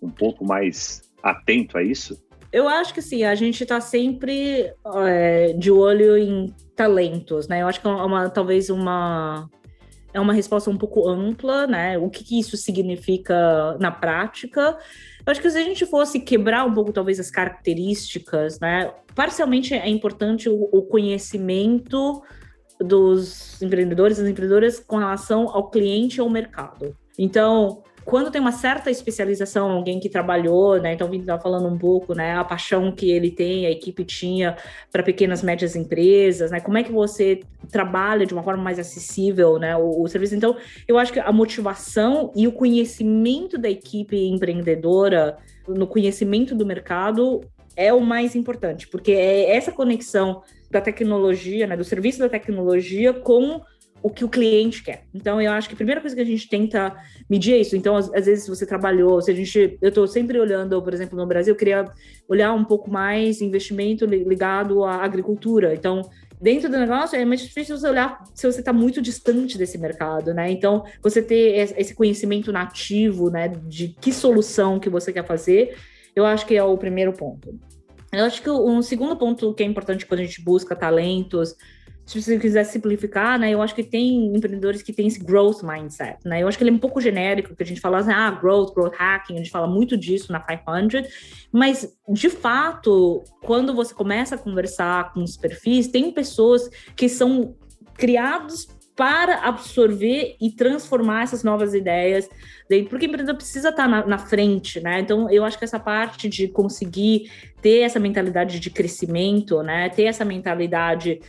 um 0.00 0.10
pouco 0.10 0.44
mais 0.44 1.02
atento 1.22 1.78
a 1.78 1.82
isso? 1.82 2.16
Eu 2.52 2.68
acho 2.68 2.94
que 2.94 3.02
sim, 3.02 3.24
a 3.24 3.34
gente 3.34 3.62
está 3.62 3.80
sempre 3.80 4.72
é, 5.06 5.52
de 5.52 5.70
olho 5.70 6.16
em 6.16 6.54
talentos, 6.74 7.46
né? 7.48 7.62
Eu 7.62 7.68
acho 7.68 7.80
que 7.80 7.86
é 7.86 7.90
uma, 7.90 8.30
talvez 8.30 8.70
uma 8.70 9.48
é 10.12 10.20
uma 10.20 10.32
resposta 10.32 10.70
um 10.70 10.76
pouco 10.76 11.08
ampla, 11.08 11.66
né? 11.66 11.98
O 11.98 12.08
que, 12.08 12.24
que, 12.24 12.40
isso 12.40 12.56
significa 12.56 13.76
na 13.78 13.90
prática? 13.90 14.78
Eu 15.24 15.30
acho 15.30 15.40
que 15.40 15.50
se 15.50 15.58
a 15.58 15.62
gente 15.62 15.84
fosse 15.84 16.20
quebrar 16.20 16.64
um 16.64 16.72
pouco, 16.72 16.92
talvez, 16.92 17.20
as 17.20 17.30
características, 17.30 18.58
né? 18.58 18.92
Parcialmente 19.14 19.74
é 19.74 19.88
importante 19.88 20.48
o, 20.48 20.68
o 20.72 20.82
conhecimento 20.82 22.22
dos 22.80 23.60
empreendedores 23.60 24.18
e 24.18 24.22
empreendedoras 24.22 24.80
com 24.80 24.96
relação 24.96 25.48
ao 25.50 25.68
cliente 25.70 26.16
e 26.16 26.20
ao 26.20 26.30
mercado. 26.30 26.96
Então, 27.18 27.82
quando 28.08 28.30
tem 28.30 28.40
uma 28.40 28.52
certa 28.52 28.90
especialização, 28.90 29.70
alguém 29.70 30.00
que 30.00 30.08
trabalhou, 30.08 30.80
né? 30.80 30.94
Então, 30.94 31.06
o 31.06 31.10
Vitor 31.10 31.24
estava 31.24 31.42
falando 31.42 31.68
um 31.68 31.76
pouco, 31.76 32.14
né? 32.14 32.38
A 32.38 32.42
paixão 32.42 32.90
que 32.90 33.10
ele 33.10 33.30
tem, 33.30 33.66
a 33.66 33.70
equipe 33.70 34.02
tinha 34.02 34.56
para 34.90 35.02
pequenas, 35.02 35.42
médias 35.42 35.76
empresas, 35.76 36.50
né? 36.50 36.58
Como 36.58 36.78
é 36.78 36.82
que 36.82 36.90
você 36.90 37.40
trabalha 37.70 38.24
de 38.24 38.32
uma 38.32 38.42
forma 38.42 38.62
mais 38.62 38.78
acessível, 38.78 39.58
né? 39.58 39.76
O, 39.76 40.00
o, 40.00 40.08
serviço. 40.08 40.34
Então, 40.34 40.56
eu 40.88 40.98
acho 40.98 41.12
que 41.12 41.20
a 41.20 41.30
motivação 41.30 42.32
e 42.34 42.48
o 42.48 42.52
conhecimento 42.52 43.58
da 43.58 43.68
equipe 43.68 44.16
empreendedora, 44.16 45.36
no 45.68 45.86
conhecimento 45.86 46.54
do 46.54 46.64
mercado, 46.64 47.42
é 47.76 47.92
o 47.92 48.00
mais 48.00 48.34
importante, 48.34 48.88
porque 48.88 49.12
é 49.12 49.54
essa 49.54 49.70
conexão 49.70 50.40
da 50.70 50.80
tecnologia, 50.80 51.66
né? 51.66 51.76
Do 51.76 51.84
serviço 51.84 52.20
da 52.20 52.28
tecnologia 52.30 53.12
com 53.12 53.60
o 54.02 54.10
que 54.10 54.24
o 54.24 54.28
cliente 54.28 54.82
quer. 54.82 55.04
Então, 55.12 55.40
eu 55.40 55.52
acho 55.52 55.68
que 55.68 55.74
a 55.74 55.76
primeira 55.76 56.00
coisa 56.00 56.14
que 56.14 56.22
a 56.22 56.24
gente 56.24 56.48
tenta 56.48 56.96
medir 57.28 57.54
é 57.54 57.58
isso. 57.58 57.76
Então, 57.76 57.96
às, 57.96 58.12
às 58.14 58.26
vezes, 58.26 58.44
se 58.44 58.50
você 58.50 58.64
trabalhou, 58.64 59.20
se 59.20 59.30
a 59.30 59.34
gente, 59.34 59.78
eu 59.80 59.88
estou 59.88 60.06
sempre 60.06 60.38
olhando, 60.38 60.80
por 60.82 60.94
exemplo, 60.94 61.18
no 61.18 61.26
Brasil, 61.26 61.52
eu 61.54 61.58
queria 61.58 61.84
olhar 62.28 62.52
um 62.52 62.64
pouco 62.64 62.90
mais 62.90 63.40
investimento 63.40 64.04
ligado 64.06 64.84
à 64.84 64.96
agricultura. 64.96 65.74
Então, 65.74 66.02
dentro 66.40 66.68
do 66.68 66.78
negócio 66.78 67.18
é 67.18 67.24
mais 67.24 67.40
difícil 67.40 67.76
você 67.76 67.88
olhar 67.88 68.22
se 68.34 68.46
você 68.46 68.60
está 68.60 68.72
muito 68.72 69.02
distante 69.02 69.58
desse 69.58 69.76
mercado, 69.76 70.32
né? 70.32 70.50
Então, 70.50 70.84
você 71.02 71.20
ter 71.20 71.74
esse 71.76 71.94
conhecimento 71.94 72.52
nativo, 72.52 73.30
né, 73.30 73.48
de 73.48 73.88
que 73.88 74.12
solução 74.12 74.78
que 74.78 74.88
você 74.88 75.12
quer 75.12 75.26
fazer, 75.26 75.76
eu 76.14 76.24
acho 76.24 76.46
que 76.46 76.56
é 76.56 76.62
o 76.62 76.76
primeiro 76.76 77.12
ponto. 77.12 77.58
Eu 78.12 78.24
acho 78.24 78.40
que 78.40 78.50
um 78.50 78.80
segundo 78.80 79.16
ponto 79.16 79.52
que 79.52 79.62
é 79.62 79.66
importante 79.66 80.06
quando 80.06 80.20
a 80.20 80.24
gente 80.24 80.40
busca 80.40 80.74
talentos 80.74 81.54
se 82.08 82.22
você 82.22 82.38
quiser 82.38 82.64
simplificar, 82.64 83.38
né, 83.38 83.50
eu 83.52 83.60
acho 83.60 83.74
que 83.74 83.82
tem 83.82 84.34
empreendedores 84.34 84.80
que 84.80 84.94
têm 84.94 85.08
esse 85.08 85.22
growth 85.22 85.62
mindset, 85.62 86.16
né? 86.24 86.42
Eu 86.42 86.48
acho 86.48 86.56
que 86.56 86.64
ele 86.64 86.70
é 86.70 86.72
um 86.72 86.78
pouco 86.78 87.02
genérico, 87.02 87.54
que 87.54 87.62
a 87.62 87.66
gente 87.66 87.82
fala 87.82 87.98
assim, 87.98 88.10
ah, 88.10 88.30
growth, 88.30 88.72
growth 88.72 88.94
hacking, 88.96 89.34
a 89.34 89.36
gente 89.36 89.50
fala 89.50 89.66
muito 89.66 89.94
disso 89.94 90.32
na 90.32 90.40
500, 90.40 91.06
mas 91.52 91.94
de 92.08 92.30
fato, 92.30 93.22
quando 93.42 93.74
você 93.74 93.92
começa 93.92 94.36
a 94.36 94.38
conversar 94.38 95.12
com 95.12 95.22
os 95.22 95.36
perfis, 95.36 95.88
tem 95.88 96.10
pessoas 96.10 96.70
que 96.96 97.10
são 97.10 97.54
criados 97.94 98.66
para 98.96 99.46
absorver 99.46 100.34
e 100.40 100.50
transformar 100.50 101.24
essas 101.24 101.44
novas 101.44 101.74
ideias 101.74 102.26
porque 102.90 103.06
o 103.06 103.08
empreendedor 103.08 103.36
precisa 103.36 103.70
estar 103.70 103.88
na, 103.88 104.06
na, 104.06 104.18
frente, 104.18 104.78
né? 104.80 105.00
Então, 105.00 105.30
eu 105.30 105.42
acho 105.42 105.58
que 105.58 105.64
essa 105.64 105.80
parte 105.80 106.28
de 106.28 106.48
conseguir 106.48 107.30
ter 107.62 107.80
essa 107.80 107.98
mentalidade 107.98 108.60
de 108.60 108.70
crescimento, 108.70 109.62
né? 109.62 109.88
Ter 109.88 110.04
essa 110.04 110.24
mentalidade 110.24 111.20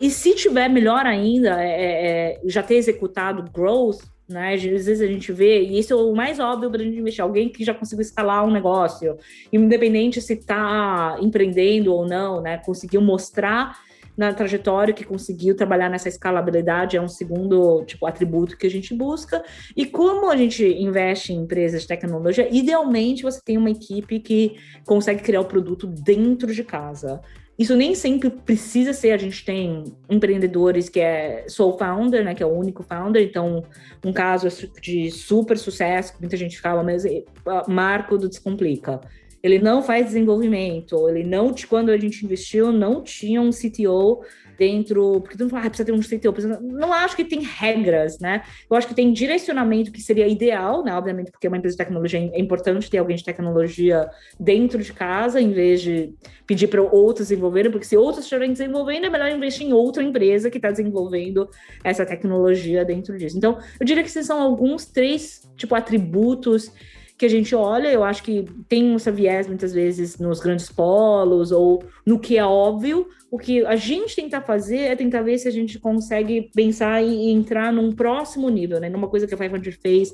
e 0.00 0.10
se 0.10 0.34
tiver 0.34 0.68
melhor 0.68 1.06
ainda, 1.06 1.62
é, 1.62 1.70
é, 1.70 2.06
é, 2.06 2.40
já 2.44 2.62
ter 2.62 2.76
executado 2.76 3.50
growth, 3.50 4.02
Né? 4.28 4.54
Às 4.54 4.62
vezes 4.62 5.00
a 5.02 5.06
gente 5.06 5.30
vê, 5.32 5.62
e 5.62 5.78
isso 5.78 5.92
é 5.92 5.96
o 5.96 6.14
mais 6.14 6.40
óbvio 6.40 6.70
para 6.70 6.80
a 6.80 6.84
gente 6.84 6.98
investir, 6.98 7.22
alguém 7.22 7.50
que 7.50 7.62
já 7.62 7.74
conseguiu 7.74 8.02
escalar 8.02 8.44
um 8.44 8.50
negócio, 8.50 9.18
independente 9.52 10.20
se 10.20 10.32
está 10.32 11.16
empreendendo 11.20 11.92
ou 11.92 12.06
não, 12.06 12.40
né? 12.40 12.56
Conseguiu 12.64 13.02
mostrar 13.02 13.76
na 14.16 14.32
trajetória 14.32 14.94
que 14.94 15.04
conseguiu 15.04 15.56
trabalhar 15.56 15.88
nessa 15.90 16.08
escalabilidade 16.08 16.96
é 16.96 17.00
um 17.00 17.08
segundo 17.08 17.84
tipo 17.84 18.06
atributo 18.06 18.56
que 18.56 18.66
a 18.66 18.70
gente 18.70 18.94
busca. 18.94 19.42
E 19.76 19.84
como 19.84 20.30
a 20.30 20.36
gente 20.36 20.64
investe 20.64 21.32
em 21.32 21.40
empresas 21.42 21.82
de 21.82 21.88
tecnologia, 21.88 22.48
idealmente 22.50 23.22
você 23.22 23.40
tem 23.44 23.58
uma 23.58 23.70
equipe 23.70 24.20
que 24.20 24.56
consegue 24.86 25.22
criar 25.22 25.40
o 25.40 25.46
produto 25.46 25.86
dentro 25.86 26.52
de 26.52 26.62
casa. 26.62 27.20
Isso 27.56 27.76
nem 27.76 27.94
sempre 27.94 28.30
precisa 28.30 28.92
ser, 28.92 29.12
a 29.12 29.16
gente 29.16 29.44
tem 29.44 29.84
empreendedores 30.10 30.88
que 30.88 30.98
é 30.98 31.44
sole 31.48 31.78
founder, 31.78 32.24
né, 32.24 32.34
que 32.34 32.42
é 32.42 32.46
o 32.46 32.52
único 32.52 32.82
founder, 32.82 33.22
então 33.22 33.64
um 34.04 34.12
caso 34.12 34.48
de 34.80 35.10
super 35.10 35.56
sucesso, 35.56 36.14
muita 36.18 36.36
gente 36.36 36.60
fala, 36.60 36.82
mas 36.82 37.04
eh, 37.04 37.22
marco 37.68 38.18
do 38.18 38.28
Descomplica. 38.28 39.00
Ele 39.40 39.58
não 39.58 39.82
faz 39.82 40.06
desenvolvimento, 40.06 41.08
ele 41.08 41.22
não, 41.22 41.54
quando 41.68 41.90
a 41.90 41.98
gente 41.98 42.24
investiu, 42.24 42.72
não 42.72 43.02
tinha 43.02 43.40
um 43.40 43.50
CTO 43.50 44.22
dentro, 44.58 45.20
porque 45.20 45.36
tu 45.36 45.44
não 45.44 45.50
fala, 45.50 45.66
ah, 45.66 45.70
precisa 45.70 45.86
ter 45.86 45.92
um 45.92 46.00
CTO, 46.00 46.34
não 46.60 46.92
acho 46.92 47.16
que 47.16 47.24
tem 47.24 47.40
regras, 47.40 48.18
né? 48.18 48.42
Eu 48.70 48.76
acho 48.76 48.86
que 48.86 48.94
tem 48.94 49.12
direcionamento 49.12 49.92
que 49.92 50.00
seria 50.00 50.26
ideal, 50.26 50.84
né? 50.84 50.94
Obviamente, 50.94 51.30
porque 51.30 51.48
uma 51.48 51.56
empresa 51.56 51.74
de 51.74 51.78
tecnologia 51.78 52.18
é 52.18 52.40
importante 52.40 52.90
ter 52.90 52.98
alguém 52.98 53.16
de 53.16 53.24
tecnologia 53.24 54.08
dentro 54.38 54.82
de 54.82 54.92
casa, 54.92 55.40
em 55.40 55.52
vez 55.52 55.80
de 55.80 56.12
pedir 56.46 56.68
para 56.68 56.82
outros 56.82 57.28
desenvolverem, 57.28 57.70
porque 57.70 57.86
se 57.86 57.96
outros 57.96 58.24
estiverem 58.24 58.52
desenvolvendo, 58.52 59.06
é 59.06 59.10
melhor 59.10 59.30
investir 59.30 59.66
em 59.66 59.72
outra 59.72 60.02
empresa 60.02 60.50
que 60.50 60.58
está 60.58 60.70
desenvolvendo 60.70 61.48
essa 61.82 62.04
tecnologia 62.04 62.84
dentro 62.84 63.16
disso. 63.16 63.36
Então, 63.36 63.58
eu 63.80 63.86
diria 63.86 64.02
que 64.02 64.08
esses 64.08 64.26
são 64.26 64.40
alguns 64.40 64.86
três, 64.86 65.42
tipo, 65.56 65.74
atributos 65.74 66.70
que 67.16 67.24
a 67.24 67.28
gente 67.28 67.54
olha, 67.54 67.88
eu 67.88 68.02
acho 68.02 68.22
que 68.22 68.44
tem 68.68 68.94
essa 68.94 69.12
viés 69.12 69.46
muitas 69.46 69.72
vezes 69.72 70.18
nos 70.18 70.40
grandes 70.40 70.70
polos 70.70 71.52
ou 71.52 71.84
no 72.04 72.18
que 72.18 72.36
é 72.36 72.44
óbvio. 72.44 73.08
O 73.30 73.38
que 73.38 73.64
a 73.64 73.76
gente 73.76 74.16
tenta 74.16 74.40
fazer 74.40 74.78
é 74.78 74.96
tentar 74.96 75.22
ver 75.22 75.38
se 75.38 75.46
a 75.46 75.50
gente 75.50 75.78
consegue 75.78 76.50
pensar 76.54 77.02
e 77.02 77.30
entrar 77.30 77.72
num 77.72 77.92
próximo 77.92 78.48
nível, 78.48 78.80
né? 78.80 78.88
Numa 78.88 79.08
coisa 79.08 79.26
que 79.26 79.34
a 79.34 79.36
500 79.36 79.74
fez 79.76 80.12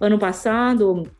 ano 0.00 0.18
passado, 0.18 1.10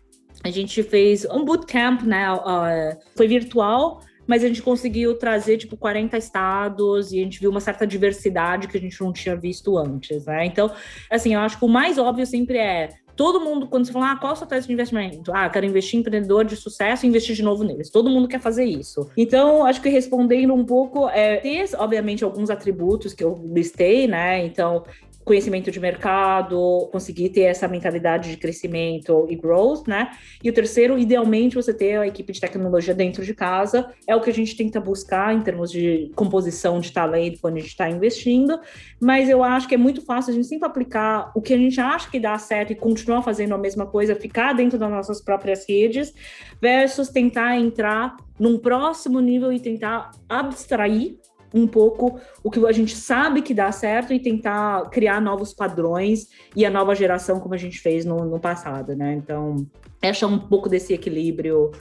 a 0.45 0.51
gente 0.51 0.83
fez 0.85 1.25
um 1.25 1.45
bootcamp, 1.45 2.03
né? 2.03 2.33
Uh, 2.33 2.97
foi 3.17 3.27
virtual, 3.27 4.01
mas 4.25 4.45
a 4.45 4.49
gente 4.49 4.63
conseguiu 4.63 5.19
trazer 5.19 5.57
tipo 5.59 5.77
40 5.77 6.17
estados 6.17 7.13
e 7.13 7.21
a 7.21 7.25
gente 7.25 7.41
viu 7.41 7.51
uma 7.51 7.61
certa 7.61 7.85
diversidade 7.87 8.69
que 8.69 8.77
a 8.77 8.81
gente 8.81 9.01
não 9.01 9.13
tinha 9.13 9.35
visto 9.35 9.77
antes, 9.77 10.27
né? 10.27 10.45
Então, 10.45 10.71
assim, 11.11 11.35
eu 11.35 11.41
acho 11.41 11.59
que 11.59 11.65
o 11.65 11.69
mais 11.69 11.99
óbvio 11.99 12.25
sempre 12.25 12.59
é 12.59 12.91
Todo 13.19 13.41
mundo, 13.41 13.67
quando 13.67 13.85
você 13.85 13.93
fala, 13.93 14.13
ah, 14.13 14.17
qual 14.17 14.33
a 14.33 14.37
sua 14.37 14.47
tese 14.47 14.69
de 14.69 14.73
investimento? 14.73 15.33
Ah, 15.35 15.51
quero 15.51 15.67
investir 15.67 15.97
em 15.97 16.01
empreendedor 16.03 16.45
de 16.45 16.55
sucesso 16.55 17.05
e 17.05 17.09
investir 17.09 17.35
de 17.35 17.43
novo 17.43 17.65
neles. 17.65 17.91
Todo 17.91 18.09
mundo 18.09 18.29
quer 18.29 18.41
fazer 18.41 18.65
isso. 18.65 19.11
Então, 19.17 19.67
acho 19.67 19.83
que 19.83 19.89
respondendo 19.89 20.55
um 20.55 20.65
pouco, 20.65 21.09
é, 21.09 21.39
tem, 21.39 21.65
obviamente, 21.77 22.23
alguns 22.23 22.49
atributos 22.49 23.13
que 23.13 23.25
eu 23.25 23.37
listei, 23.53 24.07
né? 24.07 24.47
Então, 24.47 24.85
conhecimento 25.29 25.71
de 25.71 25.79
mercado, 25.79 26.89
conseguir 26.91 27.29
ter 27.29 27.43
essa 27.43 27.69
mentalidade 27.69 28.31
de 28.31 28.37
crescimento 28.39 29.27
e 29.29 29.37
growth, 29.37 29.87
né? 29.87 30.11
E 30.43 30.49
o 30.49 30.53
terceiro, 30.55 30.99
idealmente, 30.99 31.55
você 31.55 31.75
ter 31.75 31.99
a 31.99 32.07
equipe 32.07 32.33
de 32.33 32.41
tecnologia 32.41 32.95
dentro 32.95 33.23
de 33.23 33.35
casa, 33.35 33.93
é 34.07 34.17
o 34.17 34.23
que 34.23 34.31
a 34.31 34.33
gente 34.33 34.57
tenta 34.57 34.81
buscar 34.81 35.35
em 35.35 35.43
termos 35.43 35.71
de 35.71 36.11
composição 36.17 36.81
de 36.81 36.91
talento 36.91 37.41
quando 37.43 37.59
a 37.59 37.61
gente 37.61 37.69
está 37.69 37.91
investindo, 37.91 38.59
mas 38.99 39.29
eu 39.29 39.45
acho 39.45 39.69
que 39.69 39.75
é 39.75 39.79
muito 39.79 40.01
fácil 40.01 40.33
a 40.33 40.35
gente 40.35 40.47
sempre 40.47 40.67
aplicar 40.67 41.31
o 41.35 41.43
que 41.43 41.53
a 41.53 41.59
gente 41.59 41.79
acha 41.79 42.11
que 42.11 42.19
dá 42.19 42.39
certo 42.39 42.73
e 42.73 42.75
continuar 42.75 43.23
fazendo 43.23 43.55
a 43.55 43.59
mesma 43.59 43.85
coisa, 43.85 44.15
ficar 44.15 44.55
dentro 44.55 44.79
das 44.79 44.91
nossas 44.91 45.21
próprias 45.21 45.69
redes, 45.69 46.15
versus 46.61 47.11
tentar 47.11 47.59
entrar 47.59 48.17
num 48.41 48.59
próximo 48.59 49.21
nível 49.21 49.53
e 49.53 49.61
tentar 49.61 50.11
abstrair 50.27 51.19
um 51.53 51.67
pouco 51.67 52.21
o 52.43 52.51
que 52.51 52.65
a 52.67 52.73
gente 52.73 52.95
sabe 52.95 53.43
que 53.43 53.55
dá 53.55 53.73
certo 53.73 54.13
e 54.13 54.21
tentar 54.21 54.89
criar 54.91 55.21
novos 55.21 55.53
padrões 55.53 56.29
e 56.55 56.65
a 56.65 56.71
nova 56.71 56.95
geração 56.95 57.41
como 57.41 57.55
a 57.55 57.59
gente 57.59 57.79
fez 57.79 58.05
no, 58.05 58.25
no 58.25 58.39
passado, 58.39 58.95
né? 58.95 59.15
Então, 59.15 59.67
achar 60.03 60.27
um 60.27 60.39
pouco 60.39 60.69
desse 60.69 60.93
equilíbrio 60.93 61.73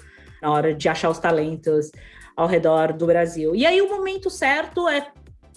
na 0.42 0.52
hora 0.52 0.74
de 0.74 0.88
achar 0.88 1.10
os 1.10 1.20
talentos 1.20 1.92
ao 2.36 2.48
redor 2.48 2.94
do 2.94 3.06
Brasil. 3.06 3.56
E 3.56 3.66
aí 3.66 3.82
o 3.82 3.90
momento 3.90 4.30
certo 4.30 4.88
é 4.88 5.12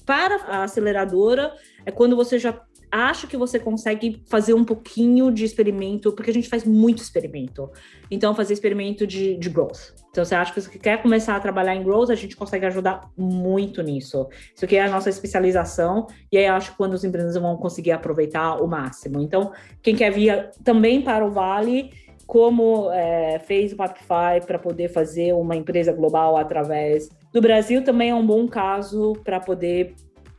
para 0.05 0.37
a 0.47 0.65
aceleradora 0.65 1.53
é 1.85 1.91
quando 1.91 2.17
você 2.17 2.39
já 2.39 2.59
acho 2.91 3.27
que 3.27 3.37
você 3.37 3.59
consegue 3.59 4.23
fazer 4.27 4.55
um 4.55 4.65
pouquinho 4.65 5.31
de 5.31 5.45
experimento, 5.45 6.13
porque 6.13 6.31
a 6.31 6.35
gente 6.35 6.49
faz 6.49 6.65
muito 6.65 7.03
experimento. 7.03 7.71
Então, 8.11 8.35
fazer 8.35 8.53
experimento 8.53 9.07
de, 9.07 9.37
de 9.37 9.49
growth. 9.49 9.95
Então, 10.11 10.25
você 10.25 10.35
acha 10.35 10.53
que 10.53 10.61
você 10.61 10.79
quer 10.79 11.01
começar 11.01 11.37
a 11.37 11.41
trabalhar 11.41 11.75
em 11.75 11.85
growth, 11.85 12.11
a 12.11 12.15
gente 12.15 12.37
consegue 12.37 12.67
ajudar 12.67 13.09
muito 13.17 13.83
nisso. 13.83 14.29
Isso 14.55 14.65
aqui 14.65 14.77
é 14.77 14.83
a 14.83 14.91
nossa 14.91 15.09
especialização, 15.09 16.07
e 16.33 16.39
aí 16.39 16.47
acho 16.47 16.73
que 16.73 16.77
quando 16.77 16.95
os 16.95 17.05
empreendedores 17.05 17.41
vão 17.41 17.57
conseguir 17.57 17.93
aproveitar 17.93 18.57
o 18.57 18.67
máximo. 18.67 19.21
Então, 19.21 19.53
quem 19.83 19.95
quer 19.95 20.11
vir 20.11 20.51
também 20.65 21.01
para 21.01 21.25
o 21.25 21.31
Vale, 21.31 21.91
como 22.27 22.91
é, 22.93 23.39
fez 23.41 23.73
o 23.73 23.77
Mapify 23.77 24.45
para 24.47 24.59
poder 24.59 24.89
fazer 24.89 25.33
uma 25.33 25.57
empresa 25.57 25.93
global 25.93 26.37
através 26.37 27.09
do 27.33 27.41
Brasil, 27.41 27.83
também 27.83 28.11
é 28.11 28.15
um 28.15 28.27
bom 28.27 28.47
caso 28.49 29.15
para 29.25 29.39
poder 29.41 29.95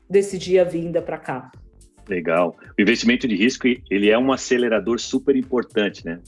decidir 0.10 0.60
a 0.60 0.64
vinda 0.64 1.02
para 1.02 1.18
cá. 1.18 1.52
Legal. 2.12 2.58
O 2.78 2.82
investimento 2.82 3.26
de 3.26 3.36
risco 3.36 3.68
ele 3.90 4.10
é 4.10 4.20
um 4.20 4.34
acelerador 4.34 5.00
super 5.00 5.34
importante, 5.34 6.06
né? 6.06 6.20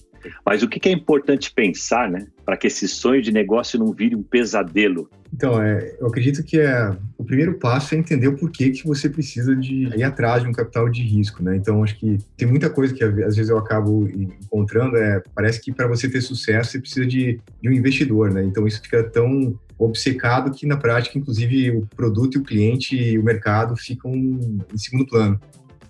Mas 0.45 0.63
o 0.63 0.69
que 0.69 0.87
é 0.87 0.91
importante 0.93 1.51
pensar, 1.53 2.09
né, 2.09 2.27
para 2.45 2.55
que 2.55 2.67
esse 2.67 2.87
sonho 2.87 3.21
de 3.21 3.29
negócio 3.29 3.77
não 3.77 3.91
vire 3.91 4.15
um 4.15 4.23
pesadelo? 4.23 5.09
Então, 5.33 5.61
é, 5.61 5.97
eu 5.99 6.07
acredito 6.07 6.41
que 6.41 6.57
é, 6.57 6.95
o 7.17 7.25
primeiro 7.25 7.59
passo 7.59 7.93
é 7.93 7.97
entender 7.97 8.29
o 8.29 8.37
porquê 8.37 8.69
que 8.69 8.87
você 8.87 9.09
precisa 9.09 9.53
de 9.53 9.87
ir 9.87 10.03
atrás 10.03 10.43
de 10.43 10.47
um 10.47 10.53
capital 10.53 10.87
de 10.87 11.01
risco, 11.01 11.43
né? 11.43 11.57
Então, 11.57 11.83
acho 11.83 11.99
que 11.99 12.17
tem 12.37 12.47
muita 12.47 12.69
coisa 12.69 12.93
que 12.93 13.03
às 13.03 13.35
vezes 13.35 13.49
eu 13.49 13.57
acabo 13.57 14.07
encontrando, 14.07 14.95
é, 14.95 15.21
parece 15.35 15.59
que 15.59 15.73
para 15.73 15.87
você 15.87 16.07
ter 16.07 16.21
sucesso 16.21 16.71
você 16.71 16.79
precisa 16.79 17.05
de, 17.05 17.41
de 17.61 17.69
um 17.69 17.73
investidor, 17.73 18.31
né? 18.31 18.43
Então, 18.45 18.65
isso 18.65 18.81
fica 18.81 19.03
tão 19.03 19.59
obcecado 19.77 20.51
que 20.51 20.65
na 20.65 20.77
prática, 20.77 21.17
inclusive, 21.17 21.71
o 21.71 21.87
produto 21.95 22.35
e 22.35 22.37
o 22.39 22.43
cliente 22.43 22.95
e 22.95 23.17
o 23.17 23.23
mercado 23.23 23.75
ficam 23.75 24.13
em 24.13 24.77
segundo 24.77 25.05
plano. 25.05 25.39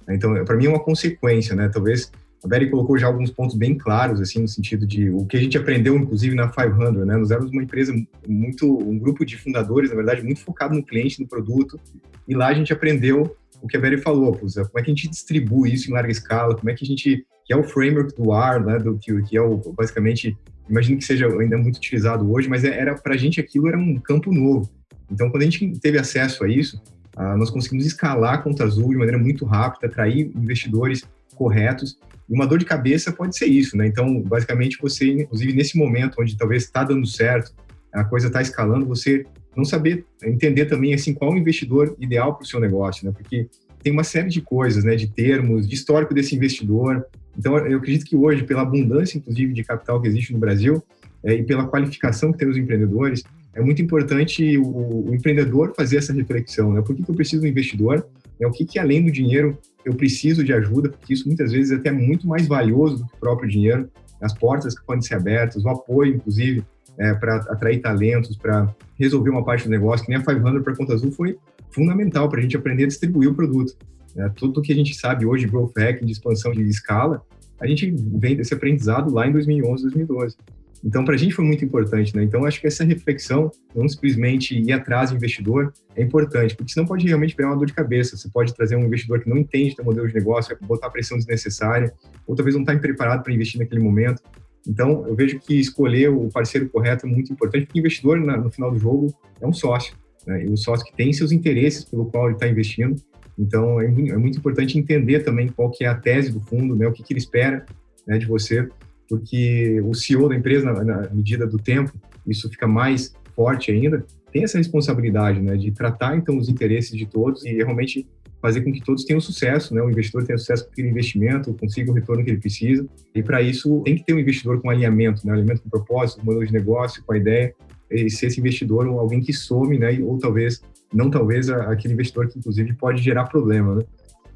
Então, 0.09 0.43
para 0.45 0.55
mim 0.55 0.65
é 0.65 0.69
uma 0.69 0.79
consequência, 0.79 1.55
né? 1.55 1.69
Talvez 1.69 2.11
a 2.43 2.47
Berry 2.47 2.69
colocou 2.69 2.97
já 2.97 3.07
alguns 3.07 3.31
pontos 3.31 3.55
bem 3.55 3.77
claros, 3.77 4.19
assim, 4.19 4.41
no 4.41 4.47
sentido 4.47 4.85
de 4.85 5.09
o 5.09 5.25
que 5.25 5.37
a 5.37 5.39
gente 5.39 5.57
aprendeu, 5.57 5.95
inclusive, 5.95 6.35
na 6.35 6.49
500, 6.49 7.05
né? 7.05 7.15
Nós 7.15 7.31
éramos 7.31 7.51
uma 7.51 7.63
empresa 7.63 7.93
muito, 8.27 8.77
um 8.77 8.99
grupo 8.99 9.25
de 9.25 9.37
fundadores, 9.37 9.89
na 9.89 9.95
verdade, 9.95 10.21
muito 10.21 10.41
focado 10.41 10.75
no 10.75 10.83
cliente, 10.83 11.21
no 11.21 11.27
produto, 11.27 11.79
e 12.27 12.35
lá 12.35 12.47
a 12.47 12.53
gente 12.53 12.73
aprendeu 12.73 13.35
o 13.61 13.67
que 13.67 13.77
a 13.77 13.79
Berry 13.79 13.97
falou, 13.97 14.35
como 14.35 14.49
é 14.49 14.81
que 14.83 14.91
a 14.91 14.93
gente 14.93 15.09
distribui 15.09 15.73
isso 15.73 15.89
em 15.89 15.93
larga 15.93 16.11
escala, 16.11 16.53
como 16.53 16.69
é 16.69 16.73
que 16.73 16.83
a 16.83 16.87
gente, 16.87 17.25
que 17.45 17.53
é 17.53 17.55
o 17.55 17.63
framework 17.63 18.13
do 18.21 18.33
AR, 18.33 18.63
né? 18.63 18.77
Do, 18.77 18.97
que, 18.97 19.21
que 19.23 19.37
é 19.37 19.41
o, 19.41 19.57
basicamente, 19.71 20.37
imagino 20.69 20.97
que 20.97 21.05
seja 21.05 21.27
ainda 21.27 21.57
muito 21.57 21.77
utilizado 21.77 22.29
hoje, 22.29 22.49
mas 22.49 22.65
é, 22.65 22.77
era, 22.77 22.93
para 22.95 23.13
a 23.13 23.17
gente 23.17 23.39
aquilo 23.39 23.69
era 23.69 23.77
um 23.77 23.97
campo 23.97 24.33
novo. 24.33 24.69
Então, 25.09 25.29
quando 25.29 25.43
a 25.43 25.45
gente 25.45 25.79
teve 25.79 25.97
acesso 25.97 26.43
a 26.43 26.49
isso, 26.49 26.81
ah, 27.15 27.37
nós 27.37 27.49
conseguimos 27.49 27.85
escalar 27.85 28.35
a 28.35 28.37
conta 28.39 28.63
azul 28.63 28.89
de 28.89 28.97
maneira 28.97 29.17
muito 29.17 29.45
rápida, 29.45 29.87
atrair 29.87 30.31
investidores 30.35 31.03
corretos. 31.35 31.97
E 32.29 32.33
uma 32.33 32.47
dor 32.47 32.57
de 32.57 32.65
cabeça 32.65 33.11
pode 33.11 33.37
ser 33.37 33.47
isso, 33.47 33.77
né? 33.77 33.85
Então, 33.85 34.21
basicamente, 34.21 34.77
você, 34.81 35.11
inclusive 35.11 35.53
nesse 35.53 35.77
momento 35.77 36.15
onde 36.19 36.37
talvez 36.37 36.63
está 36.63 36.83
dando 36.83 37.05
certo, 37.05 37.53
a 37.91 38.03
coisa 38.03 38.27
está 38.27 38.41
escalando, 38.41 38.85
você 38.85 39.25
não 39.55 39.63
saber 39.63 40.05
entender 40.23 40.65
também 40.65 40.93
assim 40.93 41.13
qual 41.13 41.31
o 41.31 41.37
investidor 41.37 41.95
ideal 41.99 42.33
para 42.33 42.43
o 42.43 42.47
seu 42.47 42.59
negócio, 42.59 43.05
né? 43.05 43.13
Porque 43.15 43.47
tem 43.83 43.93
uma 43.93 44.03
série 44.03 44.29
de 44.29 44.41
coisas, 44.41 44.83
né? 44.83 44.95
De 44.95 45.07
termos, 45.07 45.67
de 45.67 45.75
histórico 45.75 46.13
desse 46.13 46.35
investidor. 46.35 47.05
Então, 47.37 47.57
eu 47.57 47.77
acredito 47.77 48.05
que 48.05 48.15
hoje, 48.15 48.43
pela 48.43 48.61
abundância, 48.61 49.17
inclusive, 49.17 49.53
de 49.53 49.63
capital 49.63 50.01
que 50.01 50.07
existe 50.07 50.33
no 50.33 50.39
Brasil 50.39 50.81
é, 51.23 51.35
e 51.35 51.43
pela 51.43 51.67
qualificação 51.67 52.31
que 52.31 52.39
tem 52.39 52.47
os 52.47 52.57
empreendedores, 52.57 53.23
é 53.53 53.61
muito 53.61 53.81
importante 53.81 54.57
o, 54.57 55.09
o 55.09 55.15
empreendedor 55.15 55.73
fazer 55.75 55.97
essa 55.97 56.11
reflexão, 56.11 56.73
né? 56.73 56.81
Por 56.81 56.95
que, 56.95 57.03
que 57.03 57.09
eu 57.09 57.15
preciso 57.15 57.41
de 57.41 57.47
um 57.47 57.51
investidor? 57.51 58.05
É, 58.39 58.47
o 58.47 58.51
que, 58.51 58.65
que, 58.65 58.79
além 58.79 59.03
do 59.03 59.11
dinheiro, 59.11 59.57
eu 59.85 59.93
preciso 59.93 60.43
de 60.43 60.51
ajuda? 60.53 60.89
Porque 60.89 61.13
isso, 61.13 61.27
muitas 61.27 61.51
vezes, 61.51 61.71
é 61.71 61.75
até 61.75 61.91
muito 61.91 62.27
mais 62.27 62.47
valioso 62.47 62.97
do 62.97 63.07
que 63.07 63.15
o 63.15 63.19
próprio 63.19 63.49
dinheiro. 63.49 63.89
As 64.19 64.33
portas 64.33 64.77
que 64.77 64.85
podem 64.85 65.01
ser 65.01 65.15
abertas, 65.15 65.63
o 65.63 65.69
apoio, 65.69 66.15
inclusive, 66.15 66.63
é, 66.97 67.13
para 67.13 67.35
atrair 67.35 67.79
talentos, 67.79 68.35
para 68.37 68.73
resolver 68.97 69.29
uma 69.29 69.43
parte 69.43 69.65
do 69.65 69.69
negócio, 69.69 70.05
que 70.05 70.11
nem 70.11 70.19
a 70.19 70.23
500 70.23 70.63
para 70.63 70.75
Conta 70.75 70.93
Azul 70.93 71.11
foi 71.11 71.37
fundamental 71.69 72.29
para 72.29 72.39
a 72.39 72.41
gente 72.41 72.55
aprender 72.55 72.85
a 72.85 72.87
distribuir 72.87 73.29
o 73.29 73.35
produto. 73.35 73.75
É, 74.15 74.29
tudo 74.29 74.61
que 74.61 74.71
a 74.71 74.75
gente 74.75 74.95
sabe 74.95 75.25
hoje, 75.25 75.47
growth 75.47 75.73
hacking, 75.77 76.05
de 76.05 76.11
expansão 76.11 76.51
de 76.51 76.61
escala, 76.63 77.21
a 77.59 77.67
gente 77.67 77.91
vem 77.91 78.35
desse 78.35 78.53
aprendizado 78.53 79.11
lá 79.11 79.27
em 79.27 79.31
2011, 79.31 79.83
2012. 79.83 80.37
Então, 80.83 81.05
para 81.05 81.15
a 81.15 81.17
gente 81.17 81.33
foi 81.33 81.45
muito 81.45 81.63
importante, 81.63 82.13
né? 82.15 82.23
Então, 82.23 82.43
acho 82.43 82.59
que 82.59 82.67
essa 82.67 82.83
reflexão, 82.83 83.49
não 83.73 83.87
simplesmente 83.87 84.59
ir 84.59 84.73
atrás 84.73 85.11
do 85.11 85.15
investidor, 85.15 85.71
é 85.95 86.03
importante, 86.03 86.55
porque 86.55 86.73
senão 86.73 86.85
pode 86.85 87.07
realmente 87.07 87.35
virar 87.35 87.49
uma 87.49 87.55
dor 87.55 87.67
de 87.67 87.73
cabeça. 87.73 88.17
Você 88.17 88.29
pode 88.29 88.53
trazer 88.53 88.75
um 88.75 88.83
investidor 88.83 89.21
que 89.21 89.29
não 89.29 89.37
entende 89.37 89.75
o 89.79 89.85
modelo 89.85 90.07
de 90.07 90.13
negócio, 90.13 90.57
botar 90.61 90.89
pressão 90.89 91.17
desnecessária, 91.17 91.93
ou 92.27 92.35
talvez 92.35 92.53
não 92.53 92.63
está 92.63 92.77
preparado 92.77 93.23
para 93.23 93.33
investir 93.33 93.59
naquele 93.59 93.81
momento. 93.81 94.21
Então, 94.67 95.07
eu 95.07 95.15
vejo 95.15 95.39
que 95.39 95.57
escolher 95.57 96.09
o 96.09 96.29
parceiro 96.29 96.67
correto 96.69 97.05
é 97.05 97.09
muito 97.09 97.31
importante, 97.31 97.65
porque 97.65 97.79
o 97.79 97.81
investidor, 97.81 98.19
no 98.19 98.51
final 98.51 98.71
do 98.71 98.77
jogo, 98.77 99.13
é 99.39 99.47
um 99.47 99.53
sócio. 99.53 99.95
Né? 100.27 100.45
E 100.45 100.49
um 100.49 100.57
sócio 100.57 100.85
que 100.85 100.93
tem 100.93 101.13
seus 101.13 101.31
interesses 101.31 101.85
pelo 101.85 102.05
qual 102.07 102.25
ele 102.25 102.35
está 102.35 102.47
investindo. 102.47 103.01
Então, 103.39 103.79
é, 103.79 103.85
é, 103.85 104.17
muito 104.17 104.37
importante 104.37 104.77
entender 104.77 105.21
também 105.21 105.47
qual 105.47 105.71
que 105.71 105.85
é 105.85 105.87
a 105.87 105.95
tese 105.95 106.31
do 106.31 106.41
fundo, 106.41 106.75
né? 106.75 106.87
o 106.87 106.91
que, 106.91 107.03
que 107.03 107.13
ele 107.13 107.19
espera 107.19 107.65
né, 108.05 108.17
de 108.17 108.25
você 108.25 108.67
porque 109.13 109.79
o 109.85 109.93
CEO 109.93 110.27
da 110.27 110.35
empresa, 110.35 110.65
na, 110.65 110.83
na, 110.83 111.09
medida 111.11 111.45
do 111.45 111.59
tempo, 111.59 111.93
isso 112.25 112.49
fica 112.49 112.65
mais 112.65 113.13
forte 113.35 113.69
ainda, 113.69 114.03
tem 114.31 114.43
essa 114.43 114.57
responsabilidade, 114.57 115.39
né, 115.39 115.55
de 115.55 115.71
tratar 115.71 116.17
então 116.17 116.35
os 116.35 116.49
interesses 116.49 116.97
de 116.97 117.05
todos 117.05 117.45
e 117.45 117.53
realmente 117.53 118.07
fazer 118.41 118.61
com 118.61 118.73
que 118.73 118.83
todos 118.83 119.05
tenham 119.05 119.21
sucesso, 119.21 119.71
né, 119.75 119.83
o 119.83 119.89
investidor 119.91 120.25
tenha 120.25 120.35
sucesso 120.39 120.65
com 120.65 120.71
aquele 120.71 120.87
investimento, 120.87 121.53
consiga 121.53 121.91
o 121.91 121.93
retorno 121.93 122.23
que 122.23 122.31
ele 122.31 122.39
precisa. 122.39 122.87
E 123.13 123.21
para 123.21 123.39
isso 123.39 123.83
tem 123.85 123.95
que 123.95 124.03
ter 124.03 124.15
um 124.15 124.19
investidor 124.19 124.59
com 124.59 124.71
alinhamento, 124.71 125.27
né, 125.27 125.33
alinhamento 125.33 125.61
com 125.61 125.69
propósito, 125.69 126.19
com 126.19 126.25
modelo 126.25 126.47
de 126.47 126.51
negócio, 126.51 127.03
com 127.05 127.13
a 127.13 127.17
ideia, 127.17 127.53
e 127.91 128.09
ser 128.09 128.27
esse 128.27 128.39
investidor 128.39 128.87
alguém 128.87 129.21
que 129.21 129.31
some, 129.31 129.77
né, 129.77 129.95
ou 130.01 130.17
talvez 130.17 130.59
não 130.91 131.11
talvez 131.11 131.51
aquele 131.51 131.93
investidor 131.93 132.27
que 132.29 132.39
inclusive 132.39 132.73
pode 132.73 132.99
gerar 132.99 133.25
problema, 133.25 133.75
né? 133.75 133.83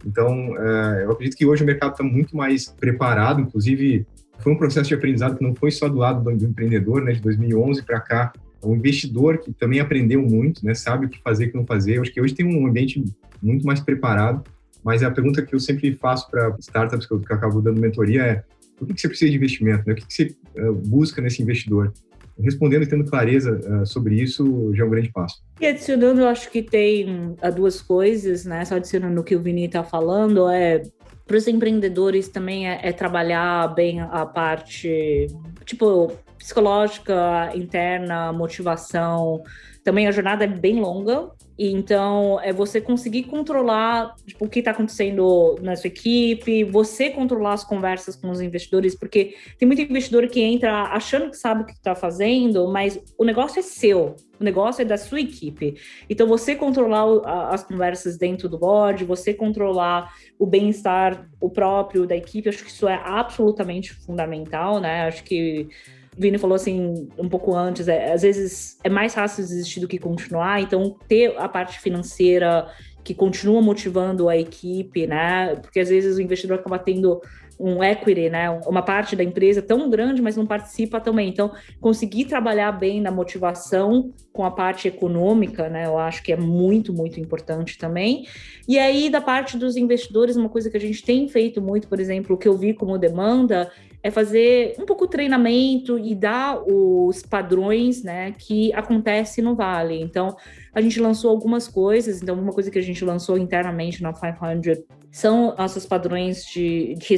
Então, 0.06 0.56
é, 0.56 1.06
eu 1.06 1.12
acredito 1.12 1.36
que 1.36 1.46
hoje 1.46 1.64
o 1.64 1.66
mercado 1.66 1.94
está 1.94 2.04
muito 2.04 2.38
mais 2.38 2.68
preparado, 2.68 3.42
inclusive 3.42 4.06
foi 4.40 4.54
um 4.54 4.58
processo 4.58 4.88
de 4.88 4.96
aprendizado 4.96 5.38
que 5.38 5.44
não 5.44 5.56
foi 5.56 5.72
só 5.72 5.88
do 5.88 5.98
lado 5.98 6.24
do, 6.24 6.46
empreendedor, 6.46 7.04
né, 7.04 7.14
de 7.14 7.22
2011 7.22 7.84
para 7.84 8.00
cá, 8.00 8.34
o 8.62 8.76
investidor 8.76 9.38
que 9.38 9.52
também 9.54 9.80
aprendeu 9.80 10.22
muito, 10.22 10.66
né, 10.66 10.74
sabe 10.74 11.06
o 11.06 11.10
que 11.10 11.22
fazer 11.22 11.48
o 11.48 11.52
que 11.52 11.58
não 11.58 11.66
fazer. 11.66 11.98
Eu 11.98 12.02
acho 12.02 12.14
que 12.14 12.22
hoje 12.22 12.34
tem 12.34 12.46
um 12.46 12.68
ambiente 12.68 13.04
muito 13.42 13.66
mais 13.66 13.80
preparado, 13.80 14.44
mas 14.84 15.04
a 15.04 15.12
pergunta 15.12 15.42
que 15.42 15.54
eu 15.54 15.60
sempre 15.60 15.94
faço 15.96 16.30
para 16.30 16.56
startups 16.60 17.06
que 17.06 17.14
eu, 17.14 17.20
que 17.20 17.32
eu 17.32 17.36
acabo 17.36 17.62
dando 17.62 17.80
mentoria 17.80 18.24
é 18.24 18.44
por 18.78 18.88
que, 18.88 18.94
que 18.94 19.02
você 19.02 19.08
precisa 19.08 19.32
de 19.32 19.38
investimento? 19.38 19.84
Né? 19.86 19.94
O 19.94 19.96
que, 19.96 20.06
que 20.06 20.14
você 20.14 20.36
uh, 20.60 20.74
busca 20.74 21.22
nesse 21.22 21.42
investidor? 21.42 21.92
Respondendo 22.40 22.84
e 22.84 22.88
tendo 22.88 23.04
clareza 23.04 23.60
uh, 23.60 23.86
sobre 23.86 24.22
isso 24.22 24.72
já 24.76 24.84
é 24.84 24.88
um 24.88 24.90
grande 24.92 25.12
passo. 25.12 25.44
E 25.60 25.66
adicionando, 25.66 26.22
eu 26.22 26.28
acho 26.28 26.52
que 26.52 26.62
tem 26.62 27.32
uh, 27.32 27.52
duas 27.56 27.82
coisas, 27.82 28.46
né? 28.46 28.64
Só 28.64 28.76
adicionando 28.76 29.20
o 29.20 29.24
que 29.24 29.36
o 29.36 29.42
Vini 29.42 29.66
está 29.66 29.84
falando, 29.84 30.48
é 30.48 30.84
para 31.28 31.38
os 31.38 31.48
empreendedores 31.48 32.30
também 32.30 32.70
é, 32.70 32.80
é, 32.82 32.92
trabalhar 32.94 33.68
bem 33.76 34.00
a 34.00 34.26
parte, 34.26 35.28
tipo, 35.66 36.12
psicológica, 36.38 37.52
interna, 37.54 38.32
motivação. 38.32 39.44
Também 39.88 40.06
a 40.06 40.12
jornada 40.12 40.44
é 40.44 40.48
bem 40.48 40.82
longa, 40.82 41.32
e 41.58 41.72
então 41.72 42.42
é 42.42 42.52
você 42.52 42.82
conseguir 42.82 43.24
controlar 43.24 44.14
tipo, 44.26 44.44
o 44.44 44.50
que 44.50 44.60
está 44.60 44.72
acontecendo 44.72 45.56
na 45.62 45.78
sua 45.78 45.88
equipe, 45.88 46.66
você 46.66 47.10
controlar 47.10 47.54
as 47.54 47.64
conversas 47.64 48.14
com 48.14 48.30
os 48.30 48.42
investidores, 48.42 48.96
porque 48.96 49.36
tem 49.58 49.66
muito 49.66 49.82
investidor 49.82 50.28
que 50.28 50.42
entra 50.42 50.74
achando 50.88 51.30
que 51.30 51.38
sabe 51.38 51.62
o 51.62 51.66
que 51.66 51.72
está 51.72 51.96
fazendo, 51.96 52.68
mas 52.68 53.00
o 53.18 53.24
negócio 53.24 53.60
é 53.60 53.62
seu, 53.62 54.18
o 54.38 54.44
negócio 54.44 54.82
é 54.82 54.86
da 54.86 54.98
sua 54.98 55.22
equipe. 55.22 55.76
Então 56.10 56.28
você 56.28 56.54
controlar 56.54 57.06
as 57.50 57.64
conversas 57.64 58.18
dentro 58.18 58.50
do 58.50 58.60
board, 58.60 59.06
você 59.06 59.34
controlar 59.34 60.12
o 60.38 60.46
bem-estar, 60.46 61.30
o 61.40 61.50
próprio 61.50 62.06
da 62.06 62.18
equipe, 62.18 62.50
acho 62.50 62.66
que 62.66 62.72
isso 62.72 62.90
é 62.90 63.02
absolutamente 63.02 63.94
fundamental, 63.94 64.82
né? 64.82 65.04
Acho 65.08 65.24
que 65.24 65.70
Vini 66.18 66.38
falou 66.38 66.55
assim 66.55 67.09
um 67.18 67.30
pouco 67.30 67.55
antes, 67.55 67.88
é, 67.88 68.11
às 68.11 68.24
vezes 68.24 68.78
é 68.84 68.89
mais 68.89 69.13
fácil 69.13 69.43
desistir 69.43 69.80
do 69.80 69.88
que 69.88 69.99
continuar, 69.99 70.61
então 70.61 70.97
ter 71.07 71.38
a 71.38 71.47
parte 71.47 71.80
financeira 71.80 72.68
que 73.03 73.13
continua 73.13 73.61
motivando 73.61 74.28
a 74.28 74.36
equipe, 74.36 75.07
né? 75.07 75.55
Porque 75.55 75.80
às 75.80 75.89
vezes 75.89 76.18
o 76.18 76.22
investidor 76.22 76.59
acaba 76.59 76.78
tendo 76.80 77.22
um 77.60 77.84
equity, 77.84 78.30
né? 78.30 78.49
Uma 78.66 78.82
parte 78.82 79.16
da 79.16 79.24
empresa 79.24 79.62
tão 79.62 79.89
grande, 79.89 80.22
mas 80.22 80.38
não 80.38 80.45
participa 80.45 80.99
também. 80.99 81.30
Então, 81.30 81.51
conseguir 81.82 82.26
trabalhar 82.26 82.72
bem 82.72 83.01
na 83.01 83.12
motivação 83.12 84.14
com 84.32 84.45
a 84.45 84.51
parte 84.51 84.88
econômica, 84.88 85.68
né? 85.70 85.86
Eu 85.86 85.97
acho 85.97 86.22
que 86.22 86.32
é 86.32 86.38
muito, 86.38 86.93
muito 86.93 87.20
importante 87.20 87.78
também. 87.78 88.28
E 88.68 88.78
aí, 88.78 89.10
da 89.10 89.22
parte 89.22 89.58
dos 89.58 89.76
investidores, 89.76 90.36
uma 90.36 90.49
coisa 90.49 90.70
que 90.70 90.78
a 90.78 90.80
gente 90.80 91.03
tem 91.03 91.28
feito 91.28 91.62
muito, 91.62 91.88
por 91.88 91.99
exemplo, 91.99 92.36
o 92.36 92.38
que 92.38 92.47
eu 92.47 92.55
vi 92.55 92.74
como 92.74 92.97
demanda 92.97 93.72
é 94.03 94.12
fazer 94.12 94.76
um 94.80 94.86
pouco 94.86 95.08
treinamento 95.08 95.97
e 95.97 96.14
dar 96.14 96.62
os 96.66 97.24
padrões, 97.24 98.03
né, 98.03 98.32
que 98.38 98.72
acontece 98.74 99.41
no 99.41 99.55
Vale. 99.55 99.99
Então, 99.99 100.36
a 100.74 100.82
gente 100.82 100.99
lançou 100.99 101.32
algumas 101.32 101.68
coisas. 101.68 102.22
Então, 102.22 102.39
uma 102.39 102.53
coisa 102.53 102.70
que 102.70 102.78
a 102.78 102.82
gente 102.82 103.03
lançou 103.03 103.38
internamente 103.38 104.03
na 104.03 104.14
500 104.14 104.86
são 105.18 105.55
nossos 105.57 105.84
padrões 105.84 106.45
de, 106.45 106.93
de 106.93 107.18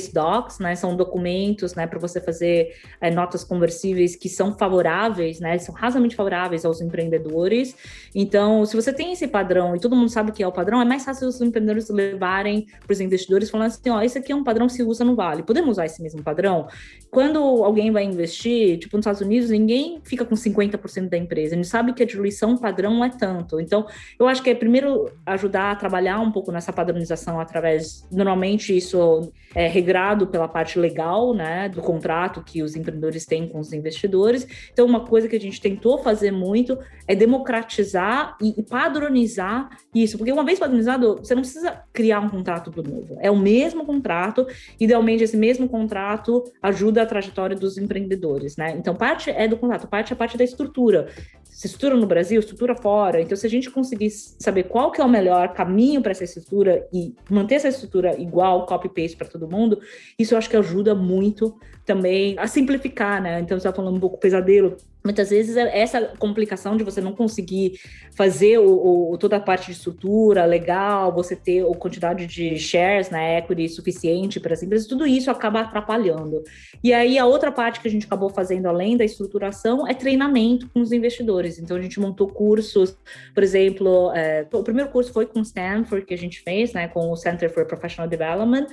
né? 0.61 0.73
São 0.73 0.95
documentos, 0.95 1.75
né, 1.75 1.85
para 1.85 1.99
você 1.99 2.21
fazer 2.21 2.73
é, 3.01 3.11
notas 3.11 3.43
conversíveis 3.43 4.15
que 4.15 4.29
são 4.29 4.57
favoráveis, 4.57 5.41
né? 5.41 5.57
São 5.57 5.75
razoavelmente 5.75 6.15
favoráveis 6.15 6.63
aos 6.63 6.79
empreendedores. 6.79 7.75
Então, 8.15 8.65
se 8.65 8.73
você 8.73 8.93
tem 8.93 9.11
esse 9.11 9.27
padrão 9.27 9.75
e 9.75 9.79
todo 9.81 9.97
mundo 9.97 10.09
sabe 10.09 10.31
o 10.31 10.33
que 10.33 10.41
é 10.41 10.47
o 10.47 10.51
padrão, 10.51 10.81
é 10.81 10.85
mais 10.85 11.03
fácil 11.03 11.27
os 11.27 11.41
empreendedores 11.41 11.89
levarem 11.89 12.67
para 12.85 12.93
os 12.93 13.01
investidores 13.01 13.49
falando 13.49 13.67
assim, 13.67 13.89
ó, 13.89 14.01
esse 14.01 14.17
aqui 14.17 14.31
é 14.31 14.35
um 14.35 14.45
padrão 14.45 14.67
que 14.67 14.73
se 14.73 14.83
usa 14.83 15.03
no 15.03 15.13
Vale. 15.13 15.43
Podemos 15.43 15.71
usar 15.71 15.85
esse 15.85 16.01
mesmo 16.01 16.23
padrão? 16.23 16.67
Quando 17.11 17.39
alguém 17.39 17.91
vai 17.91 18.03
investir, 18.03 18.77
tipo 18.79 18.95
nos 18.95 19.03
Estados 19.03 19.21
Unidos, 19.21 19.49
ninguém 19.49 19.99
fica 20.05 20.23
com 20.23 20.35
50% 20.35 21.09
da 21.09 21.17
empresa. 21.17 21.53
A 21.53 21.57
gente 21.57 21.67
sabe 21.67 21.91
que 21.93 22.03
a 22.03 22.05
diluição 22.05 22.55
padrão 22.55 23.03
é 23.03 23.09
tanto. 23.09 23.59
Então, 23.59 23.85
eu 24.17 24.27
acho 24.27 24.41
que 24.41 24.49
é 24.49 24.55
primeiro 24.55 25.11
ajudar 25.25 25.71
a 25.71 25.75
trabalhar 25.75 26.19
um 26.19 26.31
pouco 26.31 26.51
nessa 26.51 26.71
padronização 26.71 27.39
através, 27.39 27.88
normalmente 28.11 28.75
isso 28.75 29.31
é 29.55 29.67
regrado 29.67 30.27
pela 30.27 30.47
parte 30.47 30.77
legal, 30.77 31.33
né, 31.33 31.69
do 31.69 31.81
contrato 31.81 32.43
que 32.43 32.61
os 32.61 32.75
empreendedores 32.75 33.25
têm 33.25 33.47
com 33.47 33.59
os 33.59 33.73
investidores. 33.73 34.47
Então, 34.71 34.85
uma 34.85 35.05
coisa 35.05 35.27
que 35.27 35.35
a 35.35 35.39
gente 35.39 35.59
tentou 35.59 35.97
fazer 35.97 36.31
muito 36.31 36.77
é 37.07 37.15
democratizar 37.15 38.37
e 38.41 38.61
padronizar 38.61 39.69
isso, 39.93 40.17
porque 40.17 40.31
uma 40.31 40.43
vez 40.43 40.59
padronizado, 40.59 41.17
você 41.17 41.33
não 41.33 41.41
precisa 41.41 41.81
criar 41.91 42.19
um 42.19 42.29
contrato 42.29 42.69
do 42.69 42.83
novo. 42.83 43.17
É 43.19 43.31
o 43.31 43.37
mesmo 43.37 43.85
contrato, 43.85 44.45
idealmente 44.79 45.23
esse 45.23 45.37
mesmo 45.37 45.67
contrato 45.67 46.43
ajuda 46.61 47.01
a 47.01 47.05
trajetória 47.05 47.55
dos 47.55 47.77
empreendedores, 47.77 48.55
né? 48.55 48.75
Então, 48.77 48.95
parte 48.95 49.31
é 49.31 49.47
do 49.47 49.57
contrato, 49.57 49.87
parte 49.87 50.13
é 50.13 50.15
parte 50.15 50.37
da 50.37 50.43
estrutura. 50.43 51.07
Se 51.43 51.65
estrutura 51.67 51.95
no 51.95 52.05
Brasil, 52.05 52.39
estrutura 52.39 52.75
fora. 52.75 53.19
Então, 53.19 53.35
se 53.35 53.45
a 53.45 53.49
gente 53.49 53.69
conseguir 53.69 54.09
saber 54.11 54.63
qual 54.63 54.91
que 54.91 55.01
é 55.01 55.03
o 55.03 55.09
melhor 55.09 55.53
caminho 55.53 56.01
para 56.01 56.11
essa 56.11 56.23
estrutura 56.23 56.87
e 56.93 57.13
manter 57.29 57.55
essa 57.55 57.67
estrutura 57.69 58.19
igual, 58.19 58.65
copy-paste 58.65 59.17
para 59.17 59.27
todo 59.27 59.49
mundo, 59.49 59.79
isso 60.17 60.33
eu 60.33 60.37
acho 60.37 60.49
que 60.49 60.57
ajuda 60.57 60.93
muito 60.93 61.59
também 61.89 62.35
a 62.37 62.45
simplificar, 62.45 63.19
né? 63.19 63.39
Então, 63.39 63.59
você 63.59 63.67
está 63.67 63.75
falando 63.75 63.97
um 63.97 63.99
pouco 63.99 64.19
pesadelo. 64.19 64.77
Muitas 65.03 65.31
vezes 65.31 65.57
é 65.57 65.79
essa 65.79 65.99
complicação 66.19 66.77
de 66.77 66.83
você 66.83 67.01
não 67.01 67.13
conseguir 67.13 67.79
fazer 68.11 68.59
o, 68.59 69.13
o, 69.13 69.17
toda 69.17 69.37
a 69.37 69.39
parte 69.39 69.67
de 69.67 69.71
estrutura 69.71 70.45
legal, 70.45 71.11
você 71.11 71.35
ter 71.35 71.65
a 71.65 71.73
quantidade 71.73 72.27
de 72.27 72.59
shares 72.59 73.09
na 73.09 73.17
né, 73.17 73.39
equity 73.39 73.67
suficiente 73.69 74.39
para 74.39 74.53
as 74.53 74.61
empresas, 74.61 74.87
tudo 74.87 75.07
isso 75.07 75.31
acaba 75.31 75.61
atrapalhando. 75.61 76.43
E 76.83 76.93
aí 76.93 77.17
a 77.17 77.25
outra 77.25 77.51
parte 77.51 77.79
que 77.79 77.87
a 77.87 77.91
gente 77.91 78.05
acabou 78.05 78.29
fazendo 78.29 78.67
além 78.67 78.97
da 78.97 79.05
estruturação 79.05 79.87
é 79.87 79.95
treinamento 79.95 80.69
com 80.69 80.81
os 80.81 80.91
investidores. 80.91 81.57
Então 81.57 81.77
a 81.77 81.81
gente 81.81 81.99
montou 81.99 82.27
cursos, 82.27 82.95
por 83.33 83.41
exemplo, 83.41 84.11
é, 84.13 84.45
o 84.51 84.63
primeiro 84.63 84.91
curso 84.91 85.11
foi 85.11 85.25
com 85.25 85.41
Stanford 85.41 86.05
que 86.05 86.13
a 86.13 86.17
gente 86.17 86.41
fez, 86.41 86.73
né, 86.73 86.87
com 86.87 87.09
o 87.09 87.15
Center 87.15 87.51
for 87.51 87.65
Professional 87.65 88.07
Development. 88.07 88.67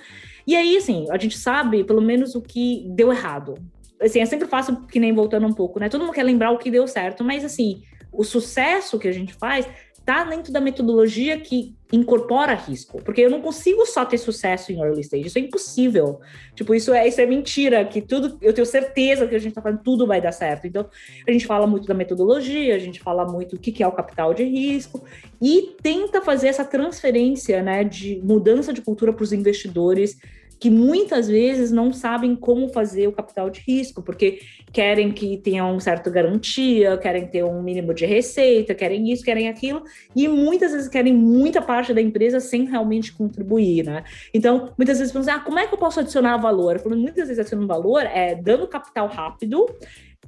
E 0.46 0.54
aí, 0.54 0.76
assim, 0.76 1.06
a 1.10 1.18
gente 1.18 1.36
sabe 1.36 1.82
pelo 1.84 2.00
menos 2.00 2.34
o 2.34 2.40
que 2.40 2.86
deu 2.90 3.12
errado. 3.12 3.54
Assim, 4.00 4.20
é 4.20 4.26
sempre 4.26 4.46
fácil, 4.46 4.82
que 4.86 5.00
nem 5.00 5.12
voltando 5.12 5.46
um 5.46 5.52
pouco, 5.52 5.80
né? 5.80 5.88
Todo 5.88 6.02
mundo 6.02 6.14
quer 6.14 6.22
lembrar 6.22 6.50
o 6.50 6.58
que 6.58 6.70
deu 6.70 6.86
certo, 6.86 7.24
mas 7.24 7.44
assim, 7.44 7.82
o 8.12 8.22
sucesso 8.22 8.98
que 8.98 9.08
a 9.08 9.12
gente 9.12 9.34
faz 9.34 9.66
tá 10.06 10.22
dentro 10.22 10.52
da 10.52 10.60
metodologia 10.60 11.36
que 11.40 11.74
incorpora 11.92 12.54
risco, 12.54 13.02
porque 13.02 13.22
eu 13.22 13.30
não 13.30 13.42
consigo 13.42 13.84
só 13.84 14.04
ter 14.04 14.18
sucesso 14.18 14.70
em 14.70 14.80
early 14.80 15.00
stage, 15.00 15.26
isso 15.26 15.38
é 15.38 15.40
impossível. 15.40 16.20
Tipo, 16.54 16.76
isso 16.76 16.94
é 16.94 17.08
isso 17.08 17.20
é 17.20 17.26
mentira, 17.26 17.84
que 17.84 18.00
tudo, 18.00 18.38
eu 18.40 18.52
tenho 18.52 18.66
certeza 18.66 19.26
que 19.26 19.34
a 19.34 19.38
gente 19.38 19.52
tá 19.52 19.60
fazendo 19.60 19.82
tudo 19.82 20.06
vai 20.06 20.20
dar 20.20 20.30
certo. 20.30 20.66
Então, 20.68 20.88
a 21.26 21.32
gente 21.32 21.44
fala 21.44 21.66
muito 21.66 21.88
da 21.88 21.94
metodologia, 21.94 22.76
a 22.76 22.78
gente 22.78 23.00
fala 23.00 23.26
muito 23.26 23.56
o 23.56 23.58
que 23.58 23.82
é 23.82 23.86
o 23.86 23.92
capital 23.92 24.32
de 24.32 24.44
risco 24.44 25.04
e 25.42 25.74
tenta 25.82 26.22
fazer 26.22 26.48
essa 26.48 26.64
transferência, 26.64 27.60
né, 27.60 27.82
de 27.82 28.20
mudança 28.22 28.72
de 28.72 28.82
cultura 28.82 29.12
para 29.12 29.24
os 29.24 29.32
investidores 29.32 30.16
que 30.58 30.70
muitas 30.70 31.28
vezes 31.28 31.70
não 31.70 31.92
sabem 31.92 32.34
como 32.34 32.68
fazer 32.68 33.06
o 33.06 33.12
capital 33.12 33.50
de 33.50 33.60
risco, 33.60 34.02
porque 34.02 34.40
querem 34.72 35.12
que 35.12 35.36
tenha 35.38 35.64
uma 35.64 35.80
certa 35.80 36.10
garantia, 36.10 36.96
querem 36.98 37.26
ter 37.26 37.44
um 37.44 37.62
mínimo 37.62 37.92
de 37.92 38.06
receita, 38.06 38.74
querem 38.74 39.10
isso, 39.10 39.24
querem 39.24 39.48
aquilo, 39.48 39.82
e 40.14 40.26
muitas 40.28 40.72
vezes 40.72 40.88
querem 40.88 41.12
muita 41.12 41.60
parte 41.60 41.92
da 41.92 42.00
empresa 42.00 42.40
sem 42.40 42.64
realmente 42.64 43.12
contribuir, 43.12 43.84
né? 43.84 44.04
Então, 44.32 44.72
muitas 44.76 44.98
vezes 44.98 45.12
pensam, 45.12 45.34
ah, 45.34 45.40
como 45.40 45.58
é 45.58 45.66
que 45.66 45.74
eu 45.74 45.78
posso 45.78 46.00
adicionar 46.00 46.36
valor? 46.38 46.76
Eu 46.76 46.80
falo, 46.80 46.96
muitas 46.96 47.28
vezes 47.28 47.38
adicionando 47.38 47.68
valor 47.68 48.02
é 48.02 48.34
dando 48.34 48.66
capital 48.66 49.08
rápido, 49.08 49.66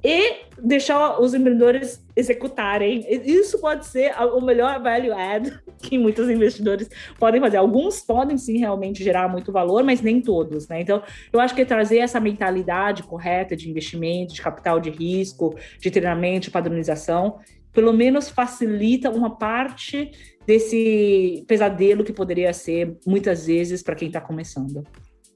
e 0.03 0.45
deixar 0.61 1.19
os 1.19 1.33
empreendedores 1.33 2.03
executarem. 2.15 3.05
Isso 3.09 3.59
pode 3.59 3.85
ser 3.85 4.13
o 4.33 4.41
melhor 4.41 4.81
value 4.81 5.11
add 5.11 5.59
que 5.81 5.97
muitos 5.97 6.29
investidores 6.29 6.89
podem 7.17 7.41
fazer. 7.41 7.57
Alguns 7.57 8.01
podem 8.01 8.37
sim 8.37 8.57
realmente 8.57 9.03
gerar 9.03 9.27
muito 9.27 9.51
valor, 9.51 9.83
mas 9.83 10.01
nem 10.01 10.21
todos, 10.21 10.67
né? 10.67 10.81
Então, 10.81 11.03
eu 11.31 11.39
acho 11.39 11.53
que 11.53 11.65
trazer 11.65 11.97
essa 11.97 12.19
mentalidade 12.19 13.03
correta 13.03 13.55
de 13.55 13.69
investimento, 13.69 14.33
de 14.33 14.41
capital 14.41 14.79
de 14.79 14.89
risco, 14.89 15.55
de 15.79 15.91
treinamento, 15.91 16.45
de 16.45 16.51
padronização, 16.51 17.39
pelo 17.73 17.93
menos 17.93 18.29
facilita 18.29 19.09
uma 19.09 19.37
parte 19.37 20.11
desse 20.45 21.43
pesadelo 21.47 22.03
que 22.03 22.11
poderia 22.11 22.51
ser 22.53 22.97
muitas 23.05 23.45
vezes 23.45 23.83
para 23.83 23.95
quem 23.95 24.07
está 24.07 24.19
começando. 24.19 24.83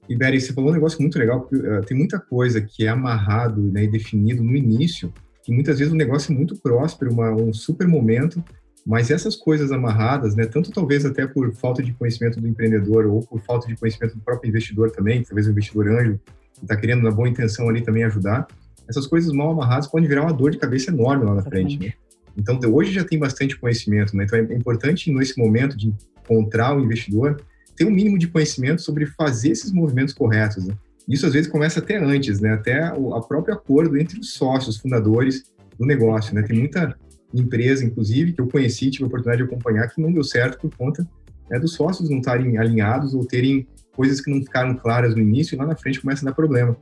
E, 0.07 0.15
Beri, 0.15 0.39
você 0.39 0.51
falou 0.51 0.69
um 0.69 0.73
negócio 0.73 1.01
muito 1.01 1.17
legal, 1.17 1.41
porque 1.41 1.55
uh, 1.55 1.81
tem 1.81 1.97
muita 1.97 2.19
coisa 2.19 2.59
que 2.59 2.85
é 2.85 2.89
amarrado 2.89 3.61
né, 3.61 3.85
e 3.85 3.87
definido 3.87 4.43
no 4.43 4.55
início, 4.55 5.13
que 5.43 5.51
muitas 5.51 5.79
vezes 5.79 5.93
o 5.93 5.95
negócio 5.95 6.31
é 6.31 6.35
muito 6.35 6.55
próspero, 6.57 7.11
uma, 7.11 7.31
um 7.31 7.53
super 7.53 7.87
momento, 7.87 8.43
mas 8.85 9.09
essas 9.09 9.35
coisas 9.35 9.71
amarradas, 9.71 10.35
né, 10.35 10.45
tanto 10.45 10.71
talvez 10.71 11.05
até 11.05 11.25
por 11.25 11.53
falta 11.55 11.81
de 11.81 11.93
conhecimento 11.93 12.39
do 12.39 12.47
empreendedor 12.47 13.05
ou 13.05 13.21
por 13.21 13.41
falta 13.41 13.67
de 13.67 13.75
conhecimento 13.75 14.15
do 14.15 14.21
próprio 14.21 14.49
investidor 14.49 14.91
também, 14.91 15.23
talvez 15.23 15.47
o 15.47 15.51
investidor 15.51 15.87
anjo 15.87 16.19
está 16.61 16.75
querendo, 16.75 17.01
na 17.01 17.11
boa 17.11 17.27
intenção 17.27 17.69
ali 17.69 17.81
também 17.81 18.03
ajudar, 18.03 18.47
essas 18.87 19.07
coisas 19.07 19.31
mal 19.31 19.51
amarradas 19.51 19.87
podem 19.87 20.07
virar 20.07 20.23
uma 20.23 20.33
dor 20.33 20.51
de 20.51 20.57
cabeça 20.57 20.91
enorme 20.91 21.25
lá 21.25 21.35
na 21.35 21.41
frente. 21.41 21.79
Né? 21.79 21.93
Então, 22.37 22.59
hoje 22.73 22.91
já 22.91 23.03
tem 23.03 23.17
bastante 23.17 23.57
conhecimento, 23.57 24.15
né? 24.15 24.25
então 24.25 24.37
é 24.37 24.53
importante 24.53 25.11
nesse 25.11 25.37
momento 25.37 25.77
de 25.77 25.93
encontrar 26.23 26.75
o 26.75 26.81
investidor 26.81 27.41
ter 27.75 27.85
um 27.85 27.91
mínimo 27.91 28.17
de 28.17 28.27
conhecimento 28.27 28.81
sobre 28.81 29.05
fazer 29.05 29.49
esses 29.49 29.71
movimentos 29.71 30.13
corretos. 30.13 30.65
Né? 30.65 30.75
Isso 31.07 31.25
às 31.25 31.33
vezes 31.33 31.49
começa 31.49 31.79
até 31.79 31.97
antes, 31.97 32.39
né? 32.39 32.53
Até 32.53 32.93
o 32.93 33.13
a 33.15 33.21
próprio 33.21 33.53
acordo 33.53 33.97
entre 33.97 34.19
os 34.19 34.33
sócios, 34.33 34.77
fundadores 34.77 35.43
do 35.77 35.85
negócio, 35.85 36.33
né? 36.33 36.43
Tem 36.43 36.57
muita 36.57 36.95
empresa, 37.33 37.83
inclusive, 37.83 38.33
que 38.33 38.41
eu 38.41 38.47
conheci, 38.47 38.91
tive 38.91 39.05
a 39.05 39.07
oportunidade 39.07 39.43
de 39.43 39.51
acompanhar, 39.51 39.87
que 39.89 39.99
não 39.99 40.13
deu 40.13 40.23
certo 40.23 40.59
por 40.59 40.75
conta 40.75 41.07
né, 41.49 41.59
dos 41.59 41.73
sócios 41.73 42.09
não 42.09 42.17
estarem 42.17 42.57
alinhados 42.57 43.13
ou 43.13 43.25
terem 43.25 43.67
coisas 43.95 44.19
que 44.19 44.31
não 44.31 44.41
ficaram 44.41 44.75
claras 44.75 45.15
no 45.15 45.21
início 45.21 45.55
e 45.55 45.57
lá 45.57 45.65
na 45.65 45.75
frente 45.75 46.01
começa 46.01 46.25
a 46.25 46.29
dar 46.29 46.35
problema. 46.35 46.75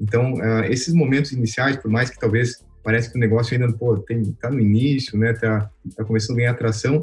Então, 0.00 0.34
uh, 0.34 0.64
esses 0.70 0.94
momentos 0.94 1.32
iniciais, 1.32 1.76
por 1.76 1.90
mais 1.90 2.10
que 2.10 2.18
talvez 2.18 2.64
parece 2.82 3.10
que 3.10 3.16
o 3.16 3.20
negócio 3.20 3.54
ainda 3.54 3.72
pô, 3.76 3.98
tem, 3.98 4.22
tá 4.32 4.50
no 4.50 4.60
início, 4.60 5.18
né, 5.18 5.32
tá, 5.32 5.68
tá 5.96 6.04
começando 6.04 6.36
a 6.36 6.40
ganhar 6.40 6.50
atração, 6.52 7.00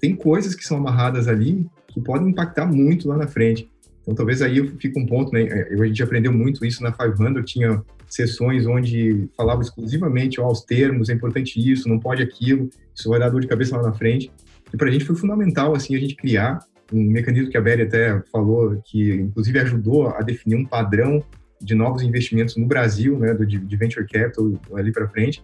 tem 0.00 0.14
coisas 0.14 0.54
que 0.54 0.64
são 0.64 0.78
amarradas 0.78 1.26
ali 1.28 1.66
que 1.88 2.00
podem 2.00 2.28
impactar 2.28 2.66
muito 2.66 3.08
lá 3.08 3.16
na 3.16 3.26
frente. 3.26 3.70
Então, 4.02 4.14
talvez 4.14 4.40
aí 4.40 4.66
fique 4.78 4.98
um 4.98 5.04
ponto, 5.04 5.32
né? 5.32 5.42
É, 5.42 5.74
a 5.74 5.86
gente 5.86 6.02
aprendeu 6.02 6.32
muito 6.32 6.64
isso 6.64 6.82
na 6.82 6.92
500, 6.92 7.50
tinha 7.50 7.82
sessões 8.08 8.66
onde 8.66 9.28
falava 9.36 9.60
exclusivamente 9.60 10.40
ó, 10.40 10.50
os 10.50 10.62
termos, 10.62 11.10
é 11.10 11.12
importante 11.12 11.60
isso, 11.60 11.88
não 11.88 11.98
pode 11.98 12.22
aquilo, 12.22 12.70
isso 12.94 13.10
vai 13.10 13.18
dar 13.18 13.28
dor 13.28 13.42
de 13.42 13.46
cabeça 13.46 13.76
lá 13.76 13.82
na 13.82 13.92
frente. 13.92 14.30
E 14.72 14.76
para 14.76 14.88
a 14.88 14.90
gente 14.90 15.04
foi 15.04 15.14
fundamental, 15.14 15.74
assim, 15.74 15.94
a 15.94 15.98
gente 15.98 16.14
criar 16.16 16.58
um 16.90 17.02
mecanismo 17.02 17.50
que 17.50 17.58
a 17.58 17.60
Beri 17.60 17.82
até 17.82 18.22
falou, 18.32 18.80
que 18.84 19.12
inclusive 19.12 19.58
ajudou 19.58 20.08
a 20.08 20.22
definir 20.22 20.56
um 20.56 20.64
padrão 20.64 21.22
de 21.60 21.74
novos 21.74 22.02
investimentos 22.02 22.56
no 22.56 22.66
Brasil, 22.66 23.18
né, 23.18 23.34
do, 23.34 23.44
de 23.44 23.76
venture 23.76 24.06
capital 24.06 24.52
ali 24.74 24.90
para 24.90 25.08
frente, 25.08 25.42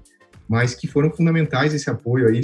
mas 0.48 0.74
que 0.74 0.86
foram 0.86 1.10
fundamentais 1.10 1.74
esse 1.74 1.88
apoio 1.88 2.28
aí 2.28 2.40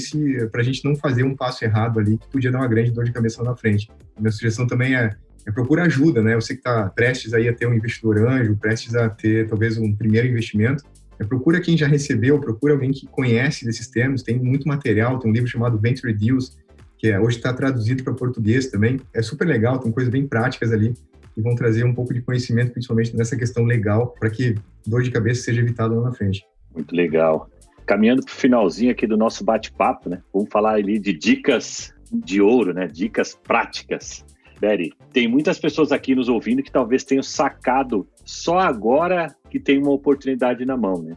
para 0.51 0.61
a 0.61 0.65
gente 0.65 0.85
não 0.85 0.97
fazer 0.97 1.23
um 1.23 1.37
passo 1.37 1.65
errado 1.65 1.99
ali 1.99 2.17
que 2.17 2.29
podia 2.29 2.51
dar 2.51 2.59
uma 2.59 2.69
grande 2.69 2.91
dor 2.91 3.05
de 3.05 3.13
cabeça 3.13 3.43
lá 3.43 3.51
na 3.51 3.57
frente. 3.57 3.91
Minha 4.19 4.33
sugestão 4.33 4.67
também 4.67 4.97
é, 4.97 5.15
é 5.47 5.53
procurar 5.53 5.85
ajuda, 5.85 6.23
né? 6.23 6.35
Você 6.35 6.55
que 6.55 6.61
está 6.61 6.89
prestes 6.89 7.35
aí 7.35 7.49
a 7.49 7.55
ter 7.55 7.67
um 7.67 7.75
investidor 7.75 8.19
anjo, 8.27 8.57
prestes 8.57 8.95
a 8.95 9.09
ter 9.09 9.47
talvez 9.49 9.77
um 9.77 9.95
primeiro 9.95 10.27
investimento, 10.27 10.85
é, 11.19 11.25
procura 11.25 11.61
quem 11.61 11.77
já 11.77 11.87
recebeu, 11.87 12.41
procura 12.41 12.73
alguém 12.73 12.91
que 12.91 13.07
conhece 13.07 13.65
desses 13.65 13.87
termos. 13.89 14.23
Tem 14.23 14.39
muito 14.39 14.67
material, 14.67 15.19
tem 15.19 15.31
um 15.31 15.35
livro 15.35 15.49
chamado 15.49 15.79
Venture 15.79 16.13
Deals, 16.13 16.59
que 16.97 17.09
é, 17.09 17.21
hoje 17.21 17.37
está 17.37 17.53
traduzido 17.53 18.03
para 18.03 18.15
português 18.15 18.67
também. 18.69 18.99
É 19.13 19.21
super 19.21 19.47
legal, 19.47 19.79
tem 19.79 19.93
coisas 19.93 20.11
bem 20.11 20.27
práticas 20.27 20.73
ali 20.73 20.95
que 21.35 21.41
vão 21.41 21.55
trazer 21.55 21.85
um 21.85 21.95
pouco 21.95 22.13
de 22.13 22.23
conhecimento, 22.23 22.73
principalmente 22.73 23.17
nessa 23.17 23.37
questão 23.37 23.65
legal, 23.65 24.15
para 24.19 24.31
que 24.31 24.57
dor 24.87 25.03
de 25.03 25.11
cabeça 25.11 25.43
seja 25.43 25.61
evitada 25.61 25.95
lá 25.95 26.09
na 26.09 26.13
frente. 26.13 26.45
Muito 26.75 26.95
legal 26.95 27.49
caminhando 27.91 28.23
para 28.23 28.33
o 28.33 28.37
finalzinho 28.37 28.93
aqui 28.93 29.05
do 29.05 29.17
nosso 29.17 29.43
bate-papo, 29.43 30.09
né? 30.09 30.23
Vamos 30.33 30.49
falar 30.49 30.75
ali 30.75 30.97
de 30.97 31.13
dicas 31.13 31.93
de 32.13 32.41
ouro, 32.41 32.73
né? 32.73 32.87
Dicas 32.87 33.35
práticas. 33.35 34.25
Beri, 34.61 34.93
tem 35.13 35.27
muitas 35.27 35.59
pessoas 35.59 35.91
aqui 35.91 36.15
nos 36.15 36.29
ouvindo 36.29 36.63
que 36.63 36.71
talvez 36.71 37.03
tenham 37.03 37.23
sacado 37.23 38.07
só 38.25 38.61
agora 38.61 39.35
que 39.51 39.59
tem 39.59 39.77
uma 39.77 39.91
oportunidade 39.91 40.65
na 40.65 40.77
mão, 40.77 41.03
né? 41.03 41.17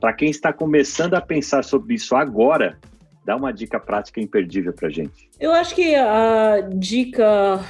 Para 0.00 0.14
quem 0.14 0.30
está 0.30 0.54
começando 0.54 1.12
a 1.12 1.20
pensar 1.20 1.62
sobre 1.62 1.96
isso 1.96 2.16
agora, 2.16 2.78
dá 3.22 3.36
uma 3.36 3.52
dica 3.52 3.78
prática 3.78 4.18
imperdível 4.18 4.72
para 4.72 4.88
gente. 4.88 5.28
Eu 5.38 5.52
acho 5.52 5.74
que 5.74 5.94
a 5.96 6.62
dica 6.62 7.60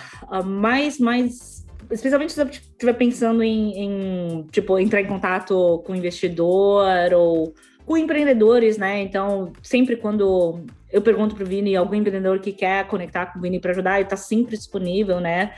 mais 0.45 1.01
mais 1.01 1.67
especialmente 1.91 2.33
se 2.33 2.45
você 2.45 2.51
estiver 2.51 2.93
pensando 2.93 3.43
em, 3.43 3.73
em, 3.77 4.47
tipo 4.53 4.79
entrar 4.79 5.01
em 5.01 5.07
contato 5.07 5.83
com 5.85 5.97
investidor 5.97 7.13
ou 7.13 7.53
com 7.87 7.97
empreendedores, 7.97 8.77
né? 8.77 9.01
Então, 9.01 9.53
sempre 9.63 9.97
quando 9.97 10.61
eu 10.93 11.01
pergunto 11.01 11.35
para 11.35 11.45
o 11.45 11.47
Vini, 11.47 11.77
algum 11.77 11.95
empreendedor 11.95 12.41
que 12.41 12.53
quer 12.53 12.87
conectar 12.89 13.27
com 13.27 13.39
o 13.39 13.43
Vini 13.43 13.61
para 13.61 13.71
ajudar, 13.71 13.95
ele 13.95 14.05
está 14.05 14.17
sempre 14.17 14.57
disponível, 14.57 15.21
né? 15.21 15.53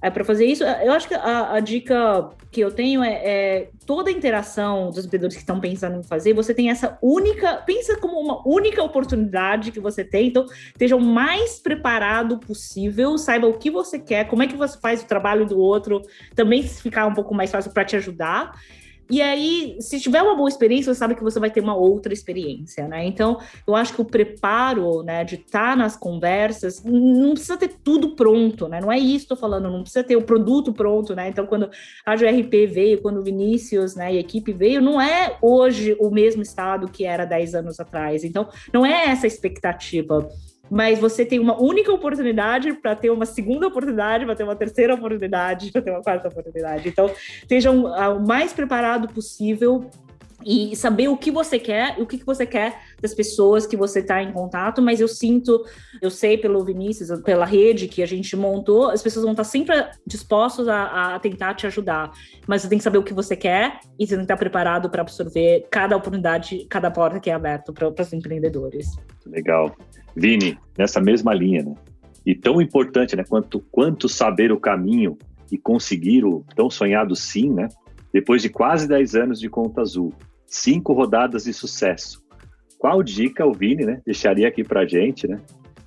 É, 0.00 0.10
para 0.10 0.24
fazer 0.24 0.46
isso, 0.46 0.64
eu 0.64 0.92
acho 0.92 1.06
que 1.06 1.14
a, 1.14 1.52
a, 1.54 1.60
dica 1.60 2.30
que 2.50 2.60
eu 2.60 2.72
tenho 2.72 3.04
é, 3.04 3.12
é, 3.24 3.70
toda 3.86 4.10
a 4.10 4.12
interação 4.12 4.90
dos 4.90 5.04
empreendedores 5.04 5.36
que 5.36 5.42
estão 5.42 5.60
pensando 5.60 6.00
em 6.00 6.02
fazer, 6.02 6.32
você 6.34 6.52
tem 6.52 6.70
essa 6.70 6.98
única, 7.00 7.58
pensa 7.58 7.96
como 7.96 8.18
uma 8.18 8.42
única 8.44 8.82
oportunidade 8.82 9.70
que 9.70 9.78
você 9.78 10.02
tem, 10.02 10.26
então 10.26 10.44
esteja 10.66 10.96
o 10.96 11.00
mais 11.00 11.60
preparado 11.60 12.36
possível, 12.38 13.16
saiba 13.16 13.46
o 13.46 13.56
que 13.56 13.70
você 13.70 13.96
quer, 13.96 14.26
como 14.26 14.42
é 14.42 14.48
que 14.48 14.56
você 14.56 14.76
faz 14.76 15.02
o 15.02 15.06
trabalho 15.06 15.46
do 15.46 15.56
outro, 15.56 16.02
também 16.34 16.64
ficar 16.64 17.06
um 17.06 17.14
pouco 17.14 17.32
mais 17.32 17.52
fácil 17.52 17.70
para 17.70 17.84
te 17.84 17.94
ajudar. 17.94 18.52
E 19.10 19.20
aí, 19.20 19.76
se 19.80 20.00
tiver 20.00 20.22
uma 20.22 20.34
boa 20.34 20.48
experiência, 20.48 20.92
você 20.92 20.98
sabe 20.98 21.14
que 21.14 21.22
você 21.22 21.38
vai 21.38 21.50
ter 21.50 21.60
uma 21.60 21.74
outra 21.74 22.12
experiência, 22.12 22.88
né? 22.88 23.04
Então, 23.04 23.38
eu 23.66 23.76
acho 23.76 23.94
que 23.94 24.00
o 24.00 24.04
preparo, 24.04 25.02
né, 25.02 25.24
de 25.24 25.34
estar 25.34 25.70
tá 25.70 25.76
nas 25.76 25.96
conversas, 25.96 26.82
não 26.84 27.32
precisa 27.32 27.56
ter 27.56 27.74
tudo 27.82 28.14
pronto, 28.14 28.68
né? 28.68 28.80
Não 28.80 28.90
é 28.90 28.98
isso 28.98 29.24
que 29.24 29.28
tô 29.30 29.36
falando, 29.36 29.70
não 29.70 29.82
precisa 29.82 30.04
ter 30.04 30.16
o 30.16 30.22
produto 30.22 30.72
pronto, 30.72 31.14
né? 31.14 31.28
Então, 31.28 31.46
quando 31.46 31.70
a 32.06 32.16
GRP 32.16 32.66
veio, 32.66 33.02
quando 33.02 33.18
o 33.18 33.22
Vinícius, 33.22 33.94
né, 33.94 34.14
e 34.14 34.16
a 34.16 34.20
equipe 34.20 34.52
veio, 34.52 34.80
não 34.80 35.00
é 35.00 35.36
hoje 35.42 35.96
o 36.00 36.10
mesmo 36.10 36.42
estado 36.42 36.88
que 36.88 37.04
era 37.04 37.24
10 37.24 37.54
anos 37.54 37.80
atrás. 37.80 38.24
Então, 38.24 38.48
não 38.72 38.86
é 38.86 39.06
essa 39.06 39.26
expectativa 39.26 40.28
mas 40.70 40.98
você 40.98 41.24
tem 41.24 41.38
uma 41.38 41.60
única 41.60 41.92
oportunidade 41.92 42.72
para 42.74 42.96
ter 42.96 43.10
uma 43.10 43.26
segunda 43.26 43.66
oportunidade, 43.66 44.24
para 44.24 44.34
ter 44.34 44.44
uma 44.44 44.56
terceira 44.56 44.94
oportunidade, 44.94 45.70
para 45.72 45.82
ter 45.82 45.90
uma 45.90 46.02
quarta 46.02 46.28
oportunidade. 46.28 46.88
Então, 46.88 47.10
estejam 47.40 47.84
o 47.84 48.26
mais 48.26 48.52
preparado 48.52 49.08
possível 49.08 49.90
e 50.44 50.74
saber 50.76 51.08
o 51.08 51.16
que 51.16 51.30
você 51.30 51.58
quer 51.58 51.96
o 52.00 52.06
que 52.06 52.24
você 52.24 52.44
quer 52.44 52.80
das 53.00 53.14
pessoas 53.14 53.66
que 53.66 53.76
você 53.76 54.00
está 54.00 54.22
em 54.22 54.32
contato, 54.32 54.82
mas 54.82 55.00
eu 55.00 55.08
sinto, 55.08 55.64
eu 56.00 56.10
sei 56.10 56.36
pelo 56.36 56.64
Vinícius, 56.64 57.20
pela 57.22 57.44
rede 57.44 57.88
que 57.88 58.02
a 58.02 58.06
gente 58.06 58.36
montou, 58.36 58.90
as 58.90 59.02
pessoas 59.02 59.24
vão 59.24 59.32
estar 59.32 59.44
sempre 59.44 59.74
dispostas 60.06 60.68
a, 60.68 61.14
a 61.14 61.18
tentar 61.18 61.54
te 61.54 61.66
ajudar, 61.66 62.12
mas 62.46 62.62
você 62.62 62.68
tem 62.68 62.78
que 62.78 62.84
saber 62.84 62.98
o 62.98 63.02
que 63.02 63.14
você 63.14 63.36
quer 63.36 63.80
e 63.98 64.06
você 64.06 64.14
tem 64.14 64.18
que 64.18 64.24
estar 64.24 64.36
preparado 64.36 64.90
para 64.90 65.02
absorver 65.02 65.66
cada 65.70 65.96
oportunidade, 65.96 66.66
cada 66.68 66.90
porta 66.90 67.20
que 67.20 67.30
é 67.30 67.34
aberta 67.34 67.72
para 67.72 67.88
os 67.88 68.12
empreendedores. 68.12 68.86
Legal. 69.26 69.76
Vini, 70.14 70.58
nessa 70.76 71.00
mesma 71.00 71.34
linha, 71.34 71.62
né? 71.62 71.74
E 72.24 72.34
tão 72.34 72.60
importante, 72.60 73.16
né? 73.16 73.24
Quanto, 73.28 73.60
quanto 73.70 74.08
saber 74.08 74.52
o 74.52 74.60
caminho 74.60 75.18
e 75.50 75.58
conseguir 75.58 76.24
o 76.24 76.44
tão 76.54 76.70
sonhado 76.70 77.16
sim, 77.16 77.52
né? 77.52 77.68
Depois 78.12 78.42
de 78.42 78.48
quase 78.48 78.86
10 78.86 79.14
anos 79.14 79.40
de 79.40 79.48
conta 79.48 79.80
azul, 79.80 80.12
cinco 80.46 80.92
rodadas 80.92 81.44
de 81.44 81.52
sucesso. 81.52 82.22
Qual 82.78 83.02
dica 83.02 83.46
o 83.46 83.52
Vini, 83.52 83.84
né? 83.84 84.02
Deixaria 84.04 84.48
aqui 84.48 84.62
para 84.62 84.86
gente, 84.86 85.26
né? 85.26 85.40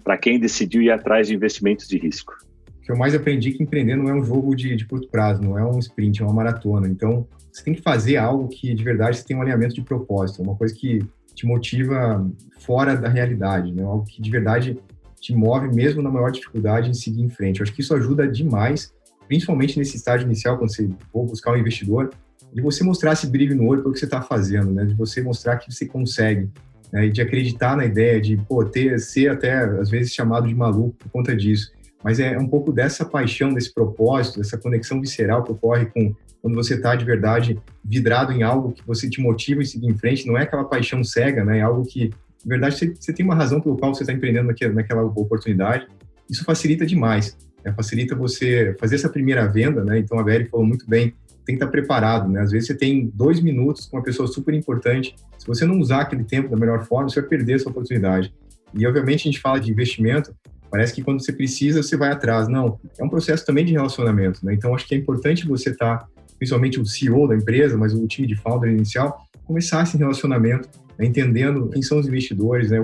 Para 0.04 0.18
quem 0.18 0.40
decidiu 0.40 0.82
ir 0.82 0.92
atrás 0.92 1.28
de 1.28 1.36
investimentos 1.36 1.88
de 1.88 1.98
risco. 1.98 2.34
O 2.80 2.82
que 2.86 2.92
eu 2.92 2.98
mais 2.98 3.16
aprendi 3.16 3.50
é 3.50 3.52
que 3.54 3.64
empreender 3.64 3.96
não 3.96 4.10
é 4.10 4.14
um 4.14 4.24
jogo 4.24 4.56
de, 4.56 4.76
de 4.76 4.86
curto 4.86 5.08
prazo, 5.10 5.42
não 5.42 5.58
é 5.58 5.66
um 5.66 5.80
sprint, 5.80 6.22
é 6.22 6.26
uma 6.26 6.34
maratona. 6.34 6.88
Então, 6.88 7.28
você 7.52 7.64
tem 7.64 7.74
que 7.74 7.82
fazer 7.82 8.18
algo 8.18 8.48
que 8.48 8.74
de 8.74 8.84
verdade 8.84 9.18
você 9.18 9.26
tem 9.26 9.36
um 9.36 9.42
alinhamento 9.42 9.74
de 9.76 9.82
propósito, 9.82 10.42
uma 10.42 10.56
coisa 10.56 10.74
que 10.76 11.00
te 11.36 11.46
motiva 11.46 12.26
fora 12.60 12.96
da 12.96 13.10
realidade, 13.10 13.72
né? 13.72 13.84
Algo 13.84 14.06
que 14.06 14.22
de 14.22 14.32
verdade 14.32 14.80
te 15.20 15.36
move 15.36 15.68
mesmo 15.74 16.02
na 16.02 16.10
maior 16.10 16.32
dificuldade 16.32 16.90
em 16.90 16.94
seguir 16.94 17.22
em 17.22 17.30
frente. 17.30 17.60
Eu 17.60 17.64
acho 17.64 17.74
que 17.74 17.82
isso 17.82 17.94
ajuda 17.94 18.28
demais, 18.28 18.94
principalmente 19.28 19.78
nesse 19.78 19.98
estágio 19.98 20.26
inicial, 20.26 20.58
quando 20.58 20.74
você 20.74 20.90
for 21.12 21.26
buscar 21.26 21.54
um 21.54 21.58
investidor, 21.58 22.12
de 22.54 22.62
você 22.62 22.84
mostrar 22.84 23.14
esse 23.14 23.28
brilho 23.28 23.56
no 23.56 23.68
olho 23.68 23.82
pelo 23.82 23.94
que 23.94 24.00
você 24.00 24.06
está 24.06 24.22
fazendo, 24.22 24.72
né? 24.72 24.86
De 24.86 24.94
você 24.94 25.22
mostrar 25.22 25.58
que 25.58 25.72
você 25.72 25.86
consegue, 25.86 26.50
né? 26.92 27.08
E 27.08 27.12
de 27.12 27.22
acreditar 27.22 27.76
na 27.76 27.86
ideia 27.86 28.22
de, 28.22 28.38
pô, 28.38 28.64
ter, 28.64 29.00
ser 29.00 29.30
até, 29.30 29.54
às 29.56 29.90
vezes, 29.90 30.14
chamado 30.14 30.48
de 30.48 30.56
maluco 30.56 30.96
por 30.98 31.10
conta 31.10 31.36
disso. 31.36 31.72
mas 32.04 32.20
é 32.20 32.38
um 32.38 32.48
pouco 32.48 32.72
dessa 32.72 33.04
paixão, 33.04 33.52
desse 33.52 33.74
propósito, 33.74 34.38
dessa 34.38 34.58
conexão 34.60 35.02
visceral 35.02 35.44
que 35.44 35.52
ocorre 35.52 35.88
com 35.88 36.14
quando 36.46 36.54
você 36.54 36.76
está 36.76 36.96
de 36.96 37.04
verdade 37.04 37.60
vidrado 37.84 38.32
em 38.32 38.44
algo 38.44 38.72
que 38.72 38.86
você 38.86 39.10
te 39.10 39.20
motiva 39.20 39.64
e 39.64 39.66
seguir 39.66 39.88
em 39.88 39.98
frente, 39.98 40.28
não 40.28 40.38
é 40.38 40.44
aquela 40.44 40.64
paixão 40.64 41.04
cega, 41.04 41.44
né? 41.44 41.58
É 41.58 41.62
algo 41.64 41.84
que, 41.84 42.10
de 42.10 42.48
verdade, 42.48 42.78
você, 42.78 42.94
você 42.94 43.12
tem 43.12 43.26
uma 43.26 43.34
razão 43.34 43.60
pelo 43.60 43.76
qual 43.76 43.96
você 43.96 44.04
está 44.04 44.14
empreendendo 44.14 44.50
naquela, 44.50 44.72
naquela 44.72 45.04
oportunidade. 45.04 45.88
Isso 46.30 46.46
facilita 46.46 46.86
demais, 46.86 47.36
né? 47.64 47.74
facilita 47.76 48.16
você 48.16 48.76
fazer 48.80 48.94
essa 48.94 49.10
primeira 49.10 49.48
venda, 49.48 49.84
né? 49.84 49.98
Então 49.98 50.20
a 50.20 50.24
Veri 50.24 50.46
falou 50.46 50.68
muito 50.68 50.88
bem, 50.88 51.16
tem 51.44 51.46
que 51.46 51.54
estar 51.54 51.66
tá 51.66 51.72
preparado, 51.72 52.30
né? 52.30 52.42
Às 52.42 52.52
vezes 52.52 52.68
você 52.68 52.76
tem 52.76 53.10
dois 53.12 53.42
minutos 53.42 53.88
com 53.88 53.98
uma 53.98 54.04
pessoa 54.04 54.28
super 54.28 54.54
importante, 54.54 55.16
se 55.40 55.48
você 55.48 55.66
não 55.66 55.80
usar 55.80 56.02
aquele 56.02 56.26
tempo 56.26 56.48
da 56.48 56.58
melhor 56.58 56.86
forma, 56.86 57.10
você 57.10 57.22
vai 57.22 57.28
perder 57.28 57.54
essa 57.54 57.70
oportunidade. 57.72 58.32
E 58.72 58.86
obviamente 58.86 59.22
a 59.22 59.32
gente 59.32 59.42
fala 59.42 59.60
de 59.60 59.72
investimento, 59.72 60.32
Parece 60.76 60.94
que 60.94 61.02
quando 61.02 61.24
você 61.24 61.32
precisa, 61.32 61.82
você 61.82 61.96
vai 61.96 62.12
atrás. 62.12 62.50
Não, 62.50 62.78
é 63.00 63.04
um 63.04 63.08
processo 63.08 63.46
também 63.46 63.64
de 63.64 63.72
relacionamento, 63.72 64.46
né? 64.46 64.54
Então, 64.54 64.76
acho 64.76 64.86
que 64.86 64.94
é 64.94 64.98
importante 64.98 65.48
você 65.48 65.70
estar, 65.70 66.00
tá, 66.00 66.08
principalmente 66.38 66.80
o 66.80 66.86
CEO 66.86 67.28
da 67.28 67.36
empresa, 67.36 67.78
mas 67.78 67.94
o 67.94 68.08
time 68.08 68.28
de 68.28 68.36
founder 68.36 68.72
inicial, 68.72 69.26
começar 69.44 69.84
esse 69.84 69.98
relacionamento, 69.98 70.70
né? 70.98 71.06
entendendo 71.06 71.70
quem 71.70 71.82
são 71.82 72.00
os 72.00 72.08
investidores, 72.08 72.72
né? 72.72 72.78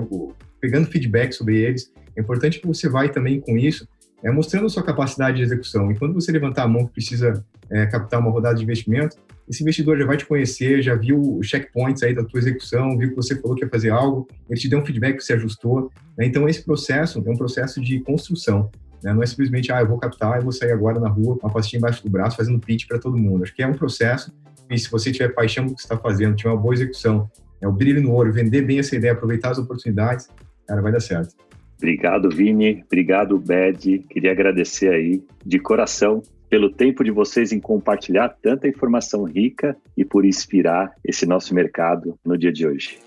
pegando 0.60 0.86
feedback 0.86 1.32
sobre 1.32 1.58
eles. 1.58 1.92
É 2.16 2.20
importante 2.20 2.60
que 2.60 2.66
você 2.66 2.88
vai 2.88 3.10
também 3.10 3.40
com 3.40 3.58
isso, 3.58 3.88
é, 4.22 4.30
mostrando 4.30 4.70
sua 4.70 4.82
capacidade 4.82 5.38
de 5.38 5.42
execução. 5.42 5.90
E 5.90 5.98
quando 5.98 6.14
você 6.14 6.30
levantar 6.30 6.64
a 6.64 6.68
mão 6.68 6.86
que 6.86 6.92
precisa 6.92 7.44
é, 7.70 7.86
captar 7.86 8.20
uma 8.20 8.30
rodada 8.30 8.56
de 8.56 8.62
investimento, 8.62 9.16
esse 9.48 9.62
investidor 9.62 9.98
já 9.98 10.06
vai 10.06 10.16
te 10.16 10.24
conhecer, 10.24 10.82
já 10.82 10.94
viu 10.94 11.20
os 11.38 11.46
checkpoints 11.46 12.02
aí 12.02 12.14
da 12.14 12.24
tua 12.24 12.38
execução, 12.38 12.96
viu 12.96 13.10
que 13.10 13.16
você 13.16 13.34
falou 13.40 13.56
que 13.56 13.64
ia 13.64 13.68
fazer 13.68 13.90
algo, 13.90 14.28
ele 14.48 14.58
te 14.58 14.68
deu 14.68 14.78
um 14.78 14.84
feedback 14.84 15.16
que 15.16 15.24
você 15.24 15.32
ajustou. 15.32 15.90
Né? 16.16 16.26
Então, 16.26 16.48
esse 16.48 16.64
processo 16.64 17.22
é 17.26 17.30
um 17.30 17.36
processo 17.36 17.80
de 17.80 18.00
construção. 18.00 18.70
Né? 19.02 19.12
Não 19.12 19.22
é 19.22 19.26
simplesmente, 19.26 19.72
ah, 19.72 19.80
eu 19.80 19.88
vou 19.88 19.98
captar 19.98 20.40
e 20.40 20.42
vou 20.42 20.52
sair 20.52 20.72
agora 20.72 20.98
na 20.98 21.08
rua 21.08 21.38
com 21.38 21.46
a 21.46 21.50
pastinha 21.50 21.78
embaixo 21.78 22.02
do 22.02 22.10
braço 22.10 22.36
fazendo 22.36 22.58
pitch 22.58 22.86
para 22.86 22.98
todo 22.98 23.16
mundo. 23.16 23.42
Acho 23.42 23.54
que 23.54 23.62
é 23.62 23.66
um 23.66 23.74
processo 23.74 24.32
e 24.70 24.78
se 24.78 24.90
você 24.90 25.12
tiver 25.12 25.28
paixão 25.28 25.66
do 25.66 25.74
que 25.74 25.80
está 25.80 25.96
fazendo, 25.96 26.34
tiver 26.34 26.50
uma 26.50 26.60
boa 26.60 26.74
execução, 26.74 27.30
é 27.60 27.68
o 27.68 27.72
brilho 27.72 28.02
no 28.02 28.12
olho, 28.12 28.32
vender 28.32 28.62
bem 28.62 28.78
essa 28.78 28.96
ideia, 28.96 29.12
aproveitar 29.12 29.50
as 29.50 29.58
oportunidades, 29.58 30.28
cara, 30.66 30.80
vai 30.80 30.90
dar 30.90 31.00
certo. 31.00 31.34
Obrigado, 31.76 32.30
Vini. 32.30 32.82
Obrigado, 32.86 33.38
Bed. 33.38 34.04
Queria 34.08 34.32
agradecer 34.32 34.88
aí 34.88 35.22
de 35.44 35.58
coração 35.58 36.22
pelo 36.48 36.70
tempo 36.70 37.02
de 37.02 37.10
vocês 37.10 37.52
em 37.52 37.58
compartilhar 37.58 38.28
tanta 38.28 38.68
informação 38.68 39.24
rica 39.24 39.76
e 39.96 40.04
por 40.04 40.24
inspirar 40.24 40.92
esse 41.04 41.26
nosso 41.26 41.54
mercado 41.54 42.18
no 42.24 42.36
dia 42.36 42.52
de 42.52 42.66
hoje. 42.66 42.98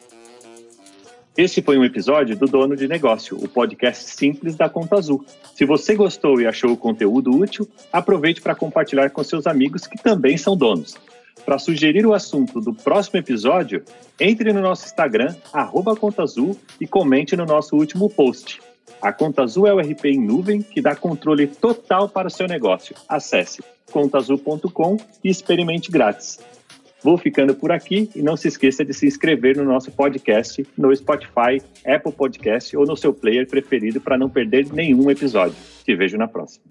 Esse 1.38 1.62
foi 1.62 1.78
um 1.78 1.84
episódio 1.84 2.34
do 2.38 2.46
Dono 2.46 2.78
de 2.78 2.88
Negócio, 2.88 3.38
o 3.38 3.50
podcast 3.50 4.06
simples 4.06 4.56
da 4.56 4.70
Conta 4.70 4.96
Azul. 4.96 5.26
Se 5.54 5.66
você 5.66 5.94
gostou 5.94 6.40
e 6.40 6.48
achou 6.48 6.72
o 6.72 6.78
conteúdo 6.78 7.30
útil, 7.30 7.68
aproveite 7.92 8.42
para 8.42 8.56
compartilhar 8.56 9.10
com 9.10 9.22
seus 9.22 9.46
amigos 9.46 9.86
que 9.86 10.02
também 10.02 10.38
são 10.38 10.56
donos. 10.56 10.96
Para 11.46 11.60
sugerir 11.60 12.06
o 12.06 12.14
assunto 12.14 12.62
do 12.62 12.74
próximo 12.74 13.20
episódio, 13.20 13.84
entre 14.18 14.54
no 14.54 14.62
nosso 14.62 14.86
Instagram, 14.86 15.36
arroba 15.52 15.94
Conta 15.94 16.24
Azul, 16.24 16.58
e 16.80 16.88
comente 16.88 17.36
no 17.36 17.46
nosso 17.46 17.76
último 17.76 18.10
post. 18.10 18.62
A 19.02 19.12
Conta 19.12 19.44
Azul 19.44 19.68
é 19.68 19.74
o 19.74 19.80
RP 19.80 20.06
em 20.06 20.22
nuvem 20.22 20.62
que 20.62 20.82
dá 20.82 20.96
controle 20.96 21.48
total 21.48 22.08
para 22.08 22.30
o 22.30 22.32
seu 22.32 22.48
negócio. 22.48 22.96
Acesse 23.10 23.62
contaazul.com 23.92 24.98
e 25.22 25.30
experimente 25.30 25.92
grátis. 25.92 26.40
Vou 27.06 27.20
ficando 27.20 27.54
por 27.54 27.72
aqui 27.72 28.10
e 28.16 28.22
não 28.24 28.36
se 28.36 28.48
esqueça 28.48 28.84
de 28.84 28.92
se 28.92 29.06
inscrever 29.06 29.56
no 29.56 29.64
nosso 29.64 29.92
podcast 29.92 30.68
no 30.76 30.94
Spotify, 30.96 31.62
Apple 31.86 32.12
Podcast 32.12 32.76
ou 32.76 32.84
no 32.84 32.98
seu 32.98 33.14
player 33.14 33.48
preferido 33.48 34.02
para 34.02 34.18
não 34.18 34.28
perder 34.28 34.74
nenhum 34.74 35.12
episódio. 35.12 35.56
Te 35.84 35.96
vejo 35.96 36.18
na 36.18 36.28
próxima. 36.28 36.66